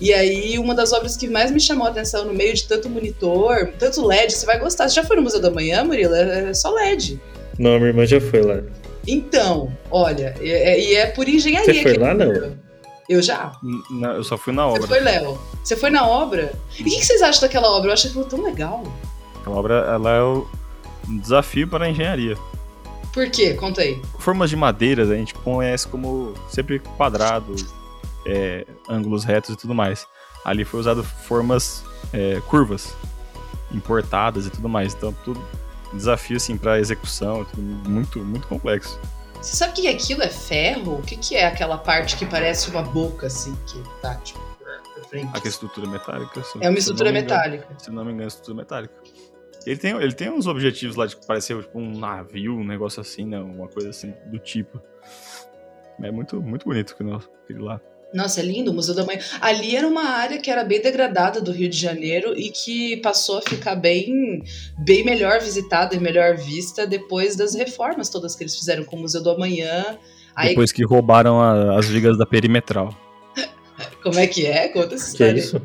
E 0.00 0.12
aí, 0.12 0.58
uma 0.58 0.74
das 0.74 0.92
obras 0.92 1.16
que 1.16 1.28
mais 1.28 1.50
me 1.50 1.60
chamou 1.60 1.86
a 1.86 1.90
atenção 1.90 2.24
no 2.24 2.34
meio 2.34 2.52
de 2.54 2.64
tanto 2.66 2.88
monitor, 2.90 3.70
tanto 3.78 4.04
LED, 4.04 4.32
você 4.32 4.44
vai 4.46 4.58
gostar. 4.58 4.88
Você 4.88 4.96
já 4.96 5.04
foi 5.04 5.16
no 5.16 5.22
Museu 5.22 5.40
do 5.40 5.48
Amanhã, 5.48 5.84
Murilo? 5.84 6.14
É 6.14 6.50
é 6.50 6.54
só 6.54 6.70
LED. 6.70 7.20
Não, 7.58 7.76
minha 7.76 7.88
irmã 7.88 8.04
já 8.06 8.20
foi 8.20 8.42
lá. 8.42 8.60
Então, 9.06 9.70
olha, 9.90 10.34
e 10.40 10.50
é, 10.50 10.94
é 10.94 11.06
por 11.06 11.28
engenharia. 11.28 11.74
Você 11.74 11.82
foi 11.82 11.96
lá, 11.98 12.14
não? 12.14 12.56
Eu 13.08 13.20
já. 13.22 13.52
Não, 13.90 14.12
eu 14.16 14.24
só 14.24 14.36
fui 14.38 14.52
na 14.52 14.66
Você 14.66 14.76
obra. 14.76 14.88
foi, 14.88 15.00
Léo? 15.00 15.38
Você 15.62 15.76
foi 15.76 15.90
na 15.90 16.08
obra? 16.08 16.52
E 16.78 16.82
o 16.82 16.84
que, 16.86 16.90
que 16.98 17.04
vocês 17.04 17.20
acham 17.22 17.42
daquela 17.42 17.70
obra? 17.70 17.90
Eu 17.90 17.92
acho 17.94 18.06
aquilo 18.08 18.24
tão 18.24 18.42
legal. 18.42 18.82
A 19.44 19.50
obra 19.50 19.74
ela 19.94 20.10
é 20.16 20.22
o- 20.22 20.46
um 21.08 21.18
desafio 21.18 21.68
para 21.68 21.84
a 21.84 21.90
engenharia. 21.90 22.34
Por 23.14 23.30
quê? 23.30 23.54
Conta 23.54 23.80
aí. 23.80 24.02
Formas 24.18 24.50
de 24.50 24.56
madeiras 24.56 25.08
a 25.10 25.14
gente 25.14 25.32
conhece 25.34 25.86
como 25.88 26.34
sempre 26.48 26.80
quadrado, 26.80 27.54
é, 28.26 28.66
ângulos 28.88 29.22
retos 29.24 29.50
e 29.54 29.56
tudo 29.56 29.72
mais. 29.74 30.06
Ali 30.44 30.64
foi 30.64 30.80
usado 30.80 31.02
formas 31.04 31.82
é, 32.12 32.40
curvas, 32.48 32.92
importadas 33.72 34.46
e 34.46 34.50
tudo 34.50 34.68
mais. 34.68 34.94
Então 34.94 35.14
tudo 35.24 35.42
desafio 35.92 36.36
assim 36.36 36.56
para 36.58 36.78
execução, 36.80 37.44
tudo 37.44 37.62
muito 37.88 38.18
muito 38.18 38.46
complexo. 38.48 38.98
Você 39.40 39.56
sabe 39.56 39.72
o 39.72 39.74
que 39.76 39.88
aquilo 39.88 40.22
é 40.22 40.28
ferro? 40.28 40.98
O 40.98 41.02
que, 41.02 41.16
que 41.16 41.36
é 41.36 41.46
aquela 41.46 41.76
parte 41.78 42.16
que 42.16 42.24
parece 42.26 42.70
uma 42.70 42.82
boca, 42.82 43.26
assim, 43.26 43.54
que 43.66 43.78
tá, 44.00 44.14
tipo, 44.16 44.40
frente? 45.10 45.28
Aquela 45.28 45.48
estrutura 45.48 45.86
metálica. 45.86 46.42
se- 46.42 46.58
É 46.62 46.68
uma 46.70 46.78
estrutura 46.78 47.10
engano- 47.10 47.22
metálica. 47.26 47.68
Se 47.78 47.90
não 47.90 48.04
me 48.06 48.10
engano, 48.12 48.24
é 48.24 48.28
estrutura 48.28 48.56
metálica. 48.56 48.94
Ele 49.66 49.76
tem, 49.78 49.92
ele 49.96 50.12
tem 50.12 50.30
uns 50.30 50.46
objetivos 50.46 50.96
lá 50.96 51.06
de 51.06 51.16
parecer 51.16 51.58
tipo, 51.62 51.78
um 51.78 51.98
navio, 51.98 52.54
um 52.56 52.64
negócio 52.64 53.00
assim, 53.00 53.24
né? 53.24 53.38
Uma 53.40 53.68
coisa 53.68 53.90
assim 53.90 54.12
do 54.26 54.38
tipo. 54.38 54.80
É 56.02 56.10
muito, 56.10 56.42
muito 56.42 56.64
bonito 56.66 56.94
aquele 56.94 57.60
lá. 57.62 57.80
Nossa, 58.12 58.40
é 58.40 58.44
lindo 58.44 58.70
o 58.70 58.74
Museu 58.74 58.94
da 58.94 59.04
Manhã. 59.04 59.18
Ali 59.40 59.74
era 59.74 59.88
uma 59.88 60.04
área 60.04 60.38
que 60.38 60.48
era 60.48 60.62
bem 60.62 60.80
degradada 60.80 61.40
do 61.40 61.50
Rio 61.50 61.68
de 61.68 61.76
Janeiro 61.76 62.32
e 62.38 62.50
que 62.50 62.96
passou 62.98 63.38
a 63.38 63.42
ficar 63.42 63.74
bem, 63.74 64.42
bem 64.78 65.04
melhor 65.04 65.40
visitada 65.40 65.96
e 65.96 66.00
melhor 66.00 66.36
vista 66.36 66.86
depois 66.86 67.34
das 67.34 67.54
reformas 67.54 68.08
todas 68.08 68.36
que 68.36 68.44
eles 68.44 68.56
fizeram 68.56 68.84
com 68.84 68.96
o 68.96 69.00
Museu 69.00 69.20
do 69.22 69.30
Amanhã. 69.30 69.98
Aí, 70.36 70.50
Depois 70.50 70.70
que 70.70 70.84
roubaram 70.84 71.40
a- 71.40 71.76
as 71.76 71.86
vigas 71.88 72.16
da 72.16 72.24
perimetral. 72.26 72.94
Como 74.02 74.18
é 74.18 74.26
que 74.26 74.46
é? 74.46 74.68
Conta 74.68 74.94
essa 74.94 75.16
Que 75.16 75.22
é 75.24 75.32
história. 75.34 75.40
isso? 75.40 75.62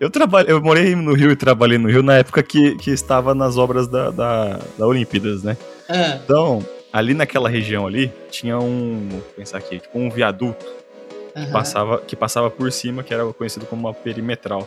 Eu, 0.00 0.10
trabalhei, 0.10 0.52
eu 0.52 0.60
morei 0.60 0.94
no 0.94 1.12
Rio 1.14 1.30
e 1.30 1.36
trabalhei 1.36 1.78
no 1.78 1.88
Rio 1.88 2.02
na 2.02 2.16
época 2.18 2.42
que, 2.42 2.76
que 2.76 2.90
estava 2.90 3.34
nas 3.34 3.56
obras 3.56 3.86
da, 3.88 4.10
da, 4.10 4.60
da 4.78 4.86
Olimpíadas, 4.86 5.42
né? 5.42 5.56
Ah, 5.88 6.18
Então, 6.24 6.64
ali 6.92 7.14
naquela 7.14 7.48
região 7.48 7.86
ali, 7.86 8.12
tinha 8.30 8.58
um. 8.58 9.08
Vou 9.10 9.20
pensar 9.36 9.58
aqui, 9.58 9.78
tipo 9.78 9.98
um 9.98 10.10
viaduto 10.10 10.64
aham. 11.36 11.50
passava, 11.52 11.98
que 12.00 12.16
passava 12.16 12.50
por 12.50 12.70
cima, 12.72 13.02
que 13.02 13.12
era 13.12 13.24
conhecido 13.32 13.66
como 13.66 13.86
uma 13.88 13.94
perimetral. 13.94 14.66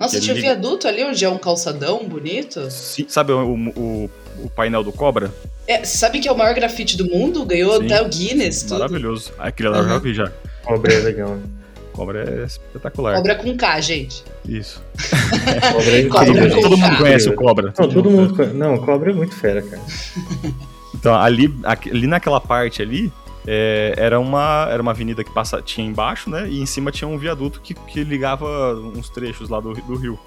Nossa, 0.00 0.20
tinha 0.20 0.32
um 0.32 0.36
liga- 0.36 0.50
viaduto 0.54 0.86
ali 0.86 1.02
onde 1.02 1.24
é 1.24 1.28
um 1.28 1.38
calçadão 1.38 2.04
bonito. 2.04 2.70
Sim, 2.70 3.06
sabe 3.08 3.32
o, 3.32 3.44
o, 3.76 4.10
o 4.44 4.50
painel 4.50 4.84
do 4.84 4.92
Cobra? 4.92 5.32
É, 5.66 5.84
sabe 5.84 6.20
que 6.20 6.28
é 6.28 6.32
o 6.32 6.36
maior 6.38 6.54
grafite 6.54 6.96
do 6.96 7.04
mundo? 7.10 7.44
Ganhou 7.44 7.76
Sim. 7.78 7.84
até 7.86 8.00
o 8.00 8.08
Guinness, 8.08 8.62
tudo. 8.62 8.78
Maravilhoso. 8.78 9.32
Aquele 9.36 9.68
lá 9.70 9.78
eu 9.78 9.88
já 9.88 9.94
Uhum. 9.94 10.00
vi 10.00 10.14
já. 10.14 10.32
Cobra 10.64 10.92
é 10.92 10.98
legal. 11.00 11.30
né? 11.36 11.42
Cobra 11.92 12.24
é 12.42 12.44
espetacular. 12.44 13.18
Obra 13.18 13.34
com 13.34 13.56
K, 13.56 13.80
gente. 13.80 14.22
Isso. 14.44 14.82
Cobra 15.72 15.98
é 15.98 16.04
Cobra 16.08 16.28
incrível. 16.28 16.50
gente. 16.50 16.62
Todo 16.62 16.76
mundo 16.76 16.90
K. 16.90 16.96
conhece 16.98 17.28
o 17.28 17.34
Cobra. 17.34 17.74
Não, 17.78 17.88
todo 17.88 18.10
mundo. 18.10 18.34
conhe- 18.36 18.52
Não, 18.52 18.78
cobra 18.78 19.10
é 19.10 19.14
muito 19.14 19.34
fera, 19.34 19.62
cara. 19.62 19.82
Então, 20.94 21.14
ali, 21.14 21.54
ali 21.64 22.06
naquela 22.08 22.40
parte 22.40 22.82
ali, 22.82 23.12
é, 23.46 23.94
era, 23.96 24.18
uma, 24.18 24.66
era 24.70 24.82
uma 24.82 24.90
avenida 24.90 25.22
que 25.22 25.32
passa, 25.32 25.62
tinha 25.62 25.86
embaixo, 25.86 26.28
né? 26.28 26.48
E 26.48 26.60
em 26.60 26.66
cima 26.66 26.90
tinha 26.90 27.06
um 27.06 27.16
viaduto 27.16 27.60
que, 27.60 27.72
que 27.74 28.02
ligava 28.02 28.74
uns 28.74 29.08
trechos 29.08 29.48
lá 29.48 29.60
do, 29.60 29.74
do 29.74 29.94
rio. 29.96 30.18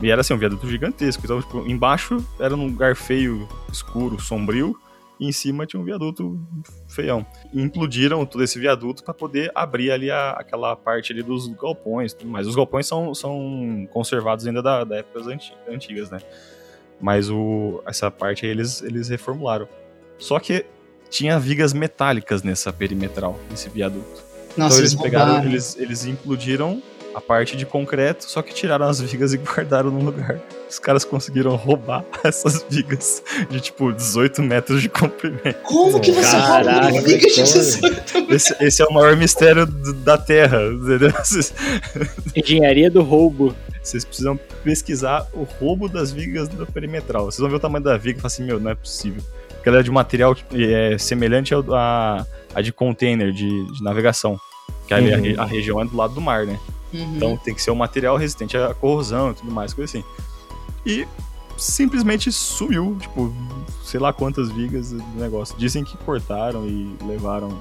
E 0.00 0.10
era 0.10 0.20
assim, 0.20 0.32
um 0.34 0.38
viaduto 0.38 0.68
gigantesco. 0.68 1.22
Então, 1.24 1.40
tipo, 1.40 1.66
embaixo 1.66 2.24
era 2.38 2.54
num 2.54 2.66
lugar 2.66 2.94
feio, 2.94 3.48
escuro, 3.72 4.20
sombrio. 4.20 4.76
E 5.22 5.28
em 5.28 5.32
cima 5.32 5.64
tinha 5.64 5.80
um 5.80 5.84
viaduto 5.84 6.40
feião. 6.88 7.24
E 7.52 7.62
implodiram 7.62 8.26
todo 8.26 8.42
esse 8.42 8.58
viaduto 8.58 9.04
para 9.04 9.14
poder 9.14 9.52
abrir 9.54 9.92
ali 9.92 10.10
a- 10.10 10.32
aquela 10.32 10.74
parte 10.74 11.12
ali 11.12 11.22
dos 11.22 11.46
galpões 11.46 12.12
tudo 12.12 12.28
mais. 12.28 12.46
Os 12.46 12.56
galpões 12.56 12.86
são, 12.86 13.14
são 13.14 13.86
conservados 13.92 14.46
ainda 14.46 14.60
da, 14.60 14.82
da 14.82 14.96
épocas 14.96 15.28
anti- 15.28 15.54
antigas, 15.68 16.10
né? 16.10 16.18
Mas 17.00 17.30
o, 17.30 17.82
essa 17.86 18.10
parte 18.10 18.44
aí 18.46 18.50
eles, 18.50 18.82
eles 18.82 19.08
reformularam. 19.08 19.68
Só 20.18 20.38
que 20.40 20.64
tinha 21.08 21.38
vigas 21.38 21.72
metálicas 21.72 22.42
nessa 22.42 22.72
perimetral, 22.72 23.38
nesse 23.50 23.68
viaduto. 23.68 24.22
Nossa, 24.56 24.74
então 24.74 24.78
eles 24.78 24.94
pegaram, 24.94 25.44
eles, 25.44 25.76
eles 25.76 26.04
implodiram 26.04 26.82
a 27.14 27.20
parte 27.20 27.56
de 27.56 27.66
concreto, 27.66 28.24
só 28.24 28.40
que 28.42 28.54
tiraram 28.54 28.86
as 28.88 29.00
vigas 29.00 29.32
e 29.34 29.36
guardaram 29.38 29.90
no 29.90 30.04
lugar. 30.04 30.40
Os 30.68 30.78
caras 30.78 31.04
conseguiram 31.04 31.54
roubar 31.56 32.04
essas 32.24 32.64
vigas 32.70 33.22
de 33.50 33.60
tipo 33.60 33.92
18 33.92 34.42
metros 34.42 34.80
de 34.80 34.88
comprimento. 34.88 35.60
Como 35.62 36.00
que 36.00 36.10
você 36.12 36.36
rouba 36.36 36.46
Caraca, 36.64 36.88
uma 36.88 37.00
viga 37.02 37.26
de 37.26 37.34
como? 37.34 37.44
18 37.44 38.32
Esse, 38.34 38.56
esse 38.64 38.82
é 38.82 38.86
o 38.86 38.92
maior 38.94 39.16
mistério 39.16 39.66
do- 39.66 39.92
da 39.92 40.16
Terra, 40.16 40.58
entendeu? 40.72 41.10
Vocês, 41.22 41.52
Engenharia 42.34 42.90
do 42.90 43.02
roubo. 43.02 43.54
vocês 43.82 44.04
precisam 44.04 44.38
pesquisar 44.64 45.26
o 45.34 45.42
roubo 45.42 45.88
das 45.88 46.12
vigas 46.12 46.48
da 46.48 46.64
perimetral. 46.64 47.26
Vocês 47.26 47.40
vão 47.40 47.50
ver 47.50 47.56
o 47.56 47.60
tamanho 47.60 47.84
da 47.84 47.96
viga 47.96 48.18
e 48.18 48.20
falar 48.22 48.28
assim, 48.32 48.44
meu, 48.44 48.58
não 48.60 48.70
é 48.70 48.74
possível. 48.74 49.22
Porque 49.50 49.68
ela 49.68 49.80
é 49.80 49.82
de 49.82 49.90
material 49.90 50.36
é, 50.54 50.96
semelhante 50.98 51.52
ao- 51.52 51.64
a, 51.74 52.26
a 52.54 52.60
de 52.62 52.72
container, 52.72 53.30
de, 53.32 53.48
de 53.72 53.82
navegação. 53.84 54.38
Que 54.86 54.94
ali 54.94 55.12
a, 55.12 55.16
Uhum. 55.16 55.22
re- 55.22 55.36
a 55.38 55.44
região 55.44 55.80
é 55.80 55.84
do 55.84 55.96
lado 55.96 56.14
do 56.14 56.20
mar, 56.20 56.46
né? 56.46 56.58
Uhum. 56.92 57.16
Então 57.16 57.36
tem 57.36 57.54
que 57.54 57.62
ser 57.62 57.70
um 57.70 57.76
material 57.76 58.16
resistente 58.16 58.56
à 58.56 58.74
corrosão 58.74 59.30
e 59.30 59.34
tudo 59.34 59.50
mais, 59.50 59.72
coisa 59.72 59.90
assim. 59.90 60.04
E 60.84 61.06
simplesmente 61.56 62.30
sumiu, 62.32 62.96
tipo, 63.00 63.32
sei 63.84 64.00
lá 64.00 64.12
quantas 64.12 64.50
vigas 64.50 64.90
do 64.90 65.20
negócio. 65.20 65.56
Dizem 65.58 65.84
que 65.84 65.96
cortaram 65.98 66.66
e 66.66 66.96
levaram. 67.06 67.58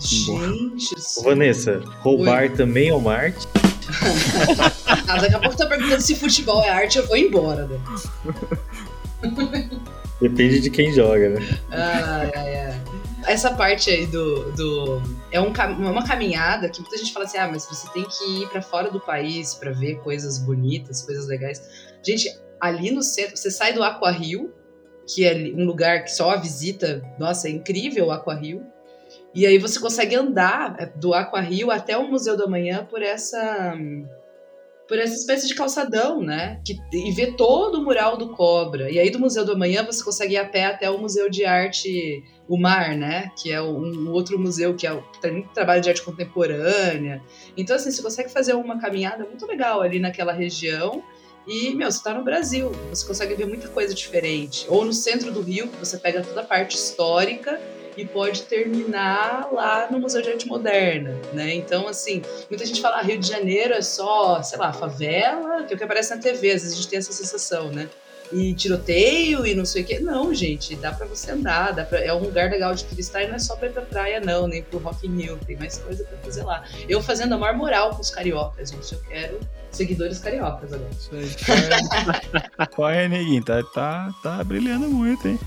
Gente, 0.00 0.94
Vanessa, 1.22 1.82
roubar 2.00 2.50
também 2.52 2.88
é 2.88 2.94
uma 2.94 3.14
arte? 3.14 3.46
ah, 5.06 5.16
daqui 5.18 5.34
a 5.34 5.38
pouco 5.38 5.56
tá 5.56 5.66
perguntando 5.66 6.00
se 6.02 6.14
futebol 6.14 6.62
é 6.62 6.68
arte, 6.68 6.98
eu 6.98 7.06
vou 7.06 7.16
embora. 7.16 7.66
Né? 7.66 7.78
Depende 10.20 10.60
de 10.60 10.70
quem 10.70 10.92
joga, 10.92 11.30
né? 11.30 11.58
Ai, 11.70 12.32
ai, 12.34 12.56
ai. 12.66 12.80
essa 13.26 13.52
parte 13.52 13.88
aí 13.90 14.06
do. 14.06 14.50
do 14.52 15.02
é 15.30 15.40
um, 15.40 15.52
uma 15.90 16.06
caminhada 16.06 16.68
que 16.68 16.80
muita 16.80 16.96
gente 16.96 17.12
fala 17.12 17.26
assim: 17.26 17.38
ah, 17.38 17.48
mas 17.48 17.66
você 17.66 17.88
tem 17.92 18.04
que 18.04 18.42
ir 18.42 18.48
para 18.48 18.62
fora 18.62 18.90
do 18.90 19.00
país 19.00 19.54
para 19.54 19.70
ver 19.72 19.96
coisas 20.02 20.38
bonitas, 20.38 21.02
coisas 21.02 21.26
legais. 21.26 21.60
Gente, 22.02 22.28
ali 22.60 22.90
no 22.90 23.02
centro, 23.02 23.36
você 23.36 23.50
sai 23.50 23.72
do 23.72 23.82
Aqua 23.82 24.10
Rio, 24.10 24.54
que 25.06 25.24
é 25.24 25.34
um 25.54 25.64
lugar 25.64 26.04
que 26.04 26.10
só 26.10 26.30
a 26.30 26.36
visita, 26.36 27.02
nossa, 27.18 27.48
é 27.48 27.50
incrível 27.50 28.06
o 28.06 28.10
Aqua 28.10 28.34
Rio. 28.34 28.64
E 29.34 29.46
aí 29.46 29.58
você 29.58 29.78
consegue 29.78 30.14
andar 30.14 30.76
é, 30.78 30.86
do 30.86 31.12
Aqua 31.14 31.40
Rio 31.40 31.70
até 31.70 31.96
o 31.96 32.08
Museu 32.08 32.36
da 32.36 32.46
Manhã 32.46 32.86
por 32.88 33.02
essa 33.02 33.76
por 34.88 34.98
essa 34.98 35.14
espécie 35.14 35.46
de 35.46 35.54
calçadão, 35.54 36.22
né? 36.22 36.60
Que, 36.64 36.78
e 36.90 37.12
ver 37.12 37.36
todo 37.36 37.78
o 37.78 37.84
mural 37.84 38.16
do 38.16 38.30
Cobra. 38.30 38.90
E 38.90 38.98
aí 38.98 39.10
do 39.10 39.18
Museu 39.18 39.44
do 39.44 39.52
Amanhã 39.52 39.84
você 39.84 40.02
consegue 40.02 40.34
ir 40.34 40.38
a 40.38 40.46
pé 40.46 40.64
até 40.64 40.90
o 40.90 40.98
Museu 40.98 41.28
de 41.28 41.44
Arte 41.44 42.24
O 42.48 42.56
Mar, 42.56 42.96
né? 42.96 43.30
Que 43.40 43.52
é 43.52 43.60
um, 43.60 44.10
outro 44.10 44.38
museu 44.38 44.74
que, 44.74 44.86
é, 44.86 45.02
tem 45.20 45.32
muito 45.32 45.50
trabalho 45.50 45.82
de 45.82 45.90
arte 45.90 46.02
contemporânea. 46.02 47.22
Então, 47.54 47.76
assim, 47.76 47.90
você 47.90 48.02
consegue 48.02 48.30
fazer 48.30 48.54
uma 48.54 48.80
caminhada 48.80 49.24
muito 49.24 49.46
legal 49.46 49.82
ali 49.82 49.98
naquela 50.00 50.32
região. 50.32 51.02
E, 51.46 51.74
meu, 51.74 51.90
você 51.90 52.02
tá 52.02 52.14
no 52.14 52.24
Brasil, 52.24 52.72
você 52.90 53.06
consegue 53.06 53.34
ver 53.34 53.46
muita 53.46 53.68
coisa 53.68 53.94
diferente. 53.94 54.66
Ou 54.68 54.84
no 54.84 54.92
centro 54.92 55.30
do 55.30 55.42
Rio, 55.42 55.68
que 55.68 55.78
você 55.78 55.98
pega 55.98 56.22
toda 56.22 56.40
a 56.40 56.44
parte 56.44 56.76
histórica 56.76 57.60
e 57.98 58.04
pode 58.04 58.42
terminar 58.42 59.48
lá 59.52 59.88
no 59.90 59.98
Museu 59.98 60.22
de 60.22 60.30
Arte 60.30 60.46
Moderna, 60.46 61.18
né? 61.32 61.52
Então, 61.52 61.88
assim, 61.88 62.22
muita 62.48 62.64
gente 62.64 62.80
fala 62.80 62.98
ah, 62.98 63.02
Rio 63.02 63.18
de 63.18 63.26
Janeiro 63.26 63.74
é 63.74 63.82
só, 63.82 64.40
sei 64.40 64.56
lá, 64.56 64.72
favela, 64.72 65.64
que 65.64 65.72
é 65.72 65.74
o 65.74 65.78
que 65.78 65.82
aparece 65.82 66.14
na 66.14 66.22
TV, 66.22 66.52
às 66.52 66.62
vezes 66.62 66.74
a 66.74 66.76
gente 66.76 66.88
tem 66.88 66.98
essa 67.00 67.12
sensação, 67.12 67.72
né? 67.72 67.88
E 68.32 68.54
tiroteio 68.54 69.46
e 69.46 69.54
não 69.54 69.64
sei 69.64 69.82
o 69.82 69.84
que. 69.84 69.98
Não, 70.00 70.32
gente, 70.34 70.76
dá 70.76 70.92
para 70.92 71.06
você 71.06 71.30
andar, 71.30 71.72
dá 71.72 71.84
pra... 71.84 72.00
é 72.00 72.12
um 72.12 72.20
lugar 72.20 72.50
legal 72.50 72.74
de 72.74 72.84
turistar 72.84 73.22
e 73.22 73.28
não 73.28 73.34
é 73.34 73.38
só 73.38 73.56
pra 73.56 73.68
ir 73.68 73.72
pra 73.72 73.82
praia, 73.82 74.20
não, 74.20 74.46
nem 74.46 74.62
pro 74.62 74.78
Rock 74.78 75.06
in 75.06 75.16
Rio, 75.16 75.38
tem 75.46 75.56
mais 75.56 75.78
coisa 75.78 76.04
pra 76.04 76.18
fazer 76.18 76.42
lá. 76.42 76.64
Eu 76.88 77.02
fazendo 77.02 77.34
a 77.34 77.38
maior 77.38 77.56
moral 77.56 77.90
com 77.90 78.00
os 78.00 78.10
cariocas, 78.10 78.70
gente, 78.70 78.92
eu 78.92 79.00
quero 79.08 79.40
seguidores 79.70 80.18
cariocas 80.18 80.72
agora. 80.72 80.90
Qual 82.74 82.88
é, 82.88 83.08
neguinho? 83.08 83.44
Tá, 83.44 83.62
tá, 83.62 84.14
tá 84.22 84.44
brilhando 84.44 84.88
muito, 84.88 85.28
hein? 85.28 85.38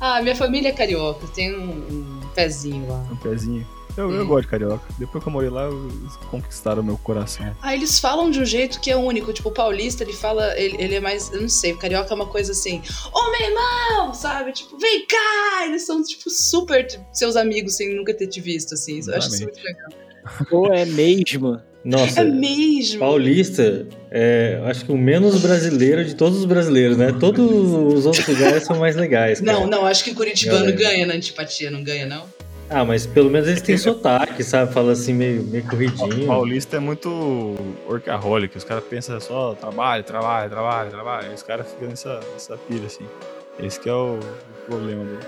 Ah, 0.00 0.22
minha 0.22 0.36
família 0.36 0.68
é 0.68 0.72
carioca, 0.72 1.26
tem 1.34 1.56
um, 1.56 1.70
um 1.70 2.20
pezinho 2.34 2.88
lá. 2.88 2.98
Um 3.10 3.16
pezinho. 3.16 3.66
Eu, 3.96 4.12
eu 4.12 4.26
gosto 4.26 4.42
de 4.42 4.48
carioca. 4.48 4.84
Depois 4.98 5.22
que 5.22 5.28
eu 5.28 5.32
morei 5.32 5.48
lá, 5.48 5.68
eles 5.68 6.16
conquistaram 6.30 6.82
o 6.82 6.84
meu 6.84 6.98
coração. 6.98 7.56
Ah, 7.62 7.74
eles 7.74 7.98
falam 7.98 8.30
de 8.30 8.40
um 8.40 8.44
jeito 8.44 8.80
que 8.80 8.90
é 8.90 8.96
único. 8.96 9.32
Tipo, 9.32 9.48
o 9.48 9.52
paulista, 9.52 10.04
ele 10.04 10.12
fala. 10.12 10.58
Ele, 10.58 10.76
ele 10.82 10.94
é 10.96 11.00
mais. 11.00 11.32
Eu 11.32 11.40
não 11.40 11.48
sei, 11.48 11.72
o 11.72 11.78
carioca 11.78 12.12
é 12.12 12.14
uma 12.14 12.26
coisa 12.26 12.52
assim. 12.52 12.82
Ô, 13.12 13.18
oh, 13.18 13.30
meu 13.30 13.48
irmão! 13.48 14.14
Sabe? 14.14 14.52
Tipo, 14.52 14.78
vem 14.78 15.06
cá! 15.06 15.66
Eles 15.66 15.86
são, 15.86 16.02
tipo, 16.02 16.28
super 16.28 16.86
tipo, 16.86 17.04
seus 17.12 17.36
amigos 17.36 17.76
sem 17.76 17.94
nunca 17.94 18.12
ter 18.12 18.26
te 18.26 18.40
visto, 18.40 18.74
assim. 18.74 19.00
Eu 19.06 19.14
acho 19.14 19.28
isso 19.28 19.42
muito 19.42 19.62
legal. 19.62 19.88
Ou 20.50 20.72
é 20.72 20.84
mesmo? 20.84 21.60
Nossa, 21.86 22.22
é 22.22 22.24
mesmo. 22.24 22.98
Paulista, 22.98 23.86
é, 24.10 24.60
acho 24.64 24.84
que 24.84 24.90
o 24.90 24.98
menos 24.98 25.40
brasileiro 25.40 26.04
de 26.04 26.16
todos 26.16 26.40
os 26.40 26.44
brasileiros, 26.44 26.96
né? 26.96 27.14
Todos 27.18 27.48
os 27.48 28.06
outros 28.06 28.26
lugares 28.26 28.64
são 28.64 28.76
mais 28.76 28.96
legais. 28.96 29.40
Cara. 29.40 29.60
Não, 29.60 29.66
não, 29.68 29.86
acho 29.86 30.02
que 30.02 30.10
o 30.10 30.14
Curitibano 30.14 30.72
ganha 30.72 31.06
na 31.06 31.14
antipatia, 31.14 31.70
não 31.70 31.84
ganha, 31.84 32.04
não? 32.04 32.24
Ah, 32.68 32.84
mas 32.84 33.06
pelo 33.06 33.30
menos 33.30 33.48
eles 33.48 33.62
têm 33.62 33.76
sotaque, 33.78 34.42
sabe? 34.42 34.72
Fala 34.72 34.92
assim 34.92 35.12
meio, 35.12 35.42
meio 35.44 35.64
corridinho. 35.64 36.24
O 36.24 36.26
paulista 36.26 36.76
é 36.76 36.80
muito 36.80 37.54
workaholic. 37.86 38.56
Os 38.56 38.64
caras 38.64 38.84
pensam 38.84 39.20
só 39.20 39.54
trabalho, 39.54 40.02
trabalho, 40.04 40.50
trabalho, 40.50 40.90
trabalho. 40.90 41.32
Os 41.32 41.42
caras 41.42 41.70
ficam 41.70 41.88
nessa, 41.88 42.20
nessa 42.32 42.56
pira, 42.56 42.86
assim. 42.86 43.04
Esse 43.58 43.80
que 43.80 43.88
é 43.88 43.92
o, 43.92 44.18
problema 44.66 45.04
do, 45.04 45.18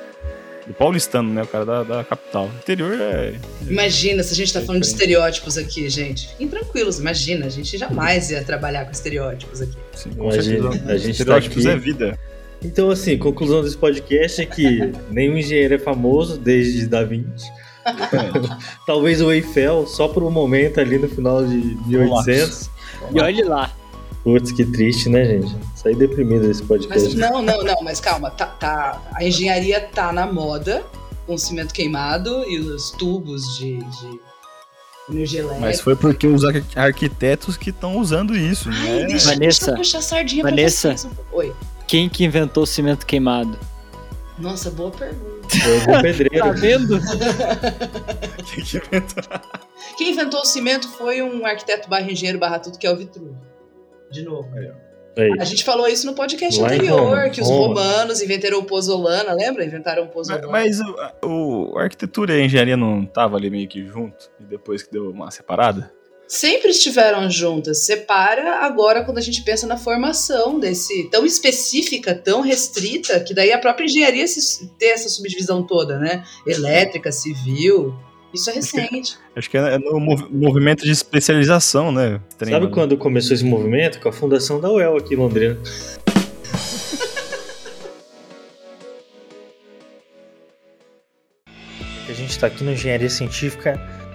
do, 0.66 0.74
paulistano, 0.74 1.32
né? 1.32 1.42
O 1.42 1.46
cara 1.46 1.64
da, 1.64 1.82
da 1.82 2.04
capital. 2.04 2.46
O 2.46 2.58
interior 2.58 3.00
é... 3.00 3.34
Imagina, 3.66 4.22
se 4.22 4.32
a 4.32 4.36
gente 4.36 4.52
tá 4.52 4.60
é 4.60 4.64
falando 4.64 4.82
diferente. 4.82 4.98
de 4.98 5.12
estereótipos 5.12 5.56
aqui, 5.56 5.88
gente. 5.88 6.28
Fiquem 6.28 6.48
tranquilos, 6.48 6.98
imagina. 6.98 7.46
A 7.46 7.50
gente 7.50 7.78
jamais 7.78 8.30
ia 8.30 8.42
trabalhar 8.42 8.84
com 8.84 8.90
estereótipos 8.90 9.62
aqui. 9.62 9.78
Sim, 9.94 10.10
imagina, 10.16 10.70
a 10.92 10.98
gente 10.98 11.12
estereótipos 11.12 11.64
tá 11.64 11.70
aqui... 11.70 11.78
é 11.78 11.80
vida. 11.80 12.18
Então, 12.62 12.90
assim, 12.90 13.16
conclusão 13.16 13.62
desse 13.62 13.76
podcast 13.76 14.42
é 14.42 14.46
que 14.46 14.92
nenhum 15.10 15.36
engenheiro 15.36 15.74
é 15.74 15.78
famoso 15.78 16.38
desde 16.38 16.86
Da 16.86 17.04
Vinci. 17.04 17.50
Talvez 18.86 19.20
o 19.20 19.32
Eiffel, 19.32 19.86
só 19.86 20.08
por 20.08 20.22
um 20.22 20.30
momento 20.30 20.80
ali 20.80 20.98
no 20.98 21.08
final 21.08 21.44
de 21.44 21.56
1800. 21.86 22.70
E 23.12 23.20
olhe 23.20 23.42
lá. 23.44 23.72
Putz, 24.24 24.52
que 24.52 24.64
triste, 24.64 25.08
né, 25.08 25.24
gente? 25.24 25.56
Saí 25.76 25.94
deprimido 25.94 26.46
desse 26.46 26.62
podcast. 26.62 27.04
Mas, 27.04 27.14
não, 27.14 27.40
não, 27.40 27.62
não, 27.62 27.76
mas 27.82 28.00
calma. 28.00 28.30
Tá, 28.30 28.46
tá, 28.46 29.00
a 29.14 29.24
engenharia 29.24 29.80
tá 29.80 30.12
na 30.12 30.26
moda, 30.26 30.84
com 31.26 31.34
o 31.34 31.38
cimento 31.38 31.72
queimado 31.72 32.44
e 32.44 32.58
os 32.58 32.90
tubos 32.90 33.56
de, 33.56 33.78
de 33.78 34.20
energia 35.08 35.40
elétrica. 35.40 35.60
Mas 35.60 35.80
foi 35.80 35.94
porque 35.94 36.26
os 36.26 36.42
arquitetos 36.74 37.56
que 37.56 37.70
estão 37.70 37.96
usando 37.96 38.36
isso, 38.36 38.68
Ai, 38.70 38.74
né? 38.74 39.04
Deixa, 39.06 39.28
Vanessa, 39.28 39.38
deixa 39.38 39.70
eu 39.70 39.76
puxar 39.76 39.98
a 39.98 40.02
sardinha 40.02 40.42
Vanessa, 40.42 40.88
pra 40.88 40.96
vocês. 40.98 41.12
Oi. 41.32 41.54
Quem 41.88 42.08
que 42.08 42.24
inventou 42.24 42.62
o 42.64 42.66
cimento 42.66 43.06
queimado? 43.06 43.58
Nossa, 44.38 44.70
boa 44.70 44.90
pergunta. 44.90 45.48
Foi 45.84 45.94
o 45.96 45.98
pedreiro. 46.02 46.44
Tá 46.46 46.50
vendo? 46.52 46.98
Quem 48.54 48.62
que 48.64 48.76
inventou? 48.76 49.24
Quem 49.96 50.10
inventou 50.12 50.40
o 50.40 50.44
cimento 50.44 50.88
foi 50.90 51.22
um 51.22 51.44
arquiteto 51.46 51.88
barra 51.88 52.10
engenheiro 52.10 52.38
barra 52.38 52.58
tudo, 52.58 52.78
que 52.78 52.86
é 52.86 52.92
o 52.92 52.96
Vitruvio. 52.96 53.36
De 54.10 54.22
novo. 54.22 54.48
Aí, 54.56 54.70
Aí. 55.24 55.32
A 55.40 55.44
gente 55.44 55.64
falou 55.64 55.88
isso 55.88 56.06
no 56.06 56.14
podcast 56.14 56.60
Lá 56.60 56.68
anterior, 56.68 57.30
que 57.30 57.40
os 57.40 57.48
Roma. 57.48 57.80
romanos 57.82 58.22
inventaram 58.22 58.58
o 58.60 58.64
pozolana, 58.64 59.32
lembra? 59.32 59.64
Inventaram 59.64 60.02
o 60.04 60.06
Mas, 60.06 60.12
pozolana. 60.14 60.46
mas 60.48 60.78
o, 60.80 60.94
o- 61.72 61.78
a 61.78 61.82
arquitetura 61.82 62.36
e 62.36 62.42
a 62.42 62.44
engenharia 62.44 62.76
não 62.76 63.04
tava 63.04 63.36
ali 63.36 63.50
meio 63.50 63.66
que 63.66 63.84
junto? 63.84 64.30
E 64.38 64.44
depois 64.44 64.82
que 64.84 64.92
deu 64.92 65.10
uma 65.10 65.30
separada? 65.32 65.90
Sempre 66.28 66.70
estiveram 66.70 67.30
juntas. 67.30 67.86
Separa 67.86 68.56
agora 68.56 69.02
quando 69.02 69.16
a 69.16 69.22
gente 69.22 69.42
pensa 69.42 69.66
na 69.66 69.78
formação 69.78 70.60
desse 70.60 71.08
tão 71.10 71.24
específica, 71.24 72.14
tão 72.14 72.42
restrita, 72.42 73.18
que 73.20 73.32
daí 73.32 73.50
a 73.50 73.58
própria 73.58 73.86
engenharia 73.86 74.26
se, 74.28 74.68
tem 74.78 74.90
essa 74.90 75.08
subdivisão 75.08 75.62
toda, 75.66 75.98
né? 75.98 76.22
Elétrica, 76.46 77.10
civil. 77.10 77.94
Isso 78.34 78.50
é 78.50 78.52
recente. 78.52 79.16
Acho 79.34 79.48
que 79.48 79.56
é 79.56 79.78
no 79.78 79.98
mov- 79.98 80.28
movimento 80.30 80.84
de 80.84 80.90
especialização, 80.90 81.90
né? 81.90 82.20
Treino, 82.36 82.56
Sabe 82.56 82.66
né? 82.66 82.72
quando 82.74 82.98
começou 82.98 83.34
esse 83.34 83.44
movimento? 83.44 83.98
Com 83.98 84.10
a 84.10 84.12
fundação 84.12 84.60
da 84.60 84.70
UEL 84.70 84.98
aqui 84.98 85.14
em 85.14 85.16
Londrina. 85.16 85.58
A 92.08 92.12
gente 92.12 92.30
está 92.30 92.46
aqui 92.46 92.64
no 92.64 92.72
Engenharia 92.72 93.08
Científica 93.10 93.80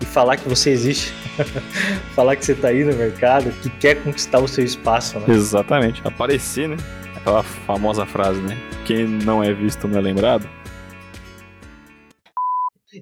E 0.00 0.04
falar 0.04 0.36
que 0.36 0.48
você 0.48 0.70
existe. 0.70 1.12
falar 2.14 2.36
que 2.36 2.44
você 2.44 2.52
está 2.52 2.68
aí 2.68 2.84
no 2.84 2.94
mercado, 2.94 3.50
que 3.62 3.70
quer 3.70 4.02
conquistar 4.02 4.38
o 4.38 4.48
seu 4.48 4.64
espaço. 4.64 5.18
Né? 5.20 5.34
Exatamente. 5.34 6.00
Aparecer, 6.04 6.68
né? 6.68 6.76
Aquela 7.16 7.42
famosa 7.42 8.06
frase, 8.06 8.40
né? 8.40 8.56
Quem 8.86 9.06
não 9.06 9.42
é 9.42 9.52
visto 9.52 9.88
não 9.88 9.98
é 9.98 10.02
lembrado. 10.02 10.48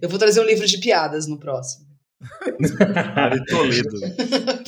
Eu 0.02 0.08
vou 0.08 0.18
trazer 0.18 0.40
um 0.40 0.44
livro 0.44 0.66
de 0.66 0.78
piadas 0.78 1.26
no 1.26 1.38
próximo. 1.38 1.86
Ari 3.14 3.44
Toledo. 3.44 4.00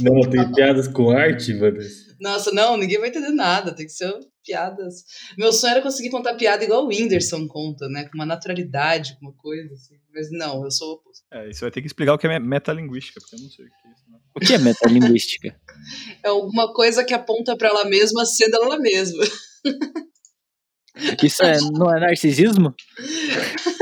Não, 0.02 0.20
tem 0.30 0.52
piadas 0.52 0.86
com 0.86 1.10
arte, 1.10 1.54
Vanessa. 1.54 2.14
Nossa, 2.20 2.52
não, 2.52 2.76
ninguém 2.76 2.98
vai 2.98 3.08
entender 3.08 3.30
nada. 3.30 3.72
Tem 3.72 3.86
que 3.86 3.92
ser 3.92 4.12
piadas. 4.48 5.04
Meu 5.36 5.52
sonho 5.52 5.72
era 5.72 5.82
conseguir 5.82 6.08
contar 6.08 6.34
piada 6.34 6.64
igual 6.64 6.84
o 6.84 6.88
Whindersson 6.88 7.46
conta, 7.46 7.86
né? 7.88 8.04
Com 8.04 8.14
uma 8.14 8.24
naturalidade, 8.24 9.16
com 9.18 9.26
uma 9.26 9.34
coisa 9.34 9.74
assim. 9.74 9.96
Mas 10.12 10.30
não, 10.30 10.64
eu 10.64 10.70
sou 10.70 10.88
o 10.88 10.92
oposto. 10.94 11.24
É, 11.30 11.50
isso 11.50 11.60
vai 11.60 11.70
ter 11.70 11.82
que 11.82 11.86
explicar 11.86 12.14
o 12.14 12.18
que 12.18 12.26
é 12.26 12.40
metalinguística, 12.40 13.20
porque 13.20 13.36
eu 13.36 13.40
não 13.40 13.50
sei 13.50 13.66
o 13.66 13.68
que 13.68 13.74
é 13.86 13.92
isso. 13.92 14.04
Não. 14.08 14.18
O 14.34 14.40
que 14.40 14.54
é 14.54 14.58
metalinguística? 14.58 15.54
É 16.24 16.28
alguma 16.28 16.72
coisa 16.74 17.04
que 17.04 17.14
aponta 17.14 17.56
pra 17.56 17.68
ela 17.68 17.84
mesma 17.84 18.26
sendo 18.26 18.56
ela 18.56 18.78
mesma. 18.80 19.24
Isso 21.22 21.44
é, 21.44 21.56
não 21.72 21.94
é 21.94 22.00
narcisismo? 22.00 22.74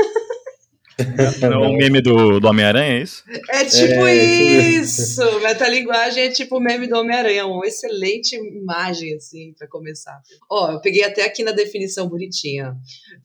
Não 1.41 1.65
é 1.65 1.67
o 1.67 1.73
meme 1.73 2.01
do, 2.01 2.39
do 2.39 2.47
Homem-Aranha, 2.47 2.99
é 2.99 3.01
isso? 3.01 3.23
É 3.49 3.65
tipo 3.65 4.05
É, 4.07 4.15
isso! 4.15 5.39
Metalinguagem 5.41 6.23
é 6.23 6.29
tipo 6.29 6.57
o 6.57 6.59
meme 6.59 6.87
do 6.87 6.97
Homem-Aranha, 6.97 7.45
uma 7.45 7.65
excelente 7.67 8.35
imagem, 8.35 9.15
assim, 9.15 9.53
pra 9.57 9.67
começar. 9.67 10.19
Ó, 10.49 10.71
eu 10.71 10.81
peguei 10.81 11.03
até 11.03 11.23
aqui 11.23 11.43
na 11.43 11.51
definição 11.51 12.09
bonitinha. 12.09 12.75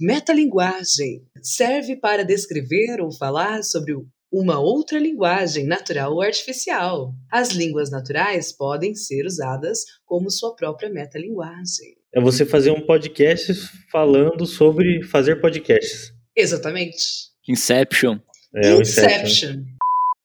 Metalinguagem 0.01 1.23
serve 1.43 1.97
para 1.97 2.25
descrever 2.25 3.01
ou 3.01 3.11
falar 3.11 3.63
sobre 3.63 3.95
uma 4.31 4.59
outra 4.59 4.99
linguagem 4.99 5.67
natural 5.67 6.13
ou 6.13 6.23
artificial. 6.23 7.13
As 7.31 7.51
línguas 7.51 7.91
naturais 7.91 8.51
podem 8.51 8.95
ser 8.95 9.27
usadas 9.27 9.81
como 10.07 10.31
sua 10.31 10.55
própria 10.57 10.89
metalinguagem. 10.89 11.97
É 12.15 12.21
você 12.21 12.45
fazer 12.47 12.71
um 12.71 12.85
podcast 12.87 13.55
falando 13.91 14.47
sobre 14.47 15.03
fazer 15.05 15.37
podcasts. 15.41 16.13
Exatamente. 16.35 17.32
Inception. 17.49 18.19
É, 18.55 18.75
o 18.75 18.81
Inception. 18.83 19.23
Inception. 19.25 19.65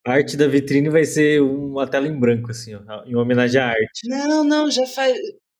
A 0.05 0.11
arte 0.13 0.37
da 0.37 0.47
vitrine 0.47 0.89
vai 0.89 1.03
ser 1.03 1.41
uma 1.41 1.85
tela 1.85 2.07
em 2.07 2.17
branco, 2.17 2.49
assim, 2.51 2.73
ó, 2.75 3.03
em 3.05 3.15
homenagem 3.15 3.59
à 3.59 3.67
arte. 3.67 4.07
Não, 4.07 4.43
não, 4.43 4.71
já 4.71 4.85
faz. 4.85 5.17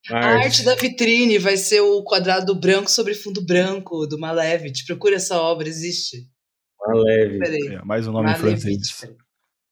A 0.10 0.18
A 0.20 0.26
arte 0.38 0.64
da 0.64 0.74
vitrine 0.76 1.38
vai 1.38 1.58
ser 1.58 1.82
o 1.82 2.01
quadrado 2.03 2.55
branco 2.55 2.89
sobre 2.89 3.14
fundo 3.14 3.45
branco 3.45 4.08
do 4.08 4.18
Malevich. 4.18 4.86
Procura 4.86 5.16
essa 5.16 5.38
obra, 5.38 5.68
existe. 5.68 6.20
Peraí. 7.39 7.76
É, 7.76 7.84
mais 7.84 8.08
um 8.08 8.14
nome 8.14 8.28
Malevich. 8.32 8.62
francês. 8.62 9.14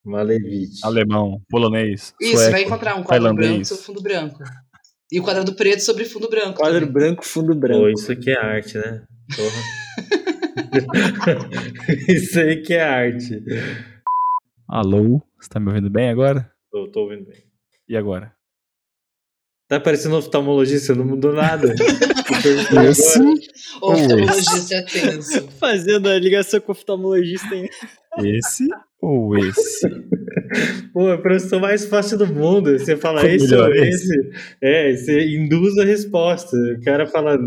Malevich. 0.03 0.71
Alemão, 0.83 1.41
polonês. 1.49 2.13
Isso, 2.21 2.33
sueco, 2.36 2.51
vai 2.51 2.63
encontrar 2.63 2.95
um 2.95 3.03
quadro 3.03 3.33
branco 3.33 3.63
sobre 3.65 3.83
fundo 3.83 4.01
branco. 4.01 4.43
E 5.11 5.19
o 5.19 5.23
quadrado 5.23 5.53
preto 5.55 5.79
sobre 5.83 6.03
fundo 6.03 6.29
branco. 6.29 6.57
Quadro 6.59 6.79
também. 6.81 6.93
branco, 6.93 7.23
fundo 7.25 7.53
Pô, 7.53 7.59
branco. 7.59 7.89
isso 7.91 8.11
aqui 8.11 8.29
é 8.29 8.38
arte, 8.38 8.77
né? 8.77 9.03
Porra. 9.36 10.24
isso 12.07 12.39
aí 12.39 12.61
que 12.61 12.73
é 12.73 12.83
arte. 12.83 13.43
Alô, 14.67 15.21
você 15.39 15.49
tá 15.49 15.59
me 15.59 15.67
ouvindo 15.67 15.89
bem 15.89 16.09
agora? 16.09 16.51
Tô, 16.71 16.87
tô 16.87 17.01
ouvindo 17.01 17.25
bem. 17.25 17.43
E 17.87 17.95
agora? 17.95 18.33
Tá 19.67 19.79
parecendo 19.79 20.15
oftalmologista, 20.17 20.93
não 20.93 21.05
mudou 21.05 21.33
nada. 21.33 21.73
Esse 22.89 23.19
oftalmologista 23.81 24.75
é 24.75 24.81
tenso. 24.83 25.47
Fazendo 25.59 26.07
a 26.07 26.19
ligação 26.19 26.59
com 26.59 26.71
o 26.71 26.75
oftalmologista. 26.75 27.55
hein? 27.55 27.69
Esse 28.19 28.67
ou 29.01 29.37
esse? 29.37 29.89
Pô, 30.93 31.09
é 31.09 31.15
a 31.15 31.17
profissão 31.17 31.59
mais 31.59 31.85
fácil 31.85 32.17
do 32.17 32.27
mundo. 32.27 32.77
Você 32.77 32.95
fala 32.95 33.25
esse 33.27 33.53
ou 33.55 33.73
esse? 33.73 33.89
esse. 33.89 34.31
É, 34.61 34.95
você 34.95 35.35
induz 35.35 35.77
a 35.79 35.83
resposta. 35.83 36.55
O 36.55 36.83
cara 36.83 37.05
fala, 37.07 37.37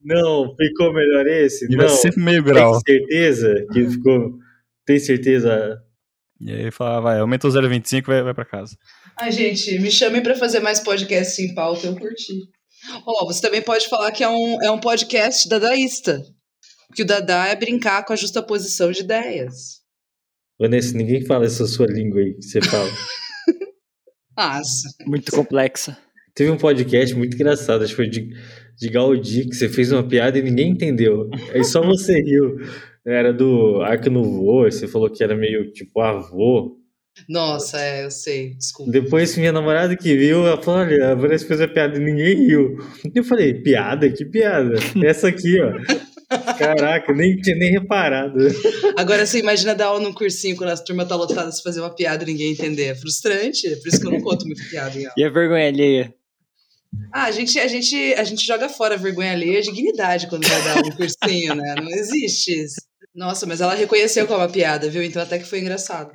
não, 0.00 0.54
ficou 0.56 0.92
melhor 0.92 1.26
esse? 1.26 1.66
E 1.66 1.76
não, 1.76 1.86
vai 1.86 1.88
sempre 1.88 2.22
meio 2.22 2.44
tem 2.44 2.52
grau. 2.52 2.80
certeza 2.86 3.66
que 3.72 3.90
ficou... 3.90 4.38
Tem 4.86 4.98
certeza? 4.98 5.82
E 6.40 6.50
aí 6.52 6.70
fala, 6.70 7.00
vai, 7.00 7.18
aumenta 7.18 7.46
o 7.46 7.50
0,25 7.50 7.98
e 7.98 8.00
vai, 8.06 8.22
vai 8.22 8.34
pra 8.34 8.44
casa. 8.44 8.76
Ai, 9.16 9.32
gente, 9.32 9.78
me 9.80 9.90
chamem 9.90 10.22
pra 10.22 10.36
fazer 10.36 10.60
mais 10.60 10.80
podcast 10.80 11.34
sem 11.34 11.54
pauta, 11.54 11.86
eu 11.86 11.96
curti. 11.96 12.48
Ó, 13.04 13.26
você 13.26 13.40
também 13.42 13.60
pode 13.60 13.88
falar 13.88 14.12
que 14.12 14.22
é 14.22 14.28
um, 14.28 14.62
é 14.62 14.70
um 14.70 14.78
podcast 14.78 15.48
dadaísta. 15.48 16.22
Que 16.94 17.02
o 17.02 17.06
Dadá 17.06 17.48
é 17.48 17.56
brincar 17.56 18.04
com 18.04 18.12
a 18.12 18.16
justa 18.16 18.42
posição 18.42 18.90
de 18.90 19.00
ideias. 19.00 19.78
Vanessa, 20.58 20.96
ninguém 20.96 21.24
fala 21.24 21.44
essa 21.44 21.66
sua 21.66 21.86
língua 21.86 22.20
aí 22.20 22.34
que 22.34 22.42
você 22.42 22.60
fala. 22.62 22.90
Nossa. 24.36 24.88
Muito 25.06 25.32
complexa. 25.32 25.98
Teve 26.34 26.50
um 26.50 26.56
podcast 26.56 27.14
muito 27.14 27.34
engraçado, 27.34 27.82
acho 27.82 27.90
que 27.90 27.96
foi 27.96 28.08
de, 28.08 28.30
de 28.78 28.88
Gaudí, 28.88 29.48
que 29.48 29.56
você 29.56 29.68
fez 29.68 29.90
uma 29.90 30.02
piada 30.02 30.38
e 30.38 30.42
ninguém 30.42 30.70
entendeu. 30.70 31.28
Aí 31.52 31.64
só 31.64 31.82
você 31.82 32.20
riu. 32.20 32.56
Era 33.04 33.32
do 33.32 33.80
Arco 33.82 34.10
Nouveau, 34.10 34.70
você 34.70 34.86
falou 34.86 35.10
que 35.10 35.24
era 35.24 35.34
meio 35.34 35.72
tipo 35.72 36.00
avô. 36.00 36.76
Nossa, 37.28 37.80
é, 37.80 38.04
eu 38.04 38.10
sei, 38.10 38.54
desculpa. 38.54 38.92
Depois 38.92 39.36
minha 39.36 39.50
namorada 39.50 39.96
que 39.96 40.14
viu, 40.14 40.46
ela 40.46 40.62
falou, 40.62 40.80
olha, 40.80 41.10
a 41.10 41.14
Vanessa 41.14 41.46
fez 41.46 41.60
a 41.60 41.66
piada 41.66 41.96
e 41.96 42.04
ninguém 42.04 42.46
riu. 42.46 42.78
Eu 43.12 43.24
falei, 43.24 43.54
piada? 43.54 44.08
Que 44.10 44.24
piada? 44.24 44.74
Essa 45.04 45.28
aqui, 45.28 45.58
ó. 45.60 45.72
Caraca, 46.58 47.12
nem 47.14 47.36
tinha 47.36 47.56
nem 47.56 47.72
reparado. 47.72 48.38
Agora 48.96 49.24
você 49.24 49.40
imagina 49.40 49.74
dar 49.74 49.86
aula 49.86 50.00
num 50.00 50.12
cursinho 50.12 50.54
quando 50.54 50.70
a 50.70 50.76
turma 50.76 51.06
tá 51.06 51.16
lotada, 51.16 51.50
você 51.50 51.62
fazer 51.62 51.80
uma 51.80 51.94
piada 51.94 52.22
e 52.22 52.26
ninguém 52.26 52.52
entender. 52.52 52.84
É 52.84 52.94
frustrante, 52.94 53.66
é 53.66 53.76
por 53.76 53.88
isso 53.88 54.00
que 54.00 54.06
eu 54.06 54.10
não 54.10 54.20
conto 54.20 54.44
muito 54.46 54.62
piada 54.68 54.96
em 54.96 55.06
aula. 55.06 55.14
E 55.16 55.24
a 55.24 55.30
vergonha 55.30 55.66
alheia? 55.66 56.14
Ah, 57.12 57.24
a 57.24 57.30
gente, 57.30 57.58
a, 57.58 57.66
gente, 57.66 57.96
a 58.14 58.24
gente 58.24 58.44
joga 58.46 58.68
fora 58.68 58.94
a 58.94 58.98
vergonha 58.98 59.32
alheia 59.32 59.56
e 59.56 59.58
a 59.58 59.62
dignidade 59.62 60.26
quando 60.28 60.46
vai 60.48 60.62
dar 60.62 60.76
no 60.82 60.96
cursinho, 60.96 61.54
né? 61.54 61.74
Não 61.76 61.90
existe 61.90 62.52
isso. 62.64 62.76
Nossa, 63.14 63.46
mas 63.46 63.60
ela 63.60 63.74
reconheceu 63.74 64.26
como 64.26 64.40
uma 64.40 64.48
piada, 64.48 64.88
viu? 64.88 65.02
Então 65.02 65.20
até 65.22 65.38
que 65.38 65.44
foi 65.44 65.60
engraçado. 65.60 66.10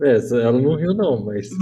É, 0.00 0.14
ela 0.14 0.52
não 0.60 0.76
riu 0.76 0.94
não, 0.94 1.24
mas... 1.24 1.48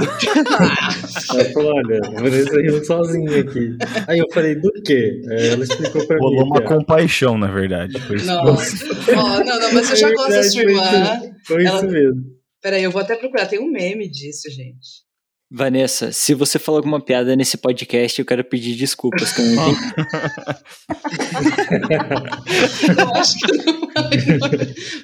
Ela 1.31 1.45
falou, 1.55 1.73
olha, 1.75 2.01
Vanessa 2.21 2.61
riu 2.61 2.85
sozinha 2.85 3.41
aqui. 3.41 3.77
Aí 4.07 4.19
eu 4.19 4.27
falei, 4.33 4.55
do 4.57 4.71
quê? 4.85 5.23
Ela 5.31 5.64
explicou 5.64 6.07
pra 6.07 6.17
mim. 6.17 6.23
Rolou 6.23 6.45
uma 6.45 6.61
piada. 6.61 6.75
compaixão, 6.77 7.39
na 7.39 7.47
verdade. 7.51 7.99
Foi 8.01 8.17
isso. 8.17 8.27
Nossa. 8.27 8.77
Ó, 9.17 9.43
não, 9.45 9.59
não, 9.59 9.73
mas 9.73 9.89
eu 9.91 9.97
já 9.97 10.09
É 10.11 10.12
gosto 10.12 10.31
da 10.33 10.43
sua 10.43 10.62
foi 10.62 10.71
irmã. 10.73 10.83
isso- 11.23 11.35
Foi 11.47 11.64
Ela- 11.64 11.77
isso 11.79 11.87
mesmo. 11.89 12.23
Peraí, 12.62 12.83
eu 12.83 12.91
vou 12.91 13.01
até 13.01 13.17
procurar. 13.17 13.47
Tem 13.47 13.59
um 13.59 13.71
meme 13.71 14.07
disso, 14.11 14.51
gente. 14.51 15.06
Vanessa, 15.51 16.13
se 16.13 16.35
você 16.35 16.59
falou 16.59 16.79
alguma 16.79 17.01
piada 17.01 17.37
nesse 17.37 17.57
podcast, 17.57 18.19
eu 18.19 18.27
quero 18.27 18.43
pedir 18.45 18.75
desculpas. 18.75 19.33
Que 19.33 19.43
eu 19.43 19.47
não 19.47 19.71
entendi. 19.71 19.97
Eu 22.99 23.15
acho 23.15 23.39
que 23.39 23.53
eu 23.53 23.57
não 23.65 23.87
não. 23.97 24.11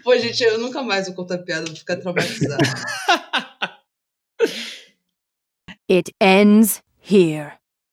Pô, 0.02 0.16
gente, 0.18 0.42
eu 0.42 0.58
nunca 0.58 0.82
mais 0.82 1.06
vou 1.06 1.14
contar 1.14 1.38
piada, 1.38 1.66
vou 1.66 1.76
ficar 1.76 1.96
traumatizada. 1.96 2.62
It 5.90 6.12
ends 6.20 6.82
here. 7.00 7.52